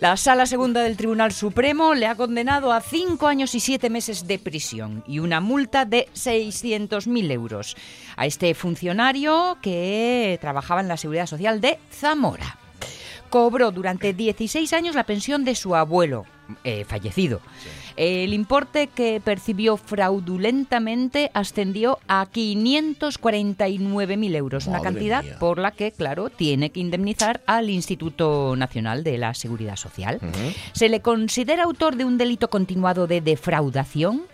La 0.00 0.16
Sala 0.16 0.46
Segunda 0.46 0.80
del 0.82 0.96
Tribunal 0.96 1.32
Supremo 1.32 1.94
le 1.94 2.06
ha 2.06 2.14
condenado 2.14 2.72
a 2.72 2.80
cinco 2.80 3.26
años 3.26 3.54
y 3.54 3.60
siete 3.60 3.90
meses 3.90 4.26
de 4.26 4.38
prisión 4.38 5.04
y 5.06 5.18
una 5.18 5.40
multa 5.40 5.84
de 5.84 6.08
600.000 6.14 7.30
euros 7.30 7.76
a 8.16 8.26
este 8.26 8.54
funcionario 8.54 9.58
que 9.62 10.38
trabajaba 10.40 10.80
en 10.80 10.88
la 10.88 10.96
Seguridad 10.96 11.26
Social 11.26 11.60
de 11.60 11.78
Zamora. 11.92 12.58
Cobró 13.32 13.72
durante 13.72 14.12
16 14.12 14.74
años 14.74 14.94
la 14.94 15.04
pensión 15.04 15.42
de 15.42 15.54
su 15.54 15.74
abuelo, 15.74 16.26
eh, 16.64 16.84
fallecido. 16.84 17.40
El 17.96 18.34
importe 18.34 18.88
que 18.88 19.22
percibió 19.24 19.78
fraudulentamente 19.78 21.30
ascendió 21.32 21.98
a 22.08 22.26
549.000 22.26 24.36
euros, 24.36 24.66
una 24.66 24.82
cantidad 24.82 25.24
mía. 25.24 25.38
por 25.40 25.58
la 25.58 25.70
que, 25.70 25.92
claro, 25.92 26.28
tiene 26.28 26.72
que 26.72 26.80
indemnizar 26.80 27.40
al 27.46 27.70
Instituto 27.70 28.54
Nacional 28.54 29.02
de 29.02 29.16
la 29.16 29.32
Seguridad 29.32 29.76
Social. 29.76 30.20
Se 30.72 30.90
le 30.90 31.00
considera 31.00 31.62
autor 31.62 31.96
de 31.96 32.04
un 32.04 32.18
delito 32.18 32.50
continuado 32.50 33.06
de 33.06 33.22
defraudación 33.22 34.24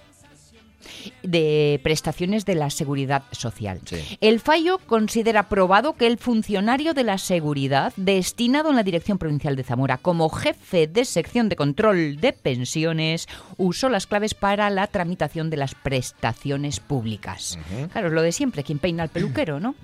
de 1.22 1.80
prestaciones 1.82 2.44
de 2.44 2.54
la 2.54 2.70
seguridad 2.70 3.24
social. 3.32 3.80
El 4.20 4.40
fallo 4.40 4.78
considera 4.78 5.48
probado 5.48 5.94
que 5.94 6.06
el 6.06 6.18
funcionario 6.18 6.94
de 6.94 7.04
la 7.04 7.18
seguridad 7.18 7.92
destinado 7.96 8.70
en 8.70 8.76
la 8.76 8.82
Dirección 8.82 9.18
Provincial 9.18 9.56
de 9.56 9.64
Zamora 9.64 9.98
como 9.98 10.28
jefe 10.28 10.86
de 10.86 11.04
sección 11.04 11.48
de 11.48 11.56
control 11.56 12.16
de 12.16 12.32
pensiones 12.32 13.28
usó 13.56 13.88
las 13.88 14.06
claves 14.06 14.34
para 14.34 14.70
la 14.70 14.86
tramitación 14.86 15.50
de 15.50 15.56
las 15.56 15.74
prestaciones 15.74 16.80
públicas. 16.80 17.58
Claro, 17.92 18.08
es 18.08 18.12
lo 18.12 18.22
de 18.22 18.32
siempre, 18.32 18.62
quien 18.62 18.78
peina 18.78 19.02
al 19.02 19.08
peluquero, 19.08 19.60
¿no? 19.60 19.74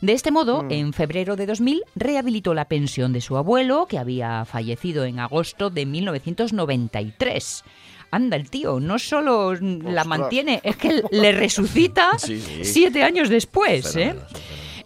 De 0.00 0.12
este 0.12 0.30
modo, 0.30 0.66
en 0.68 0.92
febrero 0.92 1.36
de 1.36 1.46
2000 1.46 1.82
rehabilitó 1.94 2.54
la 2.54 2.66
pensión 2.66 3.12
de 3.12 3.20
su 3.20 3.36
abuelo, 3.36 3.86
que 3.86 3.98
había 3.98 4.44
fallecido 4.44 5.04
en 5.04 5.20
agosto 5.20 5.70
de 5.70 5.86
1993. 5.86 7.64
Anda, 8.10 8.36
el 8.36 8.48
tío 8.48 8.80
no 8.80 8.98
solo 8.98 9.54
la 9.54 10.04
mantiene, 10.04 10.60
es 10.64 10.76
que 10.76 11.02
le 11.10 11.32
resucita 11.32 12.12
Sí, 12.18 12.40
sí. 12.40 12.64
siete 12.64 13.02
años 13.02 13.28
después. 13.28 13.94
¿eh? 13.96 14.14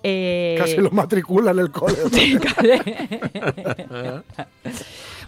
Eh, 0.02 0.56
Casi 0.58 0.78
lo 0.78 0.90
matricula 0.90 1.52
en 1.52 1.60
el 1.60 1.70
cole. 1.70 1.94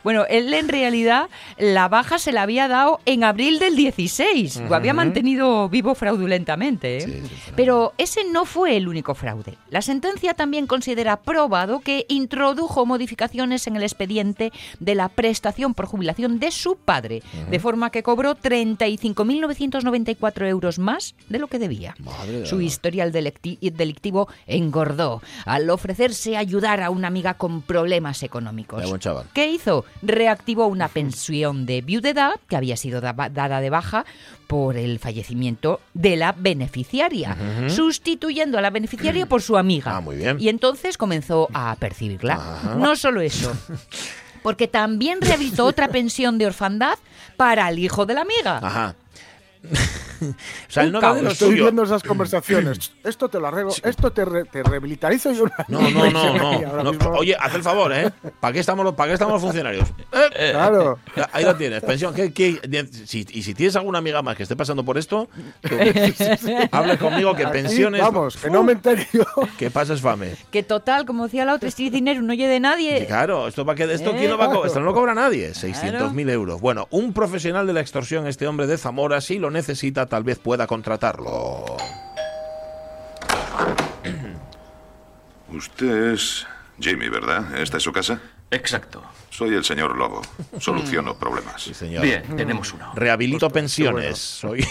Bueno, 0.05 0.25
él 0.29 0.53
en 0.55 0.69
realidad 0.69 1.29
la 1.59 1.89
baja 1.89 2.19
se 2.19 2.31
la 2.31 2.43
había 2.43 2.69
dado 2.69 3.01
en 3.07 3.25
abril 3.25 3.59
del 3.59 3.75
16. 3.75 4.63
Lo 4.69 4.77
había 4.77 4.95
mantenido 4.95 5.69
vivo 5.69 5.95
fraudulentamente. 5.95 6.99
¿eh? 6.99 7.23
Pero 7.57 7.93
ese 7.99 8.23
no 8.25 8.45
fue 8.45 8.77
el 8.77 8.87
único 8.87 9.15
fraude. 9.15 9.57
La 9.71 9.83
sentencia 9.83 10.35
también 10.35 10.67
considera 10.67 11.21
probado 11.23 11.81
que 11.81 12.05
introdujo 12.09 12.87
modificaciones 12.87 13.67
en 13.67 13.77
el 13.77 13.83
expediente 13.83 14.53
de 14.79 14.95
la 14.95 15.09
prestación 15.09 15.75
por 15.75 15.87
jubilación 15.87 16.39
de 16.39 16.51
su 16.51 16.77
padre, 16.77 17.23
de 17.51 17.59
forma 17.59 17.91
que 17.91 18.03
cobró 18.03 18.37
35.994 18.37 20.47
euros 20.49 20.79
más 20.79 21.15
de 21.29 21.39
lo 21.39 21.49
que 21.49 21.59
debía. 21.59 21.95
Madre 21.99 22.47
Su 22.47 22.61
historial 22.61 23.13
delicti- 23.13 23.59
delictivo 23.73 24.29
engordó 24.47 25.23
al 25.47 25.69
ofrecerse 25.71 26.37
ayudar 26.37 26.83
a 26.83 26.91
una 26.91 27.09
amiga 27.09 27.35
con 27.35 27.63
problemas 27.63 28.23
económicos. 28.23 28.83
¿Qué 29.33 29.49
hizo? 29.51 29.85
Reactivó 30.03 30.67
una 30.67 30.89
pensión 30.89 31.67
de 31.67 31.81
viudedad 31.81 32.33
que 32.49 32.57
había 32.57 32.77
sido 32.77 33.01
da- 33.01 33.13
dada 33.33 33.61
de 33.61 33.71
baja 33.71 34.05
por 34.47 34.77
el 34.77 34.99
fallecimiento 34.99 35.81
de 35.95 36.17
la 36.17 36.33
beneficiaria, 36.33 37.37
sustituyendo 37.69 38.59
a 38.59 38.61
la 38.61 38.71
beneficiaria 38.71 39.27
por 39.27 39.41
su 39.43 39.57
amiga. 39.57 39.97
Ah, 39.97 40.01
muy 40.01 40.17
bien. 40.17 40.37
Y 40.39 40.49
entonces 40.49 40.99
comenzó 40.99 41.49
a 41.55 41.75
percibirla. 41.77 42.75
No 42.77 42.97
solo 42.97 43.21
eso. 43.21 43.53
Porque 44.43 44.69
también 44.69 45.21
rehabilitó 45.23 45.65
otra 45.65 45.89
pensión 45.89 46.37
de 46.37 46.47
orfandad 46.47 46.99
para 47.39 47.67
el 47.71 47.79
hijo 47.79 48.05
de 48.05 48.15
la 48.15 48.21
amiga. 48.21 48.59
Ajá. 48.63 48.95
o 50.23 50.35
sea, 50.71 50.83
él 50.85 50.93
no 50.93 51.01
va 51.01 51.15
de 51.15 51.23
lo 51.23 51.31
Estoy 51.31 51.51
suyo. 51.51 51.65
viendo 51.65 51.83
esas 51.83 52.03
conversaciones. 52.03 52.93
Esto 53.05 53.29
te 53.29 53.39
lo 53.39 53.47
arreglo, 53.49 53.73
esto 53.83 54.13
te, 54.13 54.25
re- 54.25 54.45
te 54.45 54.63
yo 54.63 55.45
No, 55.69 55.81
no, 55.91 56.11
no, 56.11 56.33
no, 56.61 56.83
no. 56.83 56.93
mismo. 56.93 57.11
Oye, 57.11 57.37
haz 57.39 57.55
el 57.55 57.63
favor, 57.63 57.93
¿eh? 57.93 58.11
¿Para 58.41 58.53
qué 58.53 58.61
estamos 58.61 58.85
los, 58.85 58.95
para 58.95 59.09
qué 59.09 59.13
estamos 59.15 59.35
los 59.35 59.43
funcionarios? 59.43 59.89
Eh, 60.37 60.51
Claro. 60.53 60.99
ya, 61.15 61.29
Ahí 61.33 61.45
lo 61.45 61.55
tienes, 61.55 61.81
pensión. 61.83 62.13
¿qué- 62.15 62.33
qué- 62.33 62.61
si- 63.07 63.27
y 63.31 63.43
si 63.43 63.55
tienes 63.55 63.77
alguna 63.77 63.99
amiga 63.99 64.21
más 64.23 64.37
que 64.37 64.43
esté 64.43 64.57
pasando 64.57 64.85
por 64.85 64.99
esto, 64.99 65.29
tú, 65.63 65.77
hable 66.73 66.99
conmigo 66.99 67.35
que 67.35 67.45
Aquí, 67.45 67.53
pensiones. 67.53 68.01
vamos, 68.01 68.37
que 68.37 68.51
no 68.51 68.63
me 68.63 68.73
entere 68.73 69.07
yo. 69.13 69.25
Que 69.59 69.71
pases 69.71 70.01
fame. 70.01 70.35
Que 70.51 70.63
total, 70.63 71.05
como 71.07 71.25
decía 71.25 71.45
la 71.45 71.55
otra, 71.55 71.71
si 71.71 71.91
dinero 71.91 72.21
no 72.23 72.33
oye 72.33 72.49
de 72.49 72.57
Y 72.57 72.61
nadie. 72.61 73.07
claro, 73.07 73.47
esto 73.49 73.65
va 73.65 73.75
que 73.75 73.85
esto 73.85 74.11
Eh, 74.11 74.15
quién 74.19 74.31
lo 74.31 74.39
va 74.39 74.47
a 74.47 74.49
claro. 74.49 74.67
esto 74.67 74.81
no 74.81 74.87
lo 74.87 74.95
cobra 74.95 75.15
nadie, 75.15 75.51
600.000 75.53 76.31
euros. 76.31 76.61
Bueno, 76.61 76.89
un 76.91 77.13
profesional 77.13 77.67
de 77.67 77.73
la 77.73 77.81
extorsión, 77.81 78.27
este 78.27 78.47
hombre 78.47 78.67
de 78.67 78.77
Zamora, 78.79 79.21
si 79.21 79.39
lo 79.39 79.51
necesita, 79.51 80.04
tal 80.07 80.23
vez 80.25 80.39
pueda 80.39 80.67
contratarlo. 80.67 81.65
Usted 85.53 86.13
es 86.13 86.47
Jimmy, 86.81 87.09
¿verdad? 87.09 87.57
¿Esta 87.59 87.77
es 87.77 87.83
su 87.83 87.93
casa? 87.93 88.21
Exacto. 88.51 89.03
Soy 89.31 89.55
el 89.55 89.65
señor 89.65 89.97
Lobo. 89.97 90.23
Soluciono 90.59 91.15
problemas. 91.17 91.63
Sí, 91.63 91.75
señor. 91.75 92.03
Bien, 92.03 92.23
tenemos 92.37 92.73
uno. 92.73 92.93
Rehabilito 92.95 93.51
pensiones. 93.51 94.19
Soy 94.19 94.67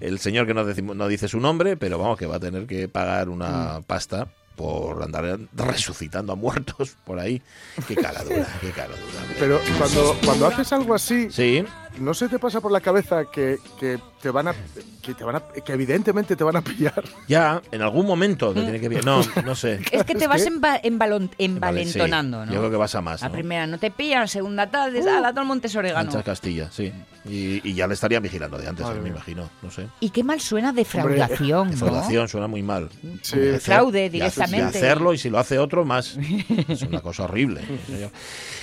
el 0.00 0.18
señor 0.18 0.46
que 0.46 0.54
no, 0.54 0.64
decimos- 0.64 0.96
no 0.96 1.06
dice 1.08 1.28
su 1.28 1.38
nombre, 1.40 1.76
pero 1.76 1.98
vamos, 1.98 2.18
que 2.18 2.26
va 2.26 2.36
a 2.36 2.40
tener 2.40 2.66
que 2.66 2.88
pagar 2.88 3.28
una 3.28 3.80
pasta 3.86 4.28
por 4.56 5.02
andar 5.02 5.38
resucitando 5.54 6.32
a 6.32 6.36
muertos 6.36 6.96
por 7.04 7.18
ahí. 7.18 7.40
Qué 7.86 7.94
cara 7.96 8.22
dura, 8.24 8.46
qué 8.60 8.70
cara 8.70 8.88
dura. 8.88 9.24
Pero 9.38 9.60
cuando, 9.78 10.16
cuando 10.24 10.46
haces 10.48 10.72
algo 10.72 10.94
así, 10.94 11.30
Sí. 11.30 11.64
¿No 11.98 12.14
se 12.14 12.28
te 12.28 12.38
pasa 12.38 12.60
por 12.60 12.72
la 12.72 12.80
cabeza 12.80 13.24
que, 13.30 13.58
que 13.78 13.98
te 14.22 14.30
van 14.30 14.48
a 14.48 14.54
que 15.02 15.14
te 15.14 15.24
van 15.24 15.36
a 15.36 15.40
que 15.40 15.72
evidentemente 15.72 16.36
te 16.36 16.44
van 16.44 16.56
a 16.56 16.62
pillar? 16.62 17.02
Ya, 17.28 17.60
en 17.70 17.82
algún 17.82 18.06
momento 18.06 18.52
te 18.52 18.62
tiene 18.62 18.80
que 18.80 18.88
pillar. 18.88 19.04
No, 19.04 19.22
no 19.44 19.54
sé. 19.54 19.80
Es 19.92 20.04
que 20.04 20.14
te 20.14 20.26
vas 20.26 20.46
enva- 20.46 20.80
embalon- 20.82 21.30
Vale, 21.30 21.34
sí. 21.38 21.44
envalentonando, 21.44 22.46
¿no? 22.46 22.52
Yo 22.52 22.58
creo 22.58 22.70
que 22.70 22.76
vas 22.76 22.94
a 22.94 23.00
más. 23.00 23.20
La 23.22 23.28
¿no? 23.28 23.32
primera 23.34 23.66
no 23.66 23.78
te 23.78 23.90
pillan, 23.90 24.26
segunda 24.28 24.68
tal, 24.70 24.92
dices, 24.92 25.06
"Ala, 25.08 25.30
todo 25.30 25.42
el 25.42 25.46
monte 25.48 25.66
es 25.68 25.76
orégano". 25.76 26.10
Ancha 26.10 26.22
Castilla, 26.22 26.70
sí. 26.70 26.92
Y, 27.24 27.60
y 27.68 27.74
ya 27.74 27.86
le 27.86 27.94
estarían 27.94 28.22
vigilando 28.22 28.56
de 28.56 28.66
antes, 28.68 28.86
me 29.02 29.08
imagino. 29.10 29.48
No 29.62 29.70
sé. 29.70 29.86
Y 30.00 30.08
qué 30.10 30.24
mal 30.24 30.40
suena 30.40 30.72
defraudación, 30.72 31.66
¿no? 31.66 31.70
Defraudación 31.72 32.28
suena 32.28 32.46
muy 32.46 32.62
mal. 32.62 32.88
Sí. 33.22 33.36
Hacer- 33.36 33.60
Fraude 33.60 34.08
directamente. 34.10 34.78
Y 34.78 34.82
hacerlo, 34.82 35.12
y 35.12 35.18
si 35.18 35.28
lo 35.30 35.38
hace 35.38 35.58
otro, 35.58 35.84
más. 35.84 36.16
Es 36.68 36.82
una 36.82 37.00
cosa 37.00 37.24
horrible. 37.24 37.60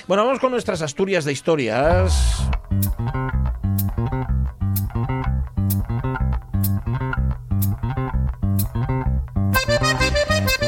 Bueno, 0.08 0.26
vamos 0.26 0.40
con 0.40 0.52
nuestras 0.52 0.82
Asturias 0.82 1.26
de 1.26 1.34
historias. 1.34 2.42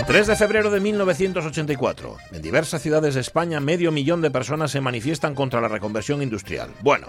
3 0.09 0.25
de 0.25 0.35
febrero 0.35 0.71
de 0.71 0.79
1984. 0.79 2.17
En 2.31 2.41
diversas 2.41 2.81
ciudades 2.81 3.13
de 3.13 3.21
España, 3.21 3.59
medio 3.59 3.91
millón 3.91 4.23
de 4.23 4.31
personas 4.31 4.71
se 4.71 4.81
manifiestan 4.81 5.35
contra 5.35 5.61
la 5.61 5.67
reconversión 5.67 6.23
industrial. 6.23 6.71
Bueno, 6.81 7.07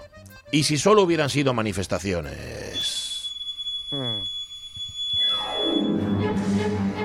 ¿y 0.51 0.63
si 0.63 0.77
solo 0.77 1.01
hubieran 1.01 1.31
sido 1.31 1.53
manifestaciones? 1.55 3.31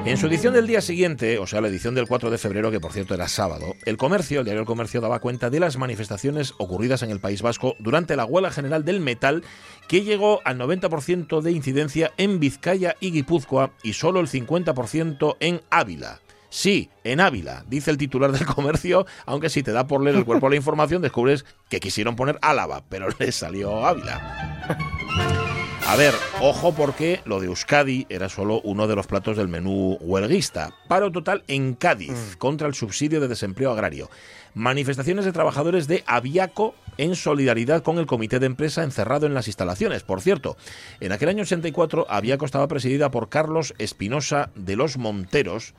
En 0.07 0.17
su 0.17 0.29
edición 0.29 0.55
del 0.55 0.69
día 0.69 0.81
siguiente, 0.81 1.37
o 1.39 1.49
sea, 1.49 1.61
la 1.61 1.67
edición 1.67 1.97
del 1.97 2.07
4 2.07 2.31
de 2.31 2.39
febrero, 2.39 2.71
que 2.71 2.79
por 2.79 2.93
cierto 2.93 3.13
era 3.13 3.27
sábado, 3.27 3.75
el 3.87 3.97
comercio, 3.97 4.39
el 4.39 4.45
diario 4.45 4.61
El 4.61 4.67
Comercio, 4.67 5.01
daba 5.01 5.19
cuenta 5.19 5.51
de 5.51 5.59
las 5.59 5.79
manifestaciones 5.79 6.55
ocurridas 6.59 7.03
en 7.03 7.11
el 7.11 7.19
País 7.19 7.43
Vasco 7.43 7.75
durante 7.81 8.15
la 8.15 8.25
huelga 8.25 8.53
general 8.53 8.85
del 8.85 9.01
metal, 9.01 9.43
que 9.89 10.05
llegó 10.05 10.43
al 10.45 10.59
90% 10.59 11.41
de 11.41 11.51
incidencia 11.51 12.13
en 12.19 12.39
Vizcaya 12.39 12.95
y 13.01 13.11
Guipúzcoa 13.11 13.73
y 13.83 13.95
solo 13.95 14.21
el 14.21 14.29
50% 14.29 15.39
en 15.41 15.61
Ávila. 15.71 16.21
Sí, 16.51 16.89
en 17.03 17.19
Ávila, 17.19 17.65
dice 17.67 17.91
el 17.91 17.99
titular 17.99 18.31
del 18.31 18.47
comercio, 18.47 19.07
aunque 19.27 19.51
si 19.51 19.65
te 19.65 19.73
da 19.73 19.89
por 19.89 20.05
leer 20.05 20.15
el 20.15 20.25
cuerpo 20.25 20.47
de 20.47 20.51
la 20.51 20.57
información 20.63 21.03
descubres 21.03 21.45
que 21.69 21.81
quisieron 21.81 22.15
poner 22.15 22.39
Álava, 22.43 22.85
pero 22.89 23.09
les 23.19 23.35
salió 23.35 23.85
Ávila. 23.85 25.56
A 25.89 25.95
ver, 25.95 26.15
ojo 26.41 26.73
porque 26.75 27.21
lo 27.25 27.39
de 27.39 27.47
Euskadi 27.47 28.07
era 28.09 28.29
solo 28.29 28.61
uno 28.65 28.89
de 28.89 28.97
los 28.97 29.07
platos 29.07 29.37
del 29.37 29.47
menú 29.49 29.97
huelguista. 30.01 30.73
Paro 30.89 31.13
total 31.13 31.45
en 31.47 31.75
Cádiz 31.75 32.35
contra 32.39 32.67
el 32.67 32.75
subsidio 32.75 33.21
de 33.21 33.29
desempleo 33.29 33.71
agrario. 33.71 34.11
Manifestaciones 34.55 35.25
de 35.25 35.33
trabajadores 35.33 35.87
de 35.87 36.03
Aviaco 36.07 36.75
en 36.99 37.15
solidaridad 37.15 37.83
con 37.83 37.99
el 37.99 38.07
comité 38.07 38.41
de 38.41 38.47
empresa 38.47 38.83
encerrado 38.83 39.27
en 39.27 39.35
las 39.35 39.47
instalaciones. 39.47 40.03
Por 40.03 40.21
cierto, 40.23 40.57
en 40.99 41.13
aquel 41.13 41.29
año 41.29 41.43
84 41.43 42.07
Aviaco 42.09 42.47
estaba 42.47 42.67
presidida 42.67 43.11
por 43.11 43.29
Carlos 43.29 43.73
Espinosa 43.79 44.51
de 44.57 44.75
los 44.77 44.97
Monteros, 44.97 45.75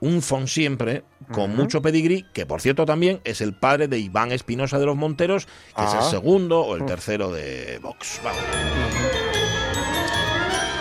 un 0.00 0.22
siempre 0.48 1.02
con 1.32 1.52
Ujú. 1.52 1.62
mucho 1.62 1.80
pedigrí, 1.82 2.26
que 2.34 2.44
por 2.46 2.60
cierto 2.60 2.84
también 2.84 3.20
es 3.24 3.40
el 3.40 3.54
padre 3.54 3.88
de 3.88 3.98
Iván 4.00 4.32
Espinosa 4.32 4.78
de 4.78 4.86
los 4.86 4.96
Monteros, 4.96 5.46
que 5.76 5.84
es 5.84 5.92
el 5.92 6.00
Ah. 6.00 6.10
segundo 6.10 6.60
o 6.60 6.76
el 6.76 6.82
Mm. 6.82 6.86
tercero 6.86 7.32
de 7.32 7.78
Vox. 7.80 8.20
Vamos. 8.22 8.42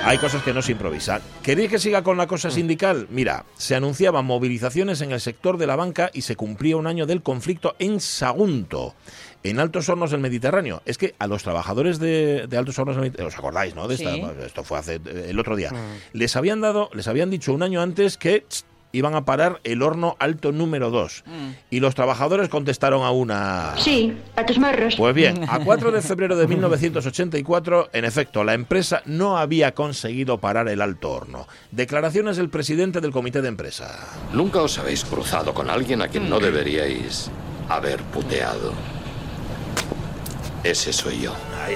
Hay 0.07 0.19
cosas 0.19 0.43
que 0.43 0.53
no 0.53 0.61
se 0.61 0.71
improvisan. 0.73 1.19
¿Queréis 1.41 1.69
que 1.71 1.79
siga 1.79 2.03
con 2.03 2.15
la 2.17 2.27
cosa 2.27 2.51
sindical? 2.51 3.07
Mira, 3.09 3.43
se 3.57 3.75
anunciaban 3.75 4.23
movilizaciones 4.25 5.01
en 5.01 5.11
el 5.11 5.19
sector 5.19 5.57
de 5.57 5.65
la 5.65 5.75
banca 5.75 6.11
y 6.13 6.21
se 6.21 6.35
cumplía 6.35 6.77
un 6.77 6.85
año 6.85 7.07
del 7.07 7.23
conflicto 7.23 7.75
en 7.79 7.99
Sagunto, 7.99 8.93
en 9.41 9.59
Altos 9.59 9.89
Hornos 9.89 10.11
del 10.11 10.19
Mediterráneo. 10.19 10.83
Es 10.85 10.99
que 10.99 11.15
a 11.17 11.25
los 11.25 11.41
trabajadores 11.41 11.97
de, 11.97 12.45
de 12.47 12.57
Altos 12.57 12.77
Hornos 12.77 12.95
del 12.97 13.01
Mediterráneo, 13.03 13.29
os 13.29 13.37
acordáis, 13.37 13.73
¿no? 13.75 13.87
De 13.87 13.95
esta- 13.95 14.13
Sí. 14.13 14.21
esto 14.45 14.63
fue 14.63 14.77
hace 14.77 14.95
eh, 15.03 15.27
el 15.29 15.39
otro 15.39 15.55
día. 15.55 15.71
Les 16.13 16.35
habían 16.35 16.61
dado, 16.61 16.89
les 16.93 17.07
habían 17.07 17.31
dicho 17.31 17.51
un 17.51 17.63
año 17.63 17.81
antes 17.81 18.17
que 18.17 18.41
tss, 18.47 18.63
iban 18.95 19.13
a 19.13 19.25
parar 19.25 19.59
el 19.65 19.81
horno 19.81 20.15
alto 20.19 20.51
número 20.51 20.89
2. 20.89 21.23
Y 21.69 21.81
los 21.81 21.95
trabajadores 21.95 22.47
contestaron 22.47 23.03
a 23.03 23.11
una... 23.11 23.73
Sí, 23.77 24.17
a 24.35 24.45
tus 24.45 24.57
marros. 24.57 24.95
Pues 24.95 25.13
bien, 25.13 25.43
a 25.49 25.59
4 25.59 25.91
de 25.91 26.01
febrero 26.01 26.37
de 26.37 26.47
1984, 26.47 27.89
en 27.91 28.05
efecto, 28.05 28.43
la 28.43 28.53
empresa 28.53 29.01
no 29.05 29.37
había 29.37 29.73
conseguido 29.73 30.39
parar 30.39 30.69
el 30.69 30.81
alto 30.81 31.11
horno. 31.11 31.47
Declaraciones 31.71 32.37
del 32.37 32.49
presidente 32.49 33.01
del 33.01 33.11
comité 33.11 33.41
de 33.41 33.49
empresa. 33.49 33.99
Nunca 34.31 34.61
os 34.61 34.77
habéis 34.79 35.03
cruzado 35.03 35.53
con 35.53 35.69
alguien 35.69 36.01
a 36.01 36.07
quien 36.07 36.29
no 36.29 36.39
deberíais 36.39 37.29
haber 37.67 38.01
puteado. 38.03 38.73
Ese 40.63 40.93
soy 40.93 41.21
yo. 41.21 41.33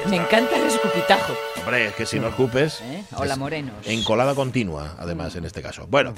Me 0.10 0.16
encanta 0.16 0.56
el 0.56 0.68
escupitajo. 0.68 1.34
Hombre, 1.58 1.88
es 1.88 1.96
que 1.96 2.06
si 2.06 2.20
no 2.20 2.30
escupes... 2.30 2.82
¿eh? 2.82 2.99
Hola, 3.16 3.36
morenos. 3.36 3.88
En 3.88 4.04
colada 4.04 4.36
continua, 4.36 4.96
además, 5.00 5.36
en 5.36 5.46
este 5.46 5.62
caso. 5.62 5.88
Bueno, 5.88 6.14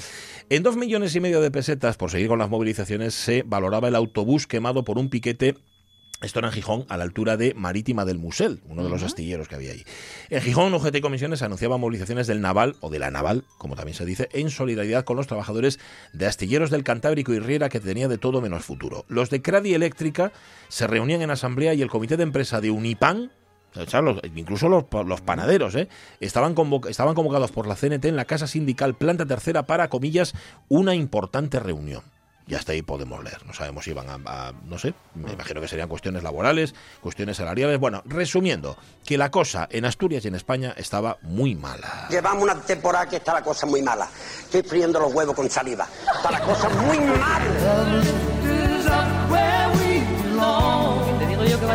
en 0.50 0.62
dos 0.62 0.76
millones 0.76 1.14
y 1.16 1.20
medio 1.20 1.40
de 1.40 1.50
pesetas, 1.50 1.96
por 1.96 2.10
seguir 2.10 2.28
con 2.28 2.38
las 2.38 2.50
movilizaciones, 2.50 3.14
se 3.14 3.42
valoraba 3.44 3.88
el 3.88 3.94
autobús 3.94 4.46
quemado 4.46 4.84
por 4.84 4.98
un 4.98 5.08
piquete. 5.08 5.56
Esto 6.20 6.38
era 6.38 6.48
en 6.48 6.54
Gijón, 6.54 6.84
a 6.88 6.96
la 6.96 7.02
altura 7.02 7.36
de 7.36 7.52
Marítima 7.54 8.04
del 8.04 8.18
Musel, 8.18 8.60
uno 8.68 8.84
de 8.84 8.90
los 8.90 9.02
astilleros 9.02 9.48
que 9.48 9.56
había 9.56 9.72
ahí. 9.72 9.82
En 10.30 10.40
Gijón, 10.40 10.72
UGT 10.72 10.94
y 10.94 11.00
Comisiones 11.00 11.42
anunciaban 11.42 11.80
movilizaciones 11.80 12.28
del 12.28 12.40
Naval, 12.40 12.76
o 12.80 12.90
de 12.90 13.00
la 13.00 13.10
Naval, 13.10 13.44
como 13.58 13.74
también 13.74 13.96
se 13.96 14.04
dice, 14.04 14.28
en 14.32 14.50
solidaridad 14.50 15.04
con 15.04 15.16
los 15.16 15.26
trabajadores 15.26 15.80
de 16.12 16.26
astilleros 16.26 16.70
del 16.70 16.84
Cantábrico 16.84 17.32
y 17.32 17.40
Riera, 17.40 17.68
que 17.68 17.80
tenía 17.80 18.06
de 18.06 18.18
todo 18.18 18.40
menos 18.40 18.64
futuro. 18.64 19.04
Los 19.08 19.30
de 19.30 19.42
Cradi 19.42 19.74
Eléctrica 19.74 20.32
se 20.68 20.86
reunían 20.86 21.22
en 21.22 21.30
asamblea 21.30 21.74
y 21.74 21.82
el 21.82 21.90
comité 21.90 22.16
de 22.16 22.22
empresa 22.22 22.60
de 22.60 22.70
Unipan, 22.70 23.32
incluso 24.34 24.68
los, 24.68 25.20
panaderos, 25.20 25.74
¿eh? 25.74 25.88
estaban, 26.20 26.54
convoc- 26.54 26.88
estaban 26.88 27.14
convocados 27.14 27.52
por 27.52 27.66
la 27.66 27.74
CNT 27.76 28.04
en 28.06 28.16
la 28.16 28.24
Casa 28.24 28.46
Sindical 28.46 28.94
Planta 28.94 29.26
Tercera 29.26 29.64
para, 29.66 29.88
comillas, 29.88 30.34
una 30.68 30.94
importante 30.94 31.58
reunión. 31.60 32.02
Y 32.44 32.56
hasta 32.56 32.72
ahí 32.72 32.82
podemos 32.82 33.22
leer. 33.22 33.46
No 33.46 33.54
sabemos 33.54 33.84
si 33.84 33.90
iban 33.92 34.08
a, 34.10 34.18
a- 34.48 34.52
no 34.66 34.76
sé, 34.76 34.94
me 35.14 35.32
imagino 35.32 35.60
que 35.60 35.68
serían 35.68 35.88
cuestiones 35.88 36.24
laborales, 36.24 36.74
cuestiones 37.00 37.36
salariales. 37.36 37.78
Bueno, 37.78 38.02
resumiendo, 38.04 38.76
que 39.06 39.16
la 39.16 39.30
cosa 39.30 39.68
en 39.70 39.84
Asturias 39.84 40.24
y 40.24 40.28
en 40.28 40.34
España 40.34 40.74
estaba 40.76 41.18
muy 41.22 41.54
mala. 41.54 42.08
Llevamos 42.10 42.42
una 42.42 42.60
temporada 42.60 43.06
que 43.08 43.16
está 43.16 43.32
la 43.34 43.42
cosa 43.42 43.64
muy 43.66 43.80
mala. 43.80 44.08
Estoy 44.42 44.62
friendo 44.64 44.98
los 44.98 45.14
huevos 45.14 45.36
con 45.36 45.48
saliva. 45.48 45.86
Está 46.16 46.32
la 46.32 46.40
cosa 46.40 46.68
muy 46.68 46.98
mala. 46.98 48.31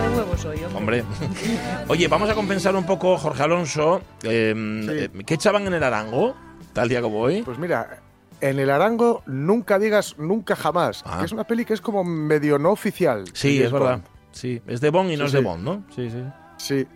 De 0.02 0.10
huevos 0.10 0.46
hoy, 0.46 0.58
hombre. 0.64 1.04
Hombre. 1.04 1.04
Oye, 1.88 2.08
vamos 2.08 2.30
a 2.30 2.36
compensar 2.36 2.76
un 2.76 2.86
poco, 2.86 3.18
Jorge 3.18 3.44
Alonso. 3.44 4.02
eh, 4.24 4.54
eh, 4.90 5.10
¿Qué 5.26 5.34
echaban 5.36 5.66
en 5.68 5.74
el 5.74 5.84
Arango? 5.84 6.36
Tal 6.74 6.88
día 6.90 7.02
como 7.02 7.20
hoy. 7.20 7.42
Pues 7.44 7.58
mira, 7.58 8.02
en 8.42 8.60
el 8.60 8.70
Arango 8.70 9.24
nunca 9.26 9.80
digas 9.80 10.16
nunca 10.18 10.56
jamás. 10.56 11.04
Ah. 11.06 11.20
que 11.20 11.26
es 11.26 11.32
una 11.32 11.44
peli 11.46 11.66
que 11.66 11.74
es 11.74 11.82
como 11.82 12.04
medio 12.04 12.60
no 12.60 12.72
oficial. 12.72 13.24
Sí, 13.34 13.62
es 13.62 13.72
verdad. 13.72 13.94
Bond. 13.98 14.04
Sí, 14.32 14.62
es 14.68 14.82
de 14.82 14.90
Bond 14.92 15.12
y 15.12 15.18
no 15.18 15.24
Sí, 15.24 15.28
es 15.28 15.32
de. 15.34 15.42
Bond, 15.42 15.64
¿no? 15.64 15.84
Sí, 15.96 16.10
sí. 16.12 16.24
Sí. 16.58 16.88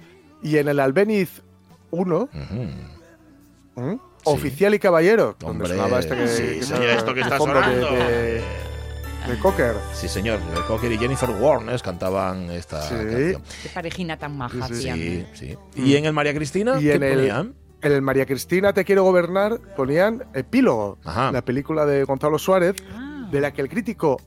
Y 0.44 0.58
en 0.58 0.68
el 0.70 0.80
Albeniz 0.80 1.42
1, 1.90 2.30
¿Mm? 3.76 3.94
Oficial 4.26 4.74
y 4.76 4.80
Caballero, 4.80 5.36
donde 5.40 5.64
Hombre, 5.64 5.68
sonaba 5.70 6.00
este 6.00 6.16
que, 6.16 6.28
sí, 6.28 6.44
que 6.44 6.64
señor, 6.64 6.84
era 6.84 6.94
esto 6.94 7.14
que 7.14 7.22
el 7.22 7.26
está 7.26 7.38
fondo 7.38 7.56
de- 7.60 7.64
sonando. 7.82 7.92
De, 7.96 8.42
de 9.28 9.38
Cocker. 9.40 9.76
Sí, 9.94 10.08
señor. 10.08 10.40
Joel 10.52 10.66
Cocker 10.66 10.92
y 10.92 10.98
Jennifer 10.98 11.30
Warnes 11.30 11.82
cantaban 11.82 12.50
esta 12.52 12.82
Sí. 12.82 12.96
canción. 12.96 13.42
Qué 13.64 13.70
parejina 13.74 14.18
tan 14.18 14.38
maja 14.38 14.68
Sí, 14.68 14.76
sí. 14.76 14.92
Sí, 14.92 15.26
sí. 15.34 15.58
¿Y 15.82 15.96
en 15.96 16.06
el 16.06 16.14
María 16.14 16.34
Cristina? 16.34 16.78
Y 16.80 16.84
¿Qué 16.84 16.94
en 16.96 17.04
el, 17.04 17.16
ponían? 17.18 17.54
en 17.82 17.92
el 17.92 18.02
María 18.02 18.26
Cristina 18.26 18.74
Te 18.74 18.84
quiero 18.86 19.04
gobernar 19.04 19.60
ponían 19.76 20.24
Epílogo, 20.34 20.98
Ajá. 21.04 21.32
la 21.32 21.44
película 21.44 21.86
de 21.86 22.04
Gonzalo 22.04 22.38
Suárez, 22.40 22.76
de 23.32 23.40
la 23.42 23.52
que 23.54 23.62
el 23.62 23.70
crítico 23.70 24.20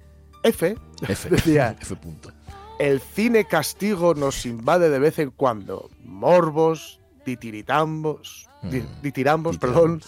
F, 0.42 0.76
F. 1.08 1.28
decía, 1.30 1.76
F 1.80 1.96
punto. 1.96 2.30
el 2.78 3.00
cine 3.00 3.44
castigo 3.46 4.14
nos 4.14 4.46
invade 4.46 4.88
de 4.90 4.98
vez 4.98 5.18
en 5.18 5.30
cuando. 5.30 5.90
Morbos, 6.04 7.00
titiritambos, 7.24 8.48
di- 8.62 8.80
Mm. 8.80 9.02
ditirambos, 9.02 9.58
perdón, 9.58 10.00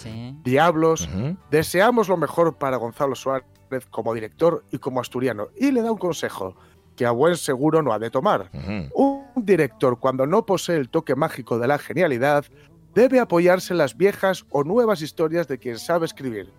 diablos. 0.44 1.08
Deseamos 1.50 2.08
lo 2.08 2.16
mejor 2.16 2.56
para 2.56 2.76
Gonzalo 2.76 3.14
Suárez 3.14 3.46
como 3.90 4.14
director 4.14 4.64
y 4.70 4.78
como 4.78 5.00
asturiano. 5.00 5.48
Y 5.56 5.70
le 5.70 5.82
da 5.82 5.92
un 5.92 5.98
consejo 5.98 6.56
que 6.96 7.06
a 7.06 7.10
buen 7.10 7.36
seguro 7.36 7.82
no 7.82 7.92
ha 7.92 7.98
de 7.98 8.10
tomar. 8.10 8.50
Un 8.94 9.26
director, 9.36 9.98
cuando 9.98 10.26
no 10.26 10.46
posee 10.46 10.76
el 10.76 10.88
toque 10.88 11.14
mágico 11.14 11.58
de 11.58 11.68
la 11.68 11.78
genialidad, 11.78 12.46
debe 12.94 13.20
apoyarse 13.20 13.74
en 13.74 13.78
las 13.78 13.96
viejas 13.96 14.46
o 14.50 14.64
nuevas 14.64 15.02
historias 15.02 15.46
de 15.46 15.58
quien 15.58 15.78
sabe 15.78 16.06
escribir. 16.06 16.52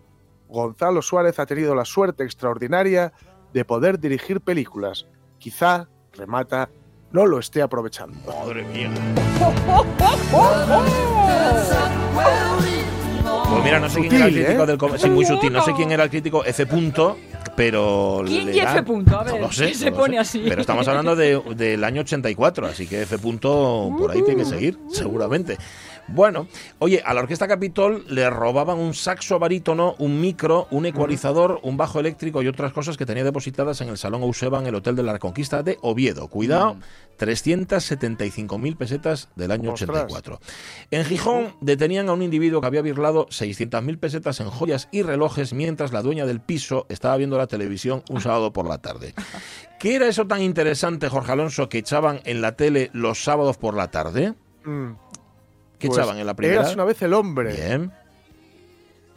Gonzalo 0.48 1.02
Suárez 1.02 1.40
ha 1.40 1.46
tenido 1.46 1.76
la 1.76 1.84
suerte 1.84 2.24
extraordinaria 2.24 3.12
de 3.54 3.66
poder 3.66 4.00
dirigir 4.00 4.40
películas. 4.40 5.08
Quizá, 5.40 5.90
remata, 6.14 6.70
no 7.12 7.26
lo 7.26 7.40
esté 7.40 7.62
aprovechando. 7.62 8.18
Madre 8.26 8.64
mía. 8.64 8.92
Pues 13.50 13.64
mira, 13.64 13.80
no 13.80 13.90
sé 13.90 14.02
quién 14.02 14.14
era 14.14 14.26
el 14.26 14.34
crítico 14.34 14.64
¿eh? 14.64 14.68
del 14.68 14.78
com- 14.78 14.98
Sí, 14.98 15.10
muy 15.10 15.26
sutil. 15.26 15.54
No 15.54 15.64
sé 15.64 15.74
quién 15.74 15.92
era 15.92 16.04
el 16.04 16.10
crítico 16.10 16.44
F 16.46 16.66
punto, 16.66 17.18
pero. 17.56 18.24
¿Quién 18.26 18.54
y 18.54 18.60
F 18.60 18.84
punto? 18.84 19.20
A 19.20 19.24
ver, 19.24 19.34
no 19.36 19.40
lo 19.48 19.52
sé, 19.52 19.68
¿qué 19.68 19.74
se 19.74 19.86
no 19.86 19.92
lo 19.92 19.98
pone 19.98 20.14
sé. 20.16 20.20
así? 20.20 20.46
Pero 20.48 20.62
estamos 20.62 20.88
hablando 20.88 21.16
de- 21.16 21.42
del 21.56 21.84
año 21.84 22.02
84, 22.02 22.68
así 22.68 22.88
que 22.88 23.04
F 23.04 23.18
punto 23.20 23.90
por 23.98 24.12
ahí 24.12 24.22
tiene 24.24 24.44
que 24.44 24.50
seguir, 24.50 24.78
seguramente. 24.92 25.58
Bueno, 26.10 26.48
oye, 26.80 27.02
a 27.06 27.14
la 27.14 27.22
Orquesta 27.22 27.48
Capitol 27.48 28.06
le 28.10 28.30
robaban 28.30 28.78
un 28.78 28.94
saxo 28.94 29.40
barítono, 29.40 29.96
un 30.00 30.22
micro, 30.22 30.68
un 30.72 30.86
ecualizador, 30.86 31.60
un 31.64 31.76
bajo 31.78 32.00
eléctrico 32.00 32.42
y 32.42 32.48
otras 32.48 32.72
cosas 32.72 32.98
que 32.98 33.06
tenía 33.06 33.24
depositadas 33.24 33.82
en 33.82 33.90
el 33.90 33.98
Salón 33.98 34.24
Euseba 34.24 34.60
en 34.60 34.68
el 34.68 34.76
Hotel 34.76 34.96
de 34.96 35.04
la 35.04 35.14
Reconquista 35.14 35.64
de 35.64 35.78
Oviedo. 35.82 36.28
Cuidado, 36.30 36.78
375.000 37.20 38.78
pesetas 38.78 39.30
del 39.36 39.52
año 39.52 39.74
Ostras. 39.74 40.06
84. 40.06 40.40
En 40.92 41.06
Gijón 41.06 41.56
detenían 41.62 42.10
a 42.10 42.14
un 42.14 42.22
individuo 42.22 42.62
que 42.62 42.68
había 42.68 42.82
birlado 42.82 43.28
600.000 43.28 44.00
pesetas 44.00 44.40
en 44.40 44.50
joyas 44.50 44.88
y 44.92 45.02
relojes 45.02 45.54
mientras 45.54 45.92
la 45.92 46.02
dueña 46.02 46.26
del 46.26 46.40
piso 46.40 46.86
estaba 46.90 47.18
viendo 47.18 47.38
la 47.38 47.48
televisión 47.48 48.04
un 48.10 48.22
sábado 48.22 48.54
por 48.54 48.68
la 48.68 48.78
tarde. 48.78 49.14
¿Qué 49.80 49.96
era 49.96 50.08
eso 50.08 50.26
tan 50.26 50.42
interesante, 50.42 51.10
Jorge 51.10 51.32
Alonso, 51.34 51.70
que 51.70 51.80
echaban 51.80 52.22
en 52.24 52.42
la 52.42 52.56
tele 52.56 52.90
los 52.94 53.24
sábados 53.24 53.58
por 53.58 53.76
la 53.76 53.92
tarde? 53.92 54.34
Mm. 54.64 54.94
¿Qué 55.80 55.88
Pues, 55.88 55.98
echaban 56.00 56.18
en 56.18 56.26
la 56.26 56.34
primera? 56.36 56.62
Eras 56.62 56.74
una 56.74 56.86
vez 56.86 57.02
el 57.02 57.14
hombre. 57.14 57.54
Bien. 57.54 57.92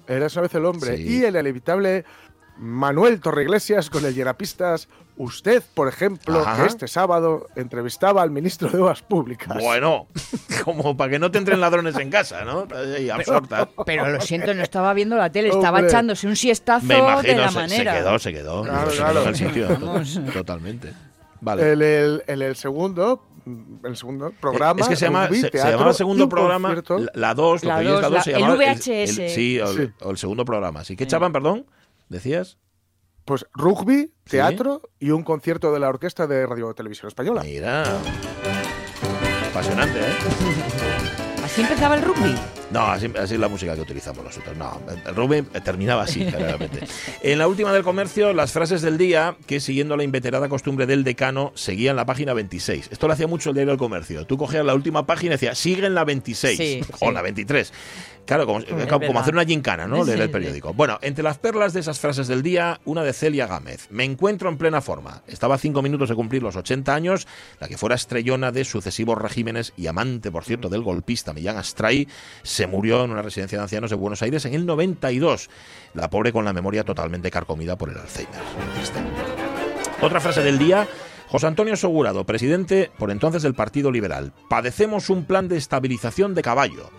Eras 0.06 0.34
una 0.34 0.42
vez 0.42 0.54
el 0.54 0.64
hombre. 0.64 0.96
Sí. 0.96 1.18
Y 1.20 1.24
el 1.24 1.36
inevitable 1.36 2.04
Manuel 2.58 3.20
Torreiglesias 3.20 3.88
con 3.90 4.04
el 4.04 4.14
Llenapistas. 4.14 4.88
Usted, 5.16 5.62
por 5.74 5.86
ejemplo, 5.88 6.40
Ajá. 6.40 6.62
que 6.62 6.68
este 6.68 6.88
sábado 6.88 7.46
entrevistaba 7.54 8.22
al 8.22 8.30
ministro 8.30 8.70
de 8.70 8.78
Obras 8.78 9.02
Públicas. 9.02 9.54
Bueno, 9.60 10.06
como 10.64 10.96
para 10.96 11.10
que 11.10 11.18
no 11.18 11.30
te 11.30 11.36
entren 11.38 11.60
ladrones 11.60 11.94
en 11.96 12.08
casa, 12.10 12.42
¿no? 12.44 12.66
Ahí, 12.74 13.10
absorta. 13.10 13.68
Pero 13.84 14.08
lo 14.08 14.20
siento, 14.22 14.54
no 14.54 14.62
estaba 14.62 14.94
viendo 14.94 15.16
la 15.16 15.30
tele, 15.30 15.48
estaba 15.48 15.78
Hombre. 15.78 15.88
echándose 15.88 16.26
un 16.26 16.36
siestazo 16.36 16.86
Me 16.86 16.98
imagino, 16.98 17.34
de 17.34 17.38
la 17.38 17.48
se, 17.48 17.52
se 17.54 17.60
manera. 17.60 17.94
quedó, 17.98 18.18
se 18.18 18.32
quedó. 18.32 18.62
Claro, 18.62 18.90
se 18.90 18.96
claro. 18.96 19.12
quedó 19.12 19.22
en 19.22 19.28
el 19.28 19.36
sitio. 19.36 19.68
Vamos. 19.68 20.20
Totalmente. 20.32 20.92
Vale. 21.42 21.72
En 21.72 22.42
el, 22.42 22.56
segundo, 22.56 23.26
el 23.84 23.96
segundo 23.96 24.32
programa. 24.40 24.80
es 24.80 24.88
que 24.88 24.96
se, 24.96 25.06
llama, 25.06 25.26
rugby, 25.26 25.40
se, 25.40 25.50
llamaba 25.58 25.92
segundo 25.92 26.24
un 26.24 26.30
programa, 26.30 26.74
la- 26.74 27.10
la 27.14 27.34
2, 27.34 27.64
lo 27.64 27.68
La 27.70 27.78
que 27.78 27.84
la 27.84 27.90
dos, 27.90 28.10
2 28.10 28.24
se 28.24 28.30
la- 28.32 28.36
el 28.36 28.42
llamaba 28.42 28.58
VHS. 28.74 29.34
sí, 29.34 29.60
o 29.60 29.70
el, 29.70 29.76
Sí. 29.88 29.92
o 30.02 30.10
el 30.10 30.18
segundo 30.18 30.44
programa. 30.44 30.84
¿Sí? 30.84 30.96
¿Qué 30.96 31.04
echaban, 31.04 31.32
perdón? 31.32 31.66
¿Decías? 32.08 32.58
Pues 33.24 33.46
rugby, 33.54 34.12
teatro 34.24 34.82
y 34.98 35.10
un 35.10 35.22
concierto 35.22 35.72
de 35.72 35.78
la 35.80 35.88
orquesta 35.88 36.26
de 36.26 36.46
Radio 36.46 36.72
Televisión 36.74 37.08
Española. 37.08 37.42
Mira. 37.44 37.84
Apasionante, 39.50 39.98
¿eh? 40.00 40.12
¿Así 41.44 41.60
empezaba 41.60 41.96
el 41.96 42.02
rugby? 42.02 42.34
No, 42.70 42.82
así, 42.86 43.06
así 43.18 43.34
es 43.34 43.40
la 43.40 43.48
música 43.48 43.74
que 43.74 43.80
utilizamos 43.80 44.24
nosotros. 44.24 44.56
No, 44.56 44.80
el 45.06 45.14
rugby 45.14 45.42
terminaba 45.64 46.02
así, 46.02 46.20
generalmente. 46.24 46.80
En 47.22 47.38
la 47.38 47.48
última 47.48 47.72
del 47.72 47.82
comercio, 47.82 48.32
las 48.32 48.52
frases 48.52 48.80
del 48.82 48.96
día 48.96 49.36
que, 49.46 49.60
siguiendo 49.60 49.96
la 49.96 50.04
inveterada 50.04 50.48
costumbre 50.48 50.86
del 50.86 51.04
decano, 51.04 51.52
seguían 51.54 51.96
la 51.96 52.06
página 52.06 52.32
26. 52.32 52.88
Esto 52.90 53.06
lo 53.06 53.12
hacía 53.12 53.26
mucho 53.26 53.50
el 53.50 53.54
diario 53.54 53.72
del 53.72 53.78
comercio. 53.78 54.24
Tú 54.26 54.36
cogías 54.38 54.64
la 54.64 54.74
última 54.74 55.04
página 55.06 55.30
y 55.32 55.34
decías, 55.34 55.58
sigue 55.58 55.86
en 55.86 55.94
la 55.94 56.04
26 56.04 56.56
Sí, 56.58 56.80
o 57.00 57.08
sí. 57.08 57.12
la 57.14 57.22
23. 57.22 57.72
Claro, 58.26 58.46
como, 58.46 58.60
como- 58.88 59.06
como 59.06 59.18
hacer 59.20 59.34
una 59.34 59.44
gincana, 59.44 59.86
¿no? 59.88 60.04
Leer 60.04 60.20
el 60.20 60.30
periódico. 60.30 60.72
Bueno, 60.72 60.98
entre 61.02 61.24
las 61.24 61.38
perlas 61.38 61.72
de 61.72 61.80
esas 61.80 61.98
frases 61.98 62.28
del 62.28 62.42
día, 62.42 62.80
una 62.84 63.02
de 63.02 63.12
Celia 63.12 63.46
Gámez. 63.48 63.88
Me 63.90 64.04
encuentro 64.04 64.48
en 64.48 64.56
plena 64.56 64.80
forma. 64.80 65.22
Estaba 65.26 65.56
a 65.56 65.58
cinco 65.58 65.82
minutos 65.82 66.08
de 66.10 66.14
cumplir 66.14 66.40
los 66.42 66.54
80 66.54 66.94
años, 66.94 67.26
la 67.58 67.66
que 67.66 67.76
fuera 67.76 67.96
estrellona 67.96 68.52
de 68.52 68.64
sucesivos 68.64 69.18
regímenes 69.18 69.72
y 69.76 69.88
amante, 69.88 70.30
por 70.30 70.44
cierto, 70.44 70.68
del 70.68 70.82
golpista 70.82 71.32
Millán 71.32 71.56
Astray, 71.56 72.06
se 72.44 72.59
murió 72.66 73.04
en 73.04 73.10
una 73.10 73.22
residencia 73.22 73.58
de 73.58 73.62
ancianos 73.62 73.90
de 73.90 73.96
Buenos 73.96 74.22
Aires 74.22 74.44
en 74.44 74.54
el 74.54 74.66
92. 74.66 75.50
La 75.94 76.10
pobre 76.10 76.32
con 76.32 76.44
la 76.44 76.52
memoria 76.52 76.84
totalmente 76.84 77.30
carcomida 77.30 77.76
por 77.76 77.90
el 77.90 77.98
Alzheimer. 77.98 78.40
Otra 80.00 80.20
frase 80.20 80.42
del 80.42 80.58
día. 80.58 80.88
José 81.28 81.46
Antonio 81.46 81.76
Segurado, 81.76 82.24
presidente 82.24 82.90
por 82.98 83.12
entonces 83.12 83.42
del 83.42 83.54
Partido 83.54 83.92
Liberal. 83.92 84.32
Padecemos 84.48 85.10
un 85.10 85.24
plan 85.24 85.46
de 85.46 85.56
estabilización 85.56 86.34
de 86.34 86.42
caballo. 86.42 86.90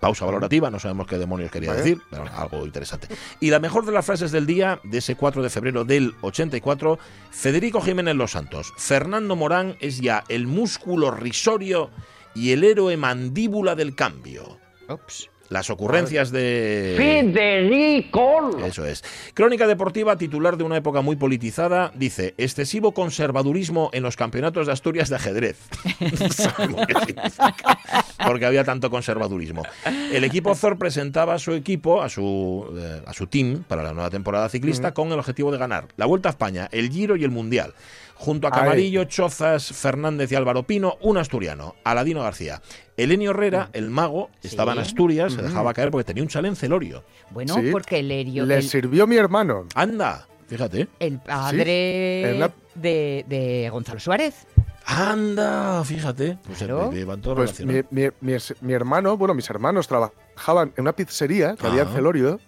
Pausa 0.00 0.24
valorativa, 0.24 0.70
no 0.70 0.78
sabemos 0.78 1.06
qué 1.08 1.18
demonios 1.18 1.50
quería 1.50 1.70
Vale. 1.70 1.82
decir, 1.82 2.02
pero 2.08 2.24
algo 2.36 2.64
interesante. 2.64 3.08
Y 3.40 3.50
la 3.50 3.58
mejor 3.58 3.84
de 3.84 3.92
las 3.92 4.06
frases 4.06 4.30
del 4.30 4.46
día, 4.46 4.80
de 4.84 4.98
ese 4.98 5.16
4 5.16 5.42
de 5.42 5.50
febrero 5.50 5.84
del 5.84 6.14
84, 6.20 6.98
Federico 7.30 7.80
Jiménez 7.80 8.14
Los 8.14 8.32
Santos. 8.32 8.72
Fernando 8.76 9.34
Morán 9.34 9.76
es 9.80 10.00
ya 10.00 10.22
el 10.28 10.46
músculo 10.46 11.10
risorio 11.10 11.90
y 12.38 12.52
el 12.52 12.62
héroe 12.62 12.96
mandíbula 12.96 13.74
del 13.74 13.94
cambio. 13.94 14.58
Las 15.48 15.70
ocurrencias 15.70 16.30
de... 16.30 16.94
Federico. 16.96 18.50
Eso 18.64 18.84
es. 18.84 19.02
Crónica 19.32 19.66
deportiva, 19.66 20.16
titular 20.16 20.58
de 20.58 20.64
una 20.64 20.76
época 20.76 21.00
muy 21.00 21.16
politizada, 21.16 21.90
dice, 21.94 22.34
excesivo 22.36 22.92
conservadurismo 22.92 23.88
en 23.94 24.02
los 24.02 24.16
campeonatos 24.16 24.66
de 24.66 24.74
Asturias 24.74 25.08
de 25.08 25.16
ajedrez. 25.16 25.58
Porque 28.26 28.44
había 28.44 28.64
tanto 28.64 28.90
conservadurismo. 28.90 29.62
El 30.12 30.24
equipo 30.24 30.54
Zor 30.54 30.78
presentaba 30.78 31.34
a 31.34 31.38
su 31.38 31.52
equipo, 31.52 32.02
a 32.02 32.10
su, 32.10 32.66
eh, 32.76 33.02
a 33.06 33.14
su 33.14 33.26
team 33.26 33.64
para 33.66 33.82
la 33.82 33.94
nueva 33.94 34.10
temporada 34.10 34.50
ciclista, 34.50 34.92
con 34.92 35.10
el 35.12 35.18
objetivo 35.18 35.50
de 35.50 35.58
ganar 35.58 35.88
la 35.96 36.04
Vuelta 36.04 36.28
a 36.28 36.30
España, 36.30 36.68
el 36.72 36.90
Giro 36.90 37.16
y 37.16 37.24
el 37.24 37.30
Mundial. 37.30 37.72
Junto 38.18 38.48
a. 38.48 38.50
Camarillo, 38.50 39.04
Chozas, 39.04 39.72
Fernández 39.72 40.30
y 40.32 40.34
Álvaro 40.34 40.64
Pino, 40.64 40.96
un 41.00 41.18
asturiano, 41.18 41.76
Aladino 41.84 42.22
García. 42.22 42.60
Elenio 42.96 43.30
Herrera, 43.30 43.70
el 43.72 43.90
mago, 43.90 44.28
estaba 44.42 44.72
en 44.72 44.80
Asturias, 44.80 45.32
se 45.34 45.42
dejaba 45.42 45.72
caer 45.72 45.90
porque 45.90 46.04
tenía 46.04 46.22
un 46.24 46.28
chalén 46.28 46.56
celorio. 46.56 47.04
Bueno, 47.30 47.54
Sí. 47.54 47.68
porque 47.70 48.00
el 48.00 48.10
Herio, 48.10 48.44
Le 48.44 48.56
el, 48.56 48.62
sirvió 48.64 49.06
mi 49.06 49.16
hermano. 49.16 49.66
Anda, 49.74 50.26
fíjate. 50.48 50.88
el 50.98 51.18
padre 51.20 52.36
la- 52.38 52.52
de, 52.74 53.24
de 53.28 53.68
Gonzalo 53.70 54.00
Suárez. 54.00 54.46
Anda, 54.84 55.84
fíjate. 55.84 56.38
Pues 56.44 56.58
Claro. 56.58 56.90
todos 57.20 57.36
Pues 57.36 57.58
relacionados. 57.58 57.84
mi, 57.92 58.02
mi- 58.02 58.10
mi- 58.20 58.36
mi 58.62 58.72
hermano, 58.72 59.16
bueno, 59.16 59.34
mis 59.34 59.48
hermanos 59.50 59.86
trabajaban 59.86 60.72
en 60.76 60.82
una 60.82 60.92
pizzería 60.92 61.54
que 61.56 61.66
había 61.66 61.82
en 61.82 61.88
Ah. 61.88 61.92
Celorio. 61.94 62.40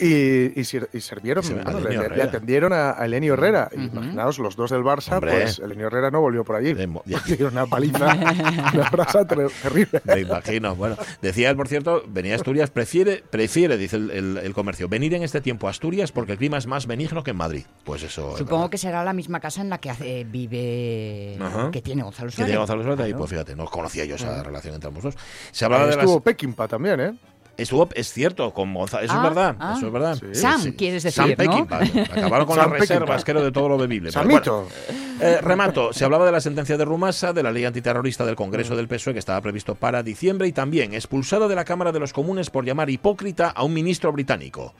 Y, 0.00 0.58
y, 0.58 0.64
sir- 0.64 0.88
y 0.92 1.00
sirvieron, 1.00 1.44
bueno, 1.48 1.80
le, 1.80 2.08
le 2.16 2.22
atendieron 2.22 2.72
a, 2.72 2.92
a 3.00 3.04
Elenio 3.04 3.34
Herrera. 3.34 3.68
Y 3.72 3.86
Ujú. 3.86 3.96
Imaginaos, 3.98 4.38
los 4.38 4.56
dos 4.56 4.70
del 4.70 4.82
Barça, 4.82 5.14
Hombre. 5.14 5.32
pues 5.32 5.58
Elenio 5.58 5.88
Herrera 5.88 6.10
no 6.10 6.20
volvió 6.20 6.44
por 6.44 6.56
allí. 6.56 6.72
Dieron 7.26 7.52
una 7.52 7.66
paliza, 7.66 8.06
una 8.74 8.90
brasa 8.90 9.26
ter- 9.26 9.50
terrible. 9.62 10.00
Me 10.04 10.20
imagino. 10.20 10.74
Bueno, 10.74 10.96
decía 11.20 11.50
él, 11.50 11.56
por 11.56 11.68
cierto, 11.68 12.02
venía 12.08 12.32
a 12.32 12.36
Asturias, 12.36 12.70
prefiere, 12.70 13.22
prefiere, 13.30 13.76
dice 13.76 13.96
el, 13.96 14.10
el- 14.10 14.38
el 14.38 14.54
comercio, 14.54 14.88
venir 14.88 15.14
en 15.14 15.22
este 15.22 15.40
tiempo 15.40 15.66
a 15.66 15.70
Asturias 15.70 16.12
porque 16.12 16.32
el 16.32 16.38
clima 16.38 16.58
es 16.58 16.66
más 16.66 16.86
benigno 16.86 17.22
que 17.22 17.32
en 17.32 17.36
Madrid. 17.36 17.64
Pues 17.84 18.02
eso. 18.02 18.32
es 18.32 18.38
Supongo 18.38 18.70
que 18.70 18.78
será 18.78 19.04
la 19.04 19.12
misma 19.12 19.40
casa 19.40 19.60
en 19.60 19.68
la 19.70 19.78
que 19.78 19.90
hace- 19.90 20.24
vive. 20.24 21.36
Ajá. 21.40 21.70
que 21.70 21.82
tiene 21.82 22.02
Gonzalo 22.02 22.28
Que 22.30 22.36
Suárez. 22.36 22.46
tiene 22.46 22.58
Gonzalo 22.58 22.82
Suárez, 22.82 23.00
y 23.00 23.08
Claro. 23.10 23.18
pues 23.18 23.30
fíjate, 23.30 23.56
no 23.56 23.64
conocía 23.66 24.04
yo 24.04 24.14
esa 24.16 24.42
relación 24.42 24.74
entre 24.74 24.88
ambos 24.88 25.02
dos. 25.04 25.14
Se 25.52 25.64
hablaba 25.64 25.84
de 25.86 25.90
Estuvo 25.92 26.22
las. 26.24 26.68
También, 26.70 27.00
¿eh? 27.00 27.14
Estuvo, 27.60 27.88
es 27.94 28.12
cierto, 28.12 28.52
con 28.52 28.72
Gonzalo. 28.72 29.04
Eso 29.04 29.14
Ah, 29.14 29.16
es 29.16 29.22
verdad, 29.22 29.56
ah. 29.58 29.74
eso 29.76 29.86
es 29.86 29.92
verdad. 29.92 30.18
Sí. 30.18 30.34
Sam, 30.34 30.72
quieres 30.72 31.02
decir, 31.02 31.16
Sam 31.22 31.30
¿no? 31.30 31.36
Peckinpah. 31.36 31.80
Acabaron 32.12 32.46
con 32.46 32.56
Sam 32.56 32.70
las 32.70 32.80
reservas, 32.80 33.24
de 33.24 33.52
todo 33.52 33.68
lo 33.68 33.78
bebible. 33.78 34.10
Samito. 34.10 34.66
bueno, 34.68 35.00
eh, 35.20 35.38
remato, 35.42 35.92
se 35.92 36.04
hablaba 36.04 36.24
de 36.26 36.32
la 36.32 36.40
sentencia 36.40 36.76
de 36.76 36.84
Rumasa, 36.84 37.32
de 37.32 37.42
la 37.42 37.52
ley 37.52 37.64
antiterrorista 37.64 38.24
del 38.24 38.36
Congreso 38.36 38.74
del 38.76 38.88
PSOE, 38.88 39.12
que 39.12 39.18
estaba 39.18 39.40
previsto 39.40 39.74
para 39.74 40.02
diciembre, 40.02 40.48
y 40.48 40.52
también 40.52 40.94
expulsado 40.94 41.48
de 41.48 41.54
la 41.54 41.64
Cámara 41.64 41.92
de 41.92 42.00
los 42.00 42.12
Comunes 42.12 42.50
por 42.50 42.64
llamar 42.64 42.90
hipócrita 42.90 43.50
a 43.50 43.62
un 43.62 43.74
ministro 43.74 44.12
británico. 44.12 44.74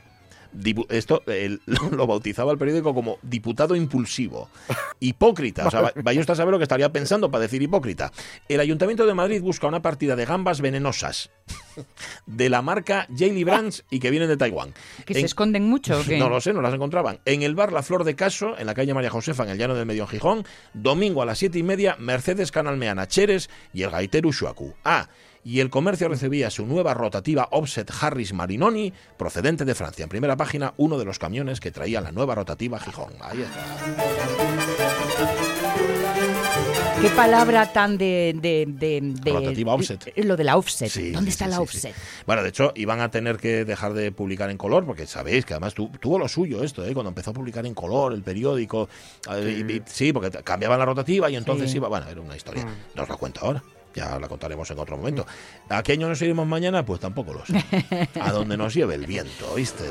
Esto 0.89 1.23
lo 1.93 2.07
bautizaba 2.07 2.53
el 2.53 2.59
periódico 2.59 2.95
como 2.95 3.19
diputado 3.23 3.77
impulsivo. 3.77 4.49
Hipócrita. 4.99 5.67
O 5.67 5.71
sea, 5.71 5.81
va- 5.83 5.93
vaya 6.03 6.21
usted 6.21 6.33
a 6.33 6.37
saber 6.37 6.53
lo 6.53 6.59
que 6.59 6.65
estaría 6.65 6.91
pensando 6.93 7.31
para 7.31 7.43
decir 7.43 7.63
hipócrita. 7.63 8.13
El 8.49 8.61
Ayuntamiento 8.61 9.07
de 9.07 9.15
Madrid 9.15 9.41
busca 9.43 9.67
una 9.67 9.83
partida 9.83 10.17
de 10.17 10.25
gambas 10.25 10.61
venenosas 10.61 11.31
de 12.27 12.49
la 12.51 12.63
marca 12.63 13.07
Jaylee 13.17 13.45
Brands 13.45 13.85
y 13.91 14.01
que 14.01 14.11
vienen 14.11 14.29
de 14.29 14.37
Taiwán. 14.37 14.75
¿Que 15.07 15.15
En- 15.15 15.21
se 15.21 15.27
esconden 15.27 15.69
mucho 15.69 16.01
o 16.01 16.05
qué? 16.05 16.19
no 16.19 16.29
lo 16.29 16.41
sé, 16.41 16.53
no 16.53 16.61
las 16.63 16.75
encontraban. 16.75 17.21
En 17.25 17.43
el 17.43 17.55
bar 17.55 17.73
La 17.73 17.83
Flor 17.83 18.05
de 18.05 18.15
Caso, 18.17 18.59
en 18.59 18.67
la 18.67 18.75
calle 18.75 18.95
María 18.95 19.11
Josefa, 19.11 19.45
en 19.45 19.51
el 19.51 19.59
Llano 19.59 19.75
del 19.75 19.87
Medio 19.87 20.03
en 20.05 20.09
Gijón, 20.09 20.45
domingo 20.75 21.23
a 21.23 21.27
las 21.27 21.39
siete 21.39 21.59
y 21.59 21.63
media, 21.63 21.97
Mercedes 21.99 22.51
Canalmeana 22.53 23.07
Cheres 23.09 23.51
y 23.73 23.83
el 23.83 23.91
gaitero 23.91 24.31
Shuaku. 24.33 24.75
Ah, 24.85 25.09
y 25.45 25.61
el 25.61 25.71
comercio 25.71 26.09
recibía 26.09 26.51
su 26.51 26.67
nueva 26.67 26.93
rotativa 26.95 27.49
Offset 27.51 27.91
Harris 28.01 28.33
Marinoni, 28.33 28.93
procedente 29.17 29.65
de 29.65 29.75
Francia. 29.75 30.03
En 30.03 30.09
primera 30.09 30.37
página, 30.37 30.75
uno 30.77 30.99
de 30.99 31.05
los 31.05 31.19
camiones 31.19 31.61
que 31.61 31.71
traía 31.71 32.01
la 32.01 32.13
nueva 32.13 32.35
rotativa 32.35 32.79
Gijón. 32.79 33.13
Ahí 33.21 33.43
está. 33.43 33.67
¿Qué 37.01 37.09
palabra 37.11 37.73
tan 37.73 37.97
de. 37.97 38.35
de, 38.43 38.67
de, 38.69 39.01
de- 39.03 39.33
Rotativa 39.33 39.73
offset. 39.73 40.13
Lo 40.19 40.37
de 40.37 40.45
la 40.45 40.59
offset. 40.59 40.91
Sí, 40.91 41.13
¿Dónde 41.13 41.31
sí, 41.31 41.35
está 41.35 41.45
sí, 41.47 41.51
la 41.51 41.57
sí, 41.57 41.63
offset? 41.63 41.95
sí. 41.95 42.01
Bueno, 42.27 42.43
de 42.43 42.51
hecho, 42.51 42.73
iban 42.77 43.01
a 43.01 43.11
tener 43.11 43.39
que 43.39 43.65
dejar 43.65 43.95
de 43.95 44.13
publicar 44.13 44.51
en 44.51 44.59
color, 44.59 44.85
porque 44.85 45.07
sabéis 45.07 45.47
que 45.47 45.55
además 45.55 45.73
tu- 45.73 45.89
tuvo 45.99 46.19
lo 46.19 46.29
suyo 46.29 46.63
esto, 46.63 46.85
¿eh? 46.85 46.93
cuando 46.93 47.09
empezó 47.09 47.31
a 47.31 47.35
publicar 47.35 47.65
en 47.65 47.73
color 47.73 48.13
el 48.13 48.23
periódico. 48.23 48.91
eh, 49.33 49.65
y- 49.67 49.73
y- 49.77 49.83
sí, 49.87 50.13
porque 50.13 50.31
cambiaban 50.43 50.79
la 50.79 50.85
rotativa 50.85 51.31
y 51.31 51.37
entonces 51.37 51.71
Sí. 51.71 51.79
iba. 51.79 51.89
Bueno, 51.89 52.07
era 52.09 52.21
una 52.21 52.37
historia. 52.37 52.67
No 52.95 53.03
os 53.05 53.09
la 53.09 53.17
cuento 53.17 53.41
ahora. 53.47 53.63
Ya 53.95 54.19
la 54.19 54.29
contaremos 54.29 54.71
en 54.71 54.79
otro 54.79 54.97
momento. 54.97 55.27
¿A 55.69 55.83
qué 55.83 55.93
año 55.93 56.09
nos 56.09 56.23
iremos 56.23 56.47
mañana? 56.47 56.85
Pues 56.85 57.01
tampoco 57.01 57.33
lo 57.35 57.45
sé. 57.45 58.09
A 58.21 58.33
donde 58.33 58.57
nos 58.57 58.75
lleve 58.75 58.95
el 58.95 59.07
viento, 59.07 59.55
¿viste? 59.55 59.85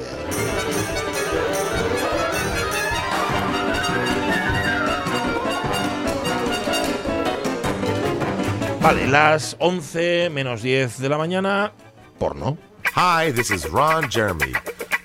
Vale, 8.81 9.07
las 9.07 9.55
11 9.59 10.29
menos 10.31 10.61
10 10.61 10.99
de 10.99 11.09
la 11.09 11.17
mañana, 11.17 11.73
porno. 12.17 12.57
Hi, 12.95 13.31
this 13.31 13.51
is 13.51 13.69
Ron 13.69 14.09
Jeremy. 14.09 14.53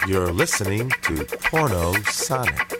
You're 0.06 0.32
listening 0.32 0.90
to 1.02 1.24
Porno 1.50 1.92
Sonic. 2.10 2.73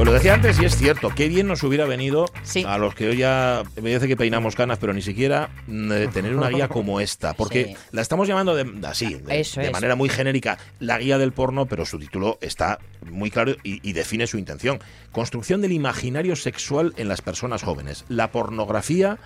Pues 0.00 0.08
lo 0.08 0.14
decía 0.14 0.32
antes 0.32 0.58
y 0.58 0.64
es 0.64 0.78
cierto, 0.78 1.10
qué 1.14 1.28
bien 1.28 1.46
nos 1.46 1.62
hubiera 1.62 1.84
venido 1.84 2.24
Sí. 2.42 2.64
a 2.66 2.78
los 2.78 2.94
que 2.94 3.10
hoy 3.10 3.18
ya 3.18 3.64
me 3.76 3.82
parece 3.82 4.08
que 4.08 4.16
peinamos 4.16 4.56
canas, 4.56 4.78
pero 4.78 4.94
ni 4.94 5.02
siquiera 5.02 5.50
mm, 5.66 5.92
eh, 5.92 6.08
tener 6.10 6.34
una 6.34 6.48
guía 6.48 6.68
como 6.68 7.00
esta, 7.00 7.34
porque 7.34 7.66
Sí. 7.66 7.76
la 7.92 8.00
estamos 8.00 8.26
llamando 8.26 8.54
de, 8.54 8.86
así, 8.88 9.16
de, 9.16 9.40
Eso 9.40 9.60
de 9.60 9.66
es. 9.66 9.72
manera 9.74 9.96
muy 9.96 10.08
genérica, 10.08 10.56
la 10.78 10.96
guía 10.98 11.18
del 11.18 11.32
porno, 11.32 11.66
pero 11.66 11.84
su 11.84 11.98
título 11.98 12.38
está 12.40 12.78
muy 13.10 13.30
claro 13.30 13.54
y, 13.62 13.86
y 13.86 13.92
define 13.92 14.26
su 14.26 14.38
intención. 14.38 14.78
Construcción 15.12 15.60
del 15.60 15.72
imaginario 15.72 16.34
sexual 16.34 16.94
en 16.96 17.06
las 17.08 17.20
personas 17.20 17.62
jóvenes. 17.62 18.06
La 18.08 18.32
pornografía 18.32 19.18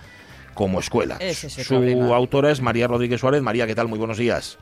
como 0.55 0.81
escuela. 0.81 1.15
Es 1.21 1.37
su 1.37 1.63
problema. 1.69 2.13
autora 2.17 2.51
es 2.51 2.59
María 2.59 2.87
Rodríguez 2.87 3.21
Suárez. 3.21 3.41
María, 3.41 3.65
¿qué 3.65 3.75
tal? 3.75 3.87
Muy 3.87 3.97
buenos 3.97 4.17
días. 4.17 4.57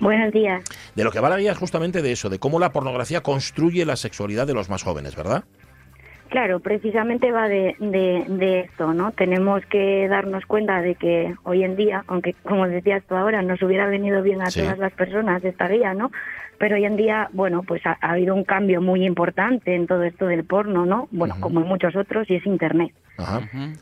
Buenos 0.00 0.32
días. 0.32 0.62
De 0.94 1.04
lo 1.04 1.10
que 1.10 1.20
va 1.20 1.28
la 1.28 1.38
guía 1.38 1.52
es 1.52 1.58
justamente 1.58 2.02
de 2.02 2.12
eso, 2.12 2.28
de 2.28 2.38
cómo 2.38 2.58
la 2.58 2.70
pornografía 2.72 3.20
construye 3.22 3.84
la 3.84 3.96
sexualidad 3.96 4.46
de 4.46 4.54
los 4.54 4.68
más 4.68 4.82
jóvenes, 4.82 5.16
¿verdad? 5.16 5.44
Claro, 6.30 6.58
precisamente 6.58 7.30
va 7.30 7.48
de, 7.48 7.76
de, 7.78 8.24
de 8.28 8.60
esto, 8.60 8.92
¿no? 8.92 9.12
Tenemos 9.12 9.64
que 9.66 10.08
darnos 10.08 10.44
cuenta 10.46 10.80
de 10.80 10.96
que 10.96 11.32
hoy 11.44 11.62
en 11.62 11.76
día, 11.76 12.02
aunque 12.08 12.34
como 12.42 12.66
decías 12.66 13.04
tú 13.08 13.14
ahora, 13.14 13.40
nos 13.42 13.62
hubiera 13.62 13.86
venido 13.86 14.20
bien 14.22 14.42
a 14.42 14.50
Sí. 14.50 14.60
todas 14.60 14.78
las 14.78 14.92
personas 14.94 15.44
esta 15.44 15.68
guía, 15.68 15.94
¿no? 15.94 16.10
Pero 16.58 16.74
hoy 16.76 16.84
en 16.86 16.96
día, 16.96 17.28
bueno, 17.32 17.62
pues 17.62 17.84
ha, 17.86 17.98
ha 18.00 18.12
habido 18.12 18.34
un 18.34 18.42
cambio 18.44 18.80
muy 18.80 19.04
importante 19.04 19.74
en 19.76 19.86
todo 19.86 20.02
esto 20.02 20.26
del 20.26 20.44
porno, 20.44 20.86
¿no? 20.86 21.08
Bueno, 21.12 21.36
como 21.40 21.60
en 21.60 21.68
muchos 21.68 21.94
otros, 21.94 22.28
y 22.30 22.36
es 22.36 22.46
Internet. 22.46 22.92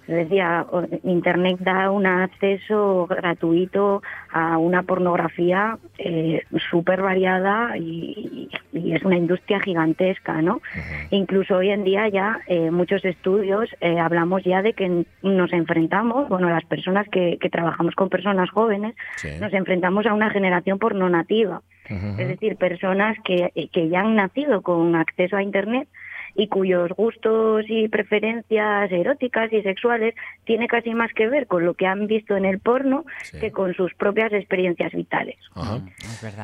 Decía, 0.07 0.67
Internet 1.05 1.59
da 1.61 1.91
un 1.91 2.07
acceso 2.07 3.07
gratuito 3.07 4.03
a 4.31 4.59
una 4.59 4.83
pornografía 4.83 5.79
eh, 5.99 6.43
súper 6.71 7.01
variada 7.01 7.77
y, 7.79 8.51
es 8.73 9.03
una 9.05 9.17
industria 9.17 9.61
gigantesca, 9.61 10.43
¿no? 10.43 10.61
Incluso 11.11 11.57
hoy 11.57 11.71
en 11.71 11.85
día 11.85 12.09
ya 12.09 12.41
eh, 12.47 12.71
muchos 12.71 13.05
estudios 13.05 13.71
eh, 13.81 13.99
hablamos 13.99 14.43
ya 14.45 14.61
de 14.61 14.75
que 14.75 15.07
nos 15.23 15.53
enfrentamos, 15.53 16.29
bueno, 16.29 16.51
las 16.51 16.65
personas 16.65 17.09
que, 17.09 17.39
trabajamos 17.51 17.95
con 17.95 18.09
personas 18.09 18.51
jóvenes, 18.51 18.95
nos 19.41 19.53
enfrentamos 19.53 20.07
a 20.07 20.15
una 20.15 20.31
generación 20.31 20.79
porno 20.79 21.09
nativa. 21.09 21.63
Es 22.19 22.29
decir, 22.29 22.57
personas 22.57 23.19
que, 23.23 23.69
que 23.71 23.89
ya 23.89 24.01
han 24.01 24.15
nacido 24.15 24.63
con 24.63 24.95
acceso 24.95 25.37
a 25.37 25.43
Internet 25.43 25.89
y 26.35 26.49
cuyos 26.49 26.91
gustos 26.91 27.65
y 27.69 27.89
preferencias 27.89 28.91
eróticas 28.91 29.53
y 29.53 29.63
sexuales 29.63 30.15
tiene 30.45 30.67
casi 30.67 30.95
más 30.95 31.13
que 31.13 31.29
ver 31.29 31.47
con 31.47 31.65
lo 31.65 31.75
que 31.75 31.87
han 31.87 32.07
visto 32.07 32.37
en 32.37 32.45
el 32.45 32.59
porno 32.59 33.05
que 33.41 33.51
con 33.51 33.75
sus 33.75 33.95
propias 33.95 34.33
experiencias 34.33 34.93
vitales. 34.93 35.37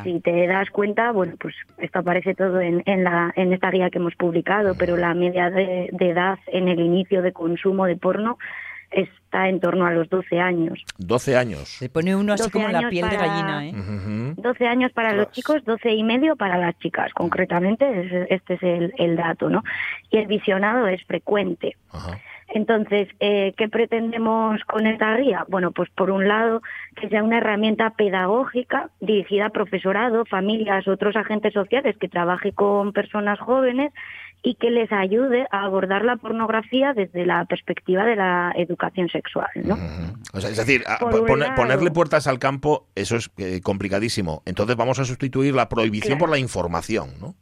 Si 0.05 0.21
te 0.21 0.47
das 0.47 0.71
cuenta, 0.71 1.13
bueno, 1.13 1.35
pues 1.39 1.55
esto 1.79 2.01
aparece 2.01 2.35
todo 2.35 2.61
en, 2.61 2.83
en, 2.87 3.05
la, 3.05 3.33
en 3.37 3.53
esta 3.53 3.71
guía 3.71 3.91
que 3.91 3.99
hemos 3.99 4.15
publicado, 4.15 4.75
pero 4.79 4.97
la 4.97 5.15
media 5.15 5.51
de 5.51 5.89
edad 6.01 6.39
en 6.47 6.69
el 6.69 6.81
inicio 6.81 7.23
de 7.23 7.33
consumo 7.33 7.87
de 7.87 7.97
porno 7.97 8.39
está 9.29 9.47
en 9.47 9.61
torno 9.61 9.85
a 9.85 9.91
los 9.91 10.09
12 10.09 10.41
años. 10.41 10.83
12 10.97 11.37
años. 11.37 11.69
Se 11.69 11.91
pone 11.91 12.17
uno 12.17 12.33
así 12.33 12.51
como 12.51 12.67
la 12.69 12.89
piel 12.89 13.11
de 13.11 13.17
gallina, 13.17 13.67
¿eh? 13.67 13.73
12 14.37 14.67
años 14.67 14.91
para 14.93 15.13
los 15.13 15.31
chicos, 15.33 15.63
12 15.67 15.91
y 15.91 16.03
medio 16.03 16.35
para 16.35 16.57
las 16.57 16.79
chicas, 16.79 17.13
concretamente, 17.13 18.27
este 18.31 18.55
es 18.55 18.63
el, 18.63 18.95
el 18.97 19.17
dato, 19.17 19.51
¿no? 19.51 19.63
Y 20.11 20.17
el 20.17 20.27
visionado 20.27 20.87
es 20.87 21.05
frecuente. 21.05 21.77
Entonces, 22.49 23.09
eh, 23.21 23.53
¿qué 23.59 23.69
pretendemos 23.69 24.65
con 24.65 24.87
esta 24.87 25.15
guía? 25.17 25.45
Bueno, 25.49 25.71
pues 25.73 25.91
por 25.91 26.11
un 26.11 26.27
lado, 26.27 26.63
que 26.97 27.11
sea 27.11 27.23
una 27.23 27.37
herramienta 27.37 27.91
pedagógica 27.91 28.89
dirigida 29.01 29.47
a 29.47 29.51
profesorado, 29.51 30.25
familias, 30.25 30.89
otros 30.89 31.15
agentes 31.17 31.53
sociales 31.53 31.99
que 31.99 32.09
trabaje 32.09 32.53
con 32.53 32.95
personas 32.95 33.39
jóvenes 33.39 33.93
y 34.43 34.55
que 34.55 34.71
les 34.71 34.91
ayude 34.93 35.47
a 35.51 35.65
abordar 35.65 36.05
la 36.05 36.17
pornografía 36.17 36.93
desde 36.95 37.27
la 37.27 37.45
perspectiva 37.45 38.05
de 38.05 38.17
la 38.17 38.53
educación 38.57 39.09
sexual. 39.09 39.49
¿no? 39.57 39.77
es 40.35 40.57
decir, 40.57 40.85
ponerle 41.57 41.91
puertas 41.91 42.27
al 42.27 42.39
campo, 42.39 42.87
eso 42.95 43.17
es 43.17 43.31
eh, 43.39 43.61
complicadísimo. 43.63 44.43
Entonces 44.47 44.77
vamos 44.77 44.99
a 44.99 45.05
sustituir 45.05 45.55
la 45.55 45.69
prohibición 45.69 46.19
por 46.19 46.31
la 46.31 46.39
información, 46.39 47.11
¿no? 47.21 47.35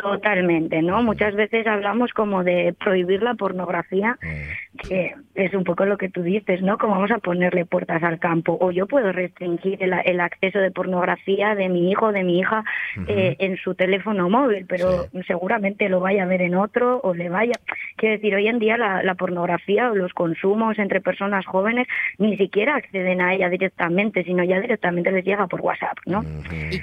Totalmente, 0.00 0.80
¿no? 0.80 1.02
Muchas 1.02 1.34
veces 1.34 1.66
hablamos 1.66 2.12
como 2.12 2.44
de 2.44 2.72
prohibir 2.78 3.20
la 3.20 3.34
pornografía, 3.34 4.16
mm. 4.22 4.67
Que 4.78 5.14
es 5.34 5.54
un 5.54 5.64
poco 5.64 5.84
lo 5.84 5.98
que 5.98 6.08
tú 6.08 6.22
dices, 6.22 6.62
¿no? 6.62 6.78
Como 6.78 6.94
vamos 6.94 7.10
a 7.10 7.18
ponerle 7.18 7.64
puertas 7.64 8.02
al 8.02 8.18
campo. 8.18 8.56
O 8.60 8.70
yo 8.70 8.86
puedo 8.86 9.12
restringir 9.12 9.82
el, 9.82 10.20
acceso 10.20 10.58
de 10.58 10.70
pornografía 10.70 11.54
de 11.54 11.68
mi 11.68 11.90
hijo 11.90 12.06
o 12.06 12.12
de 12.12 12.24
mi 12.24 12.38
hija 12.40 12.64
eh, 13.06 13.36
en 13.38 13.56
su 13.56 13.74
teléfono 13.74 14.28
móvil, 14.28 14.66
pero 14.66 15.06
seguramente 15.26 15.88
lo 15.88 16.00
vaya 16.00 16.24
a 16.24 16.26
ver 16.26 16.42
en 16.42 16.54
otro 16.54 17.00
o 17.02 17.14
le 17.14 17.28
vaya. 17.28 17.54
Quiero 17.96 18.16
decir, 18.16 18.34
hoy 18.34 18.48
en 18.48 18.58
día 18.58 18.76
la, 18.76 19.14
pornografía 19.14 19.90
o 19.90 19.94
los 19.94 20.12
consumos 20.12 20.78
entre 20.78 21.00
personas 21.00 21.44
jóvenes 21.44 21.88
ni 22.18 22.36
siquiera 22.36 22.76
acceden 22.76 23.20
a 23.20 23.34
ella 23.34 23.48
directamente, 23.48 24.22
sino 24.22 24.44
ya 24.44 24.60
directamente 24.60 25.10
les 25.10 25.24
llega 25.24 25.46
por 25.48 25.60
WhatsApp, 25.60 25.98
¿no? 26.06 26.24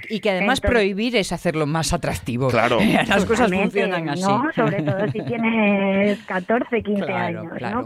y, 0.10 0.20
que 0.20 0.30
además 0.30 0.60
prohibir 0.60 1.16
es 1.16 1.32
hacerlo 1.32 1.66
más 1.66 1.94
atractivo. 1.94 2.50
Claro. 2.50 2.80
las 3.08 3.26
cosas 3.26 3.52
funcionan 3.52 4.10
así. 4.10 4.22
¿no? 4.22 4.52
Sobre 4.54 4.82
todo 4.82 5.08
si 5.12 5.22
tienes 5.22 6.20
14, 6.26 6.82
15 6.82 7.12
años. 7.12 7.46
Claro. 7.58 7.85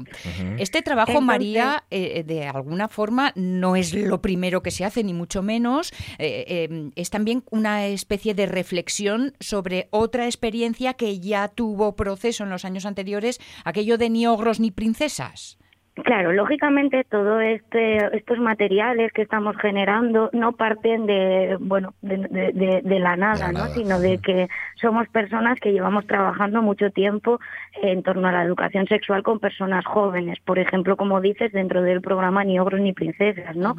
Este 0.58 0.82
trabajo, 0.82 1.22
María, 1.22 1.84
eh, 1.90 2.24
de 2.26 2.48
alguna 2.48 2.88
forma 2.88 3.32
no 3.36 3.76
es 3.76 3.94
lo 3.94 4.22
primero 4.22 4.62
que 4.62 4.72
se 4.72 4.86
hace, 4.86 5.04
ni 5.04 5.14
mucho 5.14 5.42
menos. 5.42 5.92
Eh, 6.18 6.46
eh, 6.48 6.92
es 6.96 7.10
también 7.10 7.44
una 7.52 7.88
especie 7.88 8.34
de 8.34 8.46
reflexión 8.46 9.34
sobre 9.40 9.88
otra 9.92 10.26
experiencia 10.26 10.94
que 10.94 11.20
ya 11.20 11.48
tuvo 11.48 11.96
proceso 11.96 12.44
en 12.44 12.50
los 12.50 12.66
años 12.66 12.86
anteriores, 12.86 13.40
aquello 13.64 13.98
de 13.98 14.10
ni 14.10 14.28
ogros 14.28 14.60
ni 14.60 14.72
princesas. 14.72 15.58
Claro, 16.04 16.32
lógicamente 16.34 17.04
todo 17.04 17.40
este, 17.40 18.16
estos 18.16 18.40
materiales 18.40 19.12
que 19.12 19.22
estamos 19.22 19.56
generando 19.58 20.30
no 20.34 20.54
parten 20.54 21.06
de, 21.06 21.58
bueno, 21.60 21.94
de, 22.02 23.00
la 23.00 23.16
nada, 23.16 23.52
¿no? 23.52 23.68
Sino 23.68 24.00
de 24.00 24.18
que 24.20 24.48
somos 24.76 25.08
personas 25.10 25.60
que 25.60 25.72
llevamos 25.72 26.06
trabajando 26.06 26.62
mucho 26.62 26.92
tiempo 26.92 27.40
en 27.82 28.04
torno 28.04 28.28
a 28.28 28.32
la 28.32 28.44
educación 28.44 28.88
sexual 28.88 29.24
con 29.24 29.40
personas 29.40 29.86
jóvenes, 29.86 30.40
por 30.46 30.60
ejemplo, 30.60 30.98
como 30.98 31.22
dices, 31.22 31.52
dentro 31.52 31.82
del 31.82 32.02
programa 32.02 32.44
Ni 32.44 32.60
ogros 32.60 32.82
ni 32.82 32.94
princesas, 32.94 33.56
¿no? 33.56 33.76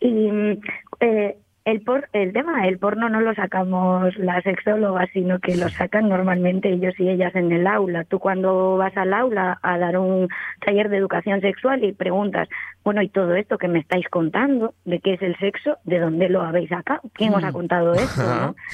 Y 0.00 0.58
eh, 1.00 1.36
el, 1.70 1.82
por, 1.82 2.08
el 2.12 2.32
tema 2.32 2.62
del 2.62 2.78
porno 2.78 3.08
no 3.08 3.20
lo 3.20 3.34
sacamos 3.34 4.16
las 4.16 4.42
sexólogas, 4.44 5.08
sino 5.12 5.38
que 5.38 5.56
lo 5.56 5.68
sacan 5.68 6.08
normalmente 6.08 6.72
ellos 6.72 6.94
y 6.98 7.08
ellas 7.08 7.34
en 7.34 7.52
el 7.52 7.66
aula. 7.66 8.04
Tú 8.04 8.18
cuando 8.18 8.76
vas 8.76 8.96
al 8.96 9.12
aula 9.14 9.58
a 9.62 9.78
dar 9.78 9.98
un 9.98 10.28
taller 10.64 10.88
de 10.88 10.96
educación 10.96 11.40
sexual 11.40 11.84
y 11.84 11.92
preguntas, 11.92 12.48
bueno, 12.84 13.02
y 13.02 13.08
todo 13.08 13.34
esto 13.34 13.58
que 13.58 13.68
me 13.68 13.78
estáis 13.78 14.08
contando, 14.08 14.74
de 14.84 15.00
qué 15.00 15.14
es 15.14 15.22
el 15.22 15.36
sexo, 15.38 15.78
¿de 15.84 15.98
dónde 15.98 16.28
lo 16.28 16.42
habéis 16.42 16.70
sacado? 16.70 17.00
¿Quién 17.12 17.34
os 17.34 17.44
ha 17.44 17.50
mm. 17.50 17.54
contado 17.54 17.94
esto? 17.94 18.54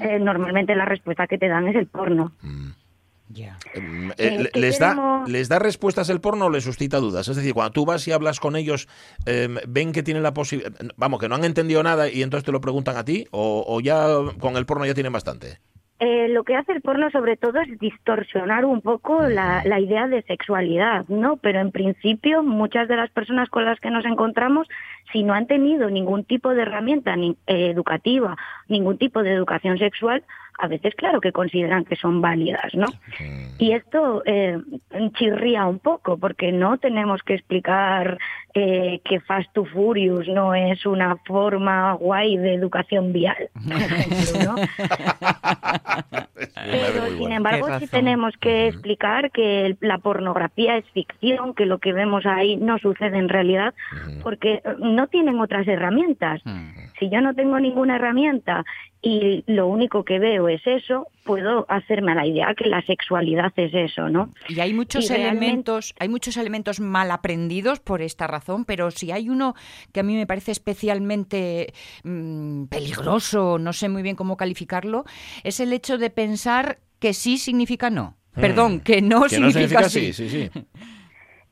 Eh, 0.00 0.18
normalmente 0.18 0.74
la 0.74 0.84
respuesta 0.84 1.26
que 1.26 1.38
te 1.38 1.48
dan 1.48 1.68
es 1.68 1.76
el 1.76 1.86
porno. 1.86 2.32
Em, 3.74 4.10
eh, 4.18 4.50
les, 4.54 4.78
da, 4.78 5.24
¿Les 5.26 5.48
da 5.48 5.58
respuestas 5.58 6.10
el 6.10 6.20
porno 6.20 6.46
o 6.46 6.50
les 6.50 6.64
suscita 6.64 6.98
dudas? 6.98 7.28
Es 7.28 7.36
decir, 7.36 7.54
cuando 7.54 7.72
tú 7.72 7.86
vas 7.86 8.06
y 8.06 8.12
hablas 8.12 8.40
con 8.40 8.56
ellos, 8.56 8.88
em, 9.26 9.56
ven 9.66 9.92
que 9.92 10.02
tienen 10.02 10.22
la 10.22 10.34
posibilidad, 10.34 10.72
vamos, 10.96 11.20
que 11.20 11.28
no 11.28 11.34
han 11.36 11.44
entendido 11.44 11.82
nada 11.82 12.08
y 12.08 12.22
entonces 12.22 12.44
te 12.44 12.52
lo 12.52 12.60
preguntan 12.60 12.96
a 12.96 13.04
ti, 13.04 13.26
o, 13.30 13.80
ya 13.80 14.06
con 14.38 14.56
el 14.56 14.66
porno 14.66 14.86
ya 14.86 14.94
tienen 14.94 15.12
bastante. 15.12 15.58
Eh, 15.98 16.28
lo 16.28 16.42
que 16.42 16.56
hace 16.56 16.72
el 16.72 16.80
porno 16.80 17.10
sobre 17.10 17.36
todo 17.36 17.60
es 17.60 17.78
distorsionar 17.78 18.64
un 18.64 18.80
poco 18.80 19.22
la, 19.22 19.62
la, 19.64 19.78
idea 19.78 20.08
de 20.08 20.22
sexualidad, 20.22 21.06
¿no? 21.06 21.36
Pero 21.36 21.60
en 21.60 21.70
principio 21.70 22.42
muchas 22.42 22.88
de 22.88 22.96
las 22.96 23.08
personas 23.10 23.48
con 23.50 23.64
las 23.64 23.78
que 23.78 23.90
nos 23.90 24.04
encontramos, 24.04 24.66
si 25.12 25.22
no 25.22 25.32
han 25.32 25.46
tenido 25.46 25.90
ningún 25.90 26.24
tipo 26.24 26.54
de 26.54 26.62
herramienta 26.62 27.14
ni, 27.14 27.36
eh, 27.46 27.70
educativa, 27.70 28.36
ningún 28.66 28.98
tipo 28.98 29.22
de 29.22 29.32
educación 29.32 29.78
sexual, 29.78 30.24
a 30.58 30.68
veces 30.68 30.94
claro 30.94 31.20
que 31.20 31.32
consideran 31.32 31.84
que 31.84 31.96
son 31.96 32.20
válidas, 32.20 32.74
¿no? 32.74 32.86
Y 33.58 33.72
esto 33.72 34.22
eh, 34.26 34.58
chirría 35.16 35.66
un 35.66 35.78
poco 35.78 36.18
porque 36.18 36.52
no 36.52 36.78
tenemos 36.78 37.22
que 37.22 37.34
explicar 37.34 38.18
eh, 38.54 39.00
que 39.04 39.20
Fast 39.20 39.52
to 39.52 39.64
Furious 39.64 40.28
no 40.28 40.54
es 40.54 40.84
una 40.86 41.16
forma 41.16 41.94
guay 41.94 42.36
de 42.36 42.54
educación 42.54 43.12
vial, 43.12 43.50
¿no? 44.44 44.54
Pero 46.54 47.06
sin 47.16 47.32
embargo 47.32 47.66
sí 47.78 47.86
tenemos 47.86 48.34
que 48.36 48.68
explicar 48.68 49.30
que 49.30 49.76
la 49.80 49.98
pornografía 49.98 50.76
es 50.76 50.84
ficción, 50.90 51.54
que 51.54 51.66
lo 51.66 51.78
que 51.78 51.92
vemos 51.92 52.26
ahí 52.26 52.56
no 52.56 52.78
sucede 52.78 53.18
en 53.18 53.28
realidad, 53.28 53.74
porque 54.22 54.62
no 54.78 55.06
tienen 55.08 55.40
otras 55.40 55.66
herramientas. 55.66 56.42
Si 56.98 57.08
yo 57.10 57.20
no 57.20 57.34
tengo 57.34 57.58
ninguna 57.58 57.96
herramienta 57.96 58.64
y 59.00 59.42
lo 59.46 59.66
único 59.66 60.04
que 60.04 60.18
veo 60.20 60.48
es 60.48 60.64
eso, 60.64 61.08
puedo 61.24 61.66
hacerme 61.68 62.14
la 62.14 62.24
idea 62.24 62.54
que 62.54 62.68
la 62.68 62.82
sexualidad 62.82 63.52
es 63.56 63.74
eso, 63.74 64.08
¿no? 64.08 64.32
Y 64.48 64.60
hay 64.60 64.72
muchos 64.72 65.10
elementos, 65.10 65.94
hay 65.98 66.08
muchos 66.08 66.36
elementos 66.36 66.78
mal 66.78 67.10
aprendidos 67.10 67.80
por 67.80 68.00
esta 68.00 68.28
razón, 68.28 68.64
pero 68.64 68.90
si 68.92 69.10
hay 69.10 69.28
uno 69.28 69.54
que 69.92 70.00
a 70.00 70.02
mí 70.04 70.14
me 70.14 70.26
parece 70.26 70.52
especialmente 70.52 71.72
mm, 72.04 72.66
peligroso, 72.66 73.58
no 73.58 73.72
sé 73.72 73.88
muy 73.88 74.02
bien 74.02 74.14
cómo 74.14 74.36
calificarlo, 74.36 75.04
es 75.42 75.58
el 75.58 75.72
hecho 75.72 75.98
de 75.98 76.10
pensar 76.10 76.78
que 77.00 77.12
sí 77.12 77.38
significa 77.38 77.90
no. 77.90 78.16
Hmm. 78.34 78.40
Perdón, 78.40 78.80
que 78.80 79.02
no 79.02 79.28
significa, 79.28 79.88
sí. 79.88 80.12
sí, 80.12 80.28
sí. 80.28 80.50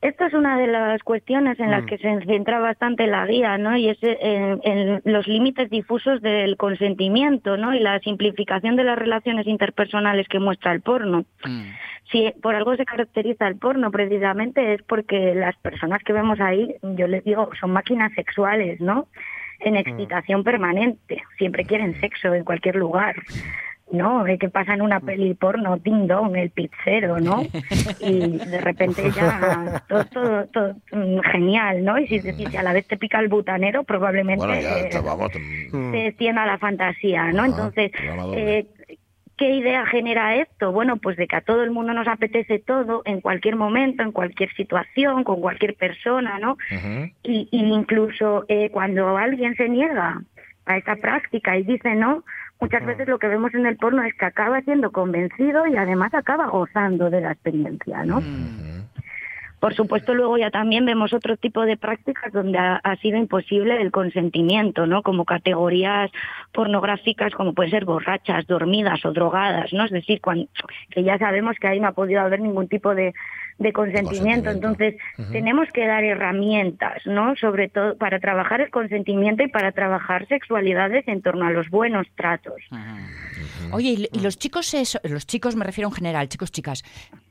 Esto 0.01 0.25
es 0.25 0.33
una 0.33 0.57
de 0.57 0.65
las 0.65 1.03
cuestiones 1.03 1.59
en 1.59 1.69
las 1.69 1.83
mm. 1.83 1.85
que 1.85 1.97
se 1.99 2.21
centra 2.25 2.59
bastante 2.59 3.05
la 3.05 3.27
guía, 3.27 3.59
¿no? 3.59 3.77
Y 3.77 3.89
es 3.89 3.99
en, 4.01 4.99
los 5.05 5.27
límites 5.27 5.69
difusos 5.69 6.21
del 6.21 6.57
consentimiento, 6.57 7.55
¿no? 7.55 7.75
Y 7.75 7.79
la 7.79 7.99
simplificación 7.99 8.75
de 8.75 8.83
las 8.83 8.97
relaciones 8.97 9.45
interpersonales 9.45 10.27
que 10.27 10.39
muestra 10.39 10.71
el 10.71 10.81
porno. 10.81 11.25
Mm. 11.45 11.61
Si 12.11 12.33
por 12.41 12.55
algo 12.55 12.75
se 12.75 12.83
caracteriza 12.83 13.47
el 13.47 13.57
porno, 13.57 13.91
precisamente 13.91 14.73
es 14.73 14.81
porque 14.81 15.35
las 15.35 15.55
personas 15.57 16.01
que 16.03 16.13
vemos 16.13 16.39
ahí, 16.39 16.75
yo 16.81 17.07
les 17.07 17.23
digo, 17.23 17.51
son 17.59 17.71
máquinas 17.71 18.11
sexuales, 18.13 18.81
¿no? 18.81 19.07
En 19.59 19.75
mm. 19.75 19.77
excitación 19.77 20.43
permanente, 20.43 21.21
siempre 21.37 21.63
quieren 21.63 21.99
sexo 22.01 22.33
en 22.33 22.43
cualquier 22.43 22.75
lugar. 22.75 23.15
¿No? 23.91 24.23
Que 24.39 24.49
pasa 24.49 24.73
en 24.73 24.81
una 24.81 24.99
mm. 24.99 25.05
peli 25.05 25.33
porno, 25.33 25.77
Ding 25.77 26.07
Dong, 26.07 26.35
el 26.35 26.49
pizzero, 26.49 27.19
¿no? 27.19 27.41
Y 27.99 28.37
de 28.37 28.61
repente 28.61 29.11
ya 29.11 29.83
todo, 29.87 30.45
todo, 30.47 30.75
mm, 30.91 31.19
genial, 31.31 31.83
¿no? 31.83 31.99
Y 31.99 32.07
si, 32.07 32.19
si, 32.19 32.55
a 32.55 32.63
la 32.63 32.73
vez 32.73 32.87
te 32.87 32.97
pica 32.97 33.19
el 33.19 33.27
butanero, 33.27 33.83
probablemente 33.83 34.45
se 35.71 36.07
extienda 36.07 36.45
la 36.45 36.57
fantasía, 36.57 37.31
¿no? 37.31 37.45
Entonces, 37.45 37.91
eh, 38.35 38.65
¿Qué 39.41 39.55
idea 39.55 39.87
genera 39.87 40.35
esto? 40.35 40.71
Bueno, 40.71 40.97
pues 40.97 41.17
de 41.17 41.25
que 41.27 41.35
a 41.35 41.41
todo 41.41 41.63
el 41.63 41.71
mundo 41.71 41.93
nos 41.93 42.07
apetece 42.07 42.59
todo, 42.59 43.01
en 43.05 43.21
cualquier 43.21 43.55
momento, 43.55 44.03
en 44.03 44.11
cualquier 44.11 44.53
situación, 44.53 45.23
con 45.23 45.41
cualquier 45.41 45.73
persona, 45.73 46.37
¿no? 46.37 46.57
y, 47.23 47.49
y 47.49 47.73
incluso 47.73 48.45
eh, 48.49 48.69
cuando 48.69 49.17
alguien 49.17 49.55
se 49.55 49.67
niega 49.67 50.21
a 50.65 50.77
esa 50.77 50.95
práctica 50.97 51.57
y 51.57 51.63
dice 51.63 51.95
no, 51.95 52.23
muchas 52.61 52.85
veces 52.85 53.07
lo 53.07 53.19
que 53.19 53.27
vemos 53.27 53.53
en 53.53 53.65
el 53.65 53.75
porno 53.75 54.03
es 54.03 54.13
que 54.13 54.25
acaba 54.25 54.61
siendo 54.61 54.91
convencido 54.91 55.67
y 55.67 55.75
además 55.75 56.13
acaba 56.13 56.47
gozando 56.47 57.09
de 57.09 57.21
la 57.21 57.31
experiencia, 57.31 58.05
¿no? 58.05 58.21
Por 59.59 59.75
supuesto, 59.75 60.15
luego 60.15 60.39
ya 60.39 60.49
también 60.49 60.85
vemos 60.87 61.13
otro 61.13 61.37
tipo 61.37 61.63
de 61.65 61.77
prácticas 61.77 62.33
donde 62.33 62.57
ha, 62.57 62.77
ha 62.77 62.95
sido 62.95 63.17
imposible 63.17 63.79
el 63.79 63.91
consentimiento, 63.91 64.87
¿no? 64.87 65.03
Como 65.03 65.23
categorías 65.23 66.09
pornográficas 66.51 67.33
como 67.33 67.53
pueden 67.53 67.69
ser 67.69 67.85
borrachas, 67.85 68.47
dormidas 68.47 69.05
o 69.05 69.11
drogadas, 69.11 69.71
¿no? 69.71 69.85
Es 69.85 69.91
decir, 69.91 70.19
cuando, 70.19 70.47
que 70.89 71.03
ya 71.03 71.19
sabemos 71.19 71.57
que 71.59 71.67
ahí 71.67 71.79
no 71.79 71.89
ha 71.89 71.91
podido 71.91 72.21
haber 72.21 72.39
ningún 72.39 72.67
tipo 72.67 72.95
de, 72.95 73.13
de 73.61 73.73
consentimiento. 73.73 74.49
Entonces, 74.49 74.95
tenemos 75.31 75.69
que 75.71 75.85
dar 75.85 76.03
herramientas, 76.03 77.05
¿no? 77.05 77.35
Sobre 77.35 77.69
todo 77.69 77.95
para 77.97 78.19
trabajar 78.19 78.61
el 78.61 78.71
consentimiento 78.71 79.43
y 79.43 79.47
para 79.47 79.71
trabajar 79.71 80.27
sexualidades 80.27 81.07
en 81.07 81.21
torno 81.21 81.45
a 81.45 81.51
los 81.51 81.69
buenos 81.69 82.07
tratos. 82.15 82.61
Oye, 83.71 83.89
y, 83.89 84.09
y 84.11 84.19
los 84.19 84.37
chicos, 84.37 84.65
se 84.65 84.83
los 85.07 85.25
chicos 85.27 85.55
me 85.55 85.63
refiero 85.63 85.87
en 85.89 85.93
general, 85.93 86.27
chicos, 86.27 86.51
chicas, 86.51 86.83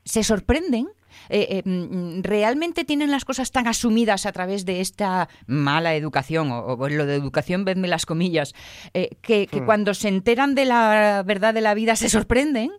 ¿se 0.05 0.23
sorprenden? 0.23 0.87
Eh, 1.29 1.61
eh, 1.65 1.69
mm, 1.69 2.21
¿Realmente 2.23 2.85
tienen 2.85 3.11
las 3.11 3.25
cosas 3.25 3.51
tan 3.51 3.67
asumidas 3.67 4.25
a 4.25 4.31
través 4.31 4.65
de 4.65 4.79
esta 4.79 5.27
mala 5.45 5.93
educación, 5.95 6.51
o, 6.51 6.59
o 6.65 6.89
lo 6.89 7.05
de 7.05 7.15
educación, 7.15 7.65
vedme 7.65 7.87
las 7.89 8.05
comillas, 8.05 8.53
eh, 8.93 9.09
que, 9.21 9.47
que 9.47 9.61
Hmm. 9.61 9.65
cuando 9.65 9.93
se 9.93 10.07
enteran 10.07 10.55
de 10.55 10.65
la 10.65 11.23
verdad 11.25 11.53
de 11.53 11.61
la 11.61 11.73
vida 11.73 11.95
se 11.97 12.09
sorprenden? 12.09 12.71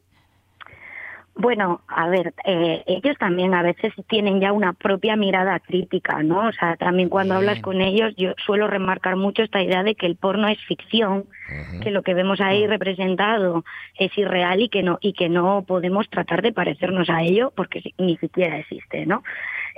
Bueno, 1.34 1.80
a 1.88 2.08
ver, 2.08 2.34
eh, 2.44 2.82
ellos 2.86 3.16
también 3.18 3.54
a 3.54 3.62
veces 3.62 3.94
tienen 4.06 4.38
ya 4.38 4.52
una 4.52 4.74
propia 4.74 5.16
mirada 5.16 5.58
crítica, 5.60 6.22
¿no? 6.22 6.48
O 6.48 6.52
sea, 6.52 6.76
también 6.76 7.08
cuando 7.08 7.34
hablas 7.34 7.60
con 7.60 7.80
ellos, 7.80 8.12
yo 8.18 8.34
suelo 8.44 8.68
remarcar 8.68 9.16
mucho 9.16 9.42
esta 9.42 9.62
idea 9.62 9.82
de 9.82 9.94
que 9.94 10.04
el 10.04 10.16
porno 10.16 10.46
es 10.48 10.58
ficción, 10.66 11.24
que 11.82 11.90
lo 11.90 12.02
que 12.02 12.14
vemos 12.14 12.40
ahí 12.40 12.66
representado 12.66 13.64
es 13.98 14.16
irreal 14.16 14.60
y 14.60 14.68
que 14.68 14.82
no 14.82 14.98
y 15.00 15.14
que 15.14 15.28
no 15.28 15.64
podemos 15.66 16.08
tratar 16.10 16.42
de 16.42 16.52
parecernos 16.52 17.08
a 17.10 17.22
ello 17.22 17.52
porque 17.56 17.82
ni 17.98 18.16
siquiera 18.18 18.58
existe, 18.58 19.06
¿no? 19.06 19.22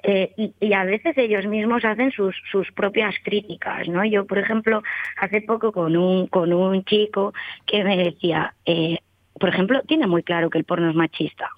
Eh, 0.02 0.32
y, 0.36 0.54
y 0.60 0.72
a 0.74 0.84
veces 0.84 1.16
ellos 1.16 1.46
mismos 1.46 1.84
hacen 1.84 2.12
sus, 2.12 2.36
sus 2.52 2.70
propias 2.72 3.14
críticas, 3.24 3.88
¿no? 3.88 4.04
Yo, 4.04 4.26
por 4.26 4.38
ejemplo, 4.38 4.82
hace 5.18 5.40
poco 5.40 5.72
con 5.72 5.96
un 5.96 6.26
con 6.26 6.52
un 6.52 6.84
chico 6.84 7.32
que 7.64 7.84
me 7.84 7.96
decía, 7.96 8.54
eh, 8.66 8.98
por 9.38 9.48
ejemplo, 9.48 9.82
tiene 9.86 10.06
muy 10.06 10.22
claro 10.22 10.50
que 10.50 10.58
el 10.58 10.64
porno 10.64 10.88
es 10.90 10.96
machista. 10.96 11.48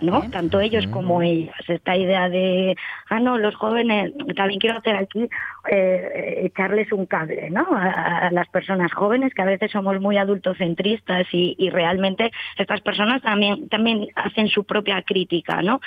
¿no? 0.00 0.20
Tanto 0.30 0.58
ellos 0.60 0.86
como 0.90 1.20
ellas. 1.20 1.54
Esta 1.68 1.94
idea 1.96 2.30
de, 2.30 2.74
ah, 3.10 3.20
no, 3.20 3.36
los 3.36 3.54
jóvenes, 3.56 4.12
también 4.36 4.58
quiero 4.58 4.78
hacer 4.78 4.96
aquí, 4.96 5.28
eh, 5.70 6.40
echarles 6.44 6.90
un 6.92 7.04
cable, 7.04 7.50
¿no? 7.50 7.66
A, 7.74 8.26
a 8.28 8.30
las 8.30 8.48
personas 8.48 8.90
jóvenes 8.94 9.34
que 9.34 9.42
a 9.42 9.44
veces 9.44 9.70
somos 9.70 10.00
muy 10.00 10.16
adultocentristas 10.16 11.26
y, 11.32 11.56
y 11.58 11.68
realmente 11.68 12.30
estas 12.56 12.80
personas 12.80 13.20
también, 13.22 13.68
también 13.68 14.06
hacen 14.14 14.48
su 14.48 14.64
propia 14.64 15.02
crítica, 15.02 15.60
¿no? 15.60 15.80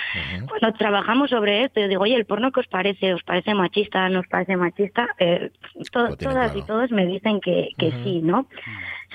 Cuando 0.46 0.72
trabajamos 0.78 1.30
sobre 1.30 1.64
esto, 1.64 1.80
yo 1.80 1.88
digo, 1.88 2.02
oye, 2.02 2.14
¿el 2.14 2.26
porno 2.26 2.52
qué 2.52 2.60
os 2.60 2.68
parece? 2.68 3.12
¿Os 3.12 3.24
parece 3.24 3.54
machista? 3.54 4.08
¿No 4.08 4.20
os 4.20 4.28
parece 4.28 4.56
machista? 4.56 5.08
Eh, 5.18 5.50
to- 5.90 6.16
todas 6.16 6.54
y 6.54 6.62
todos 6.62 6.90
me 6.92 7.06
dicen 7.06 7.40
que, 7.40 7.70
que 7.76 7.90
sí, 8.04 8.20
¿no? 8.22 8.46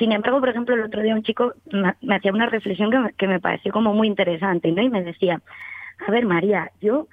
Sin 0.02 0.12
embargo, 0.14 0.40
por 0.40 0.50
ejemplo, 0.50 0.74
el 0.74 0.82
otro 0.82 1.04
día 1.04 1.14
un 1.14 1.22
chico 1.22 1.54
me, 1.72 1.94
me 2.02 2.16
hacía 2.16 2.32
una 2.32 2.48
reflexión 2.48 2.90
que 2.90 2.98
me, 2.98 3.14
que 3.14 3.28
me 3.28 3.40
pareció 3.40 3.72
como 3.72 3.94
muy 3.94 4.08
interesante, 4.08 4.72
¿no? 4.72 4.82
Y 4.82 4.90
me 4.90 5.04
decía, 5.04 5.40
a 6.08 6.10
ver, 6.10 6.26
María, 6.26 6.72
yo 6.82 7.08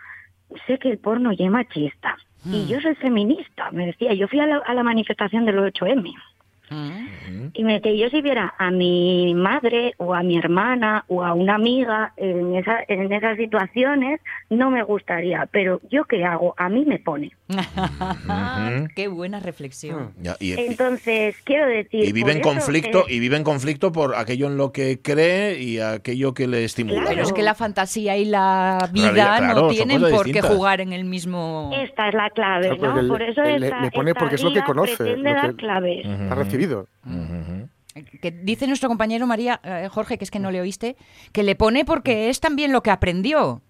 sé 0.66 0.78
que 0.78 0.88
el 0.88 0.96
porno 0.96 1.30
ya 1.32 1.44
es 1.44 1.50
machista 1.50 2.16
y 2.46 2.66
yo 2.66 2.80
soy 2.80 2.94
feminista. 2.94 3.70
Me 3.72 3.84
decía, 3.84 4.14
yo 4.14 4.26
fui 4.26 4.40
a 4.40 4.46
la, 4.46 4.56
a 4.64 4.72
la 4.72 4.82
manifestación 4.82 5.44
del 5.44 5.58
8M. 5.58 6.14
Y 7.54 7.64
me 7.64 7.74
decía, 7.74 7.92
yo 7.94 8.10
si 8.10 8.20
viera 8.22 8.54
a 8.58 8.70
mi 8.70 9.34
madre 9.34 9.94
o 9.98 10.14
a 10.14 10.22
mi 10.22 10.36
hermana 10.38 11.04
o 11.08 11.24
a 11.24 11.32
una 11.34 11.54
amiga 11.54 12.12
en, 12.16 12.54
esa, 12.56 12.78
en 12.88 13.12
esas 13.12 13.36
situaciones, 13.36 14.20
no 14.50 14.70
me 14.70 14.82
gustaría. 14.82 15.46
Pero 15.50 15.80
yo 15.90 16.04
qué 16.04 16.24
hago, 16.24 16.54
a 16.58 16.68
mí 16.68 16.84
me 16.86 16.98
pone. 16.98 17.32
Qué 18.94 19.08
buena 19.08 19.40
reflexión. 19.40 20.12
Ya, 20.20 20.36
y, 20.40 20.52
Entonces, 20.52 21.36
quiero 21.44 21.66
decir... 21.66 22.04
y 22.04 22.12
vive 22.12 22.32
en 22.32 22.40
conflicto 22.40 23.00
eh, 23.08 23.14
y 23.14 23.20
vive 23.20 23.36
en 23.36 23.44
conflicto 23.44 23.92
por 23.92 24.14
aquello 24.14 24.46
en 24.46 24.56
lo 24.56 24.72
que 24.72 25.00
cree 25.00 25.60
y 25.62 25.78
aquello 25.80 26.34
que 26.34 26.46
le 26.46 26.64
estimula. 26.64 27.04
Pero 27.06 27.16
¿no? 27.16 27.22
es 27.22 27.32
que 27.32 27.42
la 27.42 27.54
fantasía 27.54 28.16
y 28.16 28.24
la 28.24 28.88
vida 28.92 29.06
Realidad, 29.12 29.38
claro, 29.38 29.60
no 29.62 29.68
tienen 29.68 30.00
por 30.10 30.30
qué 30.30 30.42
jugar 30.42 30.80
en 30.80 30.92
el 30.92 31.04
mismo... 31.04 31.70
Esta 31.74 32.08
es 32.08 32.14
la 32.14 32.30
clave, 32.30 32.68
Claro, 32.76 32.78
porque 32.78 32.94
¿no? 32.96 33.02
le- 33.02 33.08
Por 33.08 33.22
eso 33.22 33.42
le- 33.42 33.54
esta, 33.66 33.80
le 33.80 33.90
pone 33.90 34.10
esta 34.10 34.20
porque 34.20 34.34
es 34.36 34.42
lo 34.42 34.52
que 34.52 34.62
conoce, 34.62 34.96
pretende 34.96 35.30
lo 35.30 35.36
dar 35.36 35.50
que- 35.50 35.56
claves. 35.56 36.06
Ha 36.06 36.34
Que 38.20 38.30
dice 38.30 38.66
nuestro 38.66 38.88
compañero 38.88 39.26
María, 39.26 39.60
eh, 39.64 39.88
Jorge, 39.90 40.18
que 40.18 40.24
es 40.24 40.30
que 40.30 40.38
no 40.38 40.50
le 40.50 40.60
oíste, 40.60 40.96
que 41.32 41.42
le 41.42 41.56
pone 41.56 41.84
porque 41.84 42.28
es 42.28 42.40
también 42.40 42.72
lo 42.72 42.82
que 42.82 42.90
aprendió. 42.90 43.62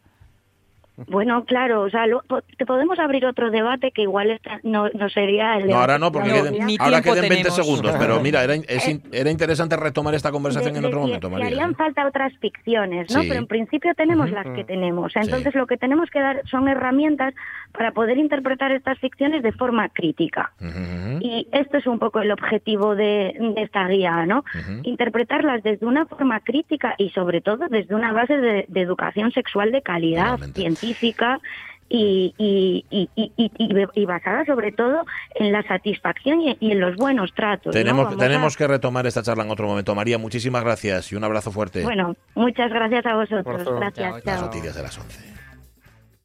Bueno, 1.07 1.44
claro, 1.44 1.82
o 1.82 1.90
sea, 1.90 2.07
lo- 2.07 2.22
te 2.57 2.66
podemos 2.66 2.99
abrir 2.99 3.24
otro 3.24 3.51
debate 3.51 3.92
que 3.92 4.03
igual 4.03 4.30
esta 4.30 4.59
no, 4.64 4.88
no 4.90 5.09
sería 5.09 5.57
el 5.57 5.68
No, 5.68 5.76
ahora 5.76 5.96
no, 5.99 6.11
porque 6.11 6.30
que 6.30 6.34
queden- 6.42 6.76
ahora 6.80 7.01
queden 7.03 7.28
20 7.28 7.51
segundos, 7.53 7.94
pero 7.99 8.18
mira, 8.20 8.42
era, 8.42 8.55
es 8.55 8.88
in- 8.88 9.03
era 9.12 9.30
interesante 9.30 9.76
retomar 9.76 10.14
esta 10.14 10.32
conversación 10.32 10.72
de- 10.72 10.80
en 10.80 10.84
otro 10.86 11.01
momento, 11.01 11.30
María. 11.30 11.46
harían 11.46 11.70
¿eh? 11.70 11.74
falta 11.76 12.07
otras 12.07 12.32
ficciones, 12.38 13.14
¿no? 13.14 13.22
Sí. 13.22 13.28
Pero 13.28 13.40
en 13.40 13.46
principio 13.46 13.94
tenemos 13.94 14.30
las 14.32 14.46
que 14.49 14.64
tenemos. 14.64 15.14
Entonces 15.14 15.55
lo 15.55 15.66
que 15.68 15.76
tenemos 15.76 16.11
que 16.11 16.18
dar 16.20 16.42
son 16.51 16.66
herramientas 16.68 17.32
para 17.72 17.92
poder 17.92 18.18
interpretar 18.18 18.72
estas 18.72 18.99
ficciones 18.99 19.42
de 19.44 19.53
forma 19.53 19.88
crítica. 19.90 20.53
Y 21.20 21.46
esto 21.53 21.76
es 21.76 21.86
un 21.86 21.99
poco 22.01 22.20
el 22.20 22.32
objetivo 22.32 22.96
de, 22.96 23.36
de 23.55 23.62
esta 23.62 23.86
guía, 23.86 24.26
¿no? 24.26 24.42
Interpretarlas 24.82 25.62
desde 25.62 25.86
una 25.86 26.07
forma 26.07 26.40
crítica 26.40 26.94
y 26.99 27.11
sobre 27.11 27.40
todo 27.40 27.68
desde 27.68 27.94
una 27.94 28.12
base 28.12 28.36
de, 28.38 28.64
de 28.66 28.80
educación 28.80 29.30
sexual 29.32 29.70
de 29.70 29.82
calidad, 29.82 30.38
científica 30.55 30.88
y, 31.91 32.34
y, 32.36 32.84
y, 32.91 33.09
y, 33.16 33.32
y- 33.36 33.51
y- 33.57 33.86
y 33.95 34.05
basada 34.05 34.45
sobre 34.45 34.72
todo 34.72 35.07
en 35.36 35.53
la 35.53 35.62
satisfacción 35.62 36.43
y, 36.43 36.57
y 36.61 36.72
en 36.72 36.80
los 36.80 36.97
buenos 36.97 37.32
tratos. 37.32 37.66
¿no? 37.66 37.72
Tenemos, 37.72 38.12
a- 38.12 38.16
tenemos 38.16 38.57
que 38.59 38.66
retomar 38.66 39.07
esta 39.07 39.22
charla 39.22 39.45
en 39.45 39.51
otro 39.51 39.66
momento. 39.66 39.95
María, 39.95 40.18
muchísimas 40.18 40.62
gracias 40.62 41.11
y 41.12 41.16
un 41.16 41.24
abrazo 41.24 41.51
fuerte. 41.51 41.82
Bueno, 41.82 42.14
muchas 42.34 42.70
gracias 42.70 43.07
a 43.07 43.14
vosotros. 43.14 43.64
Gracias. 43.80 44.12
Las 44.12 44.22
chao. 44.24 44.45
noticias 44.47 44.74
de 44.76 44.82
las 44.82 44.99
11. 44.99 45.38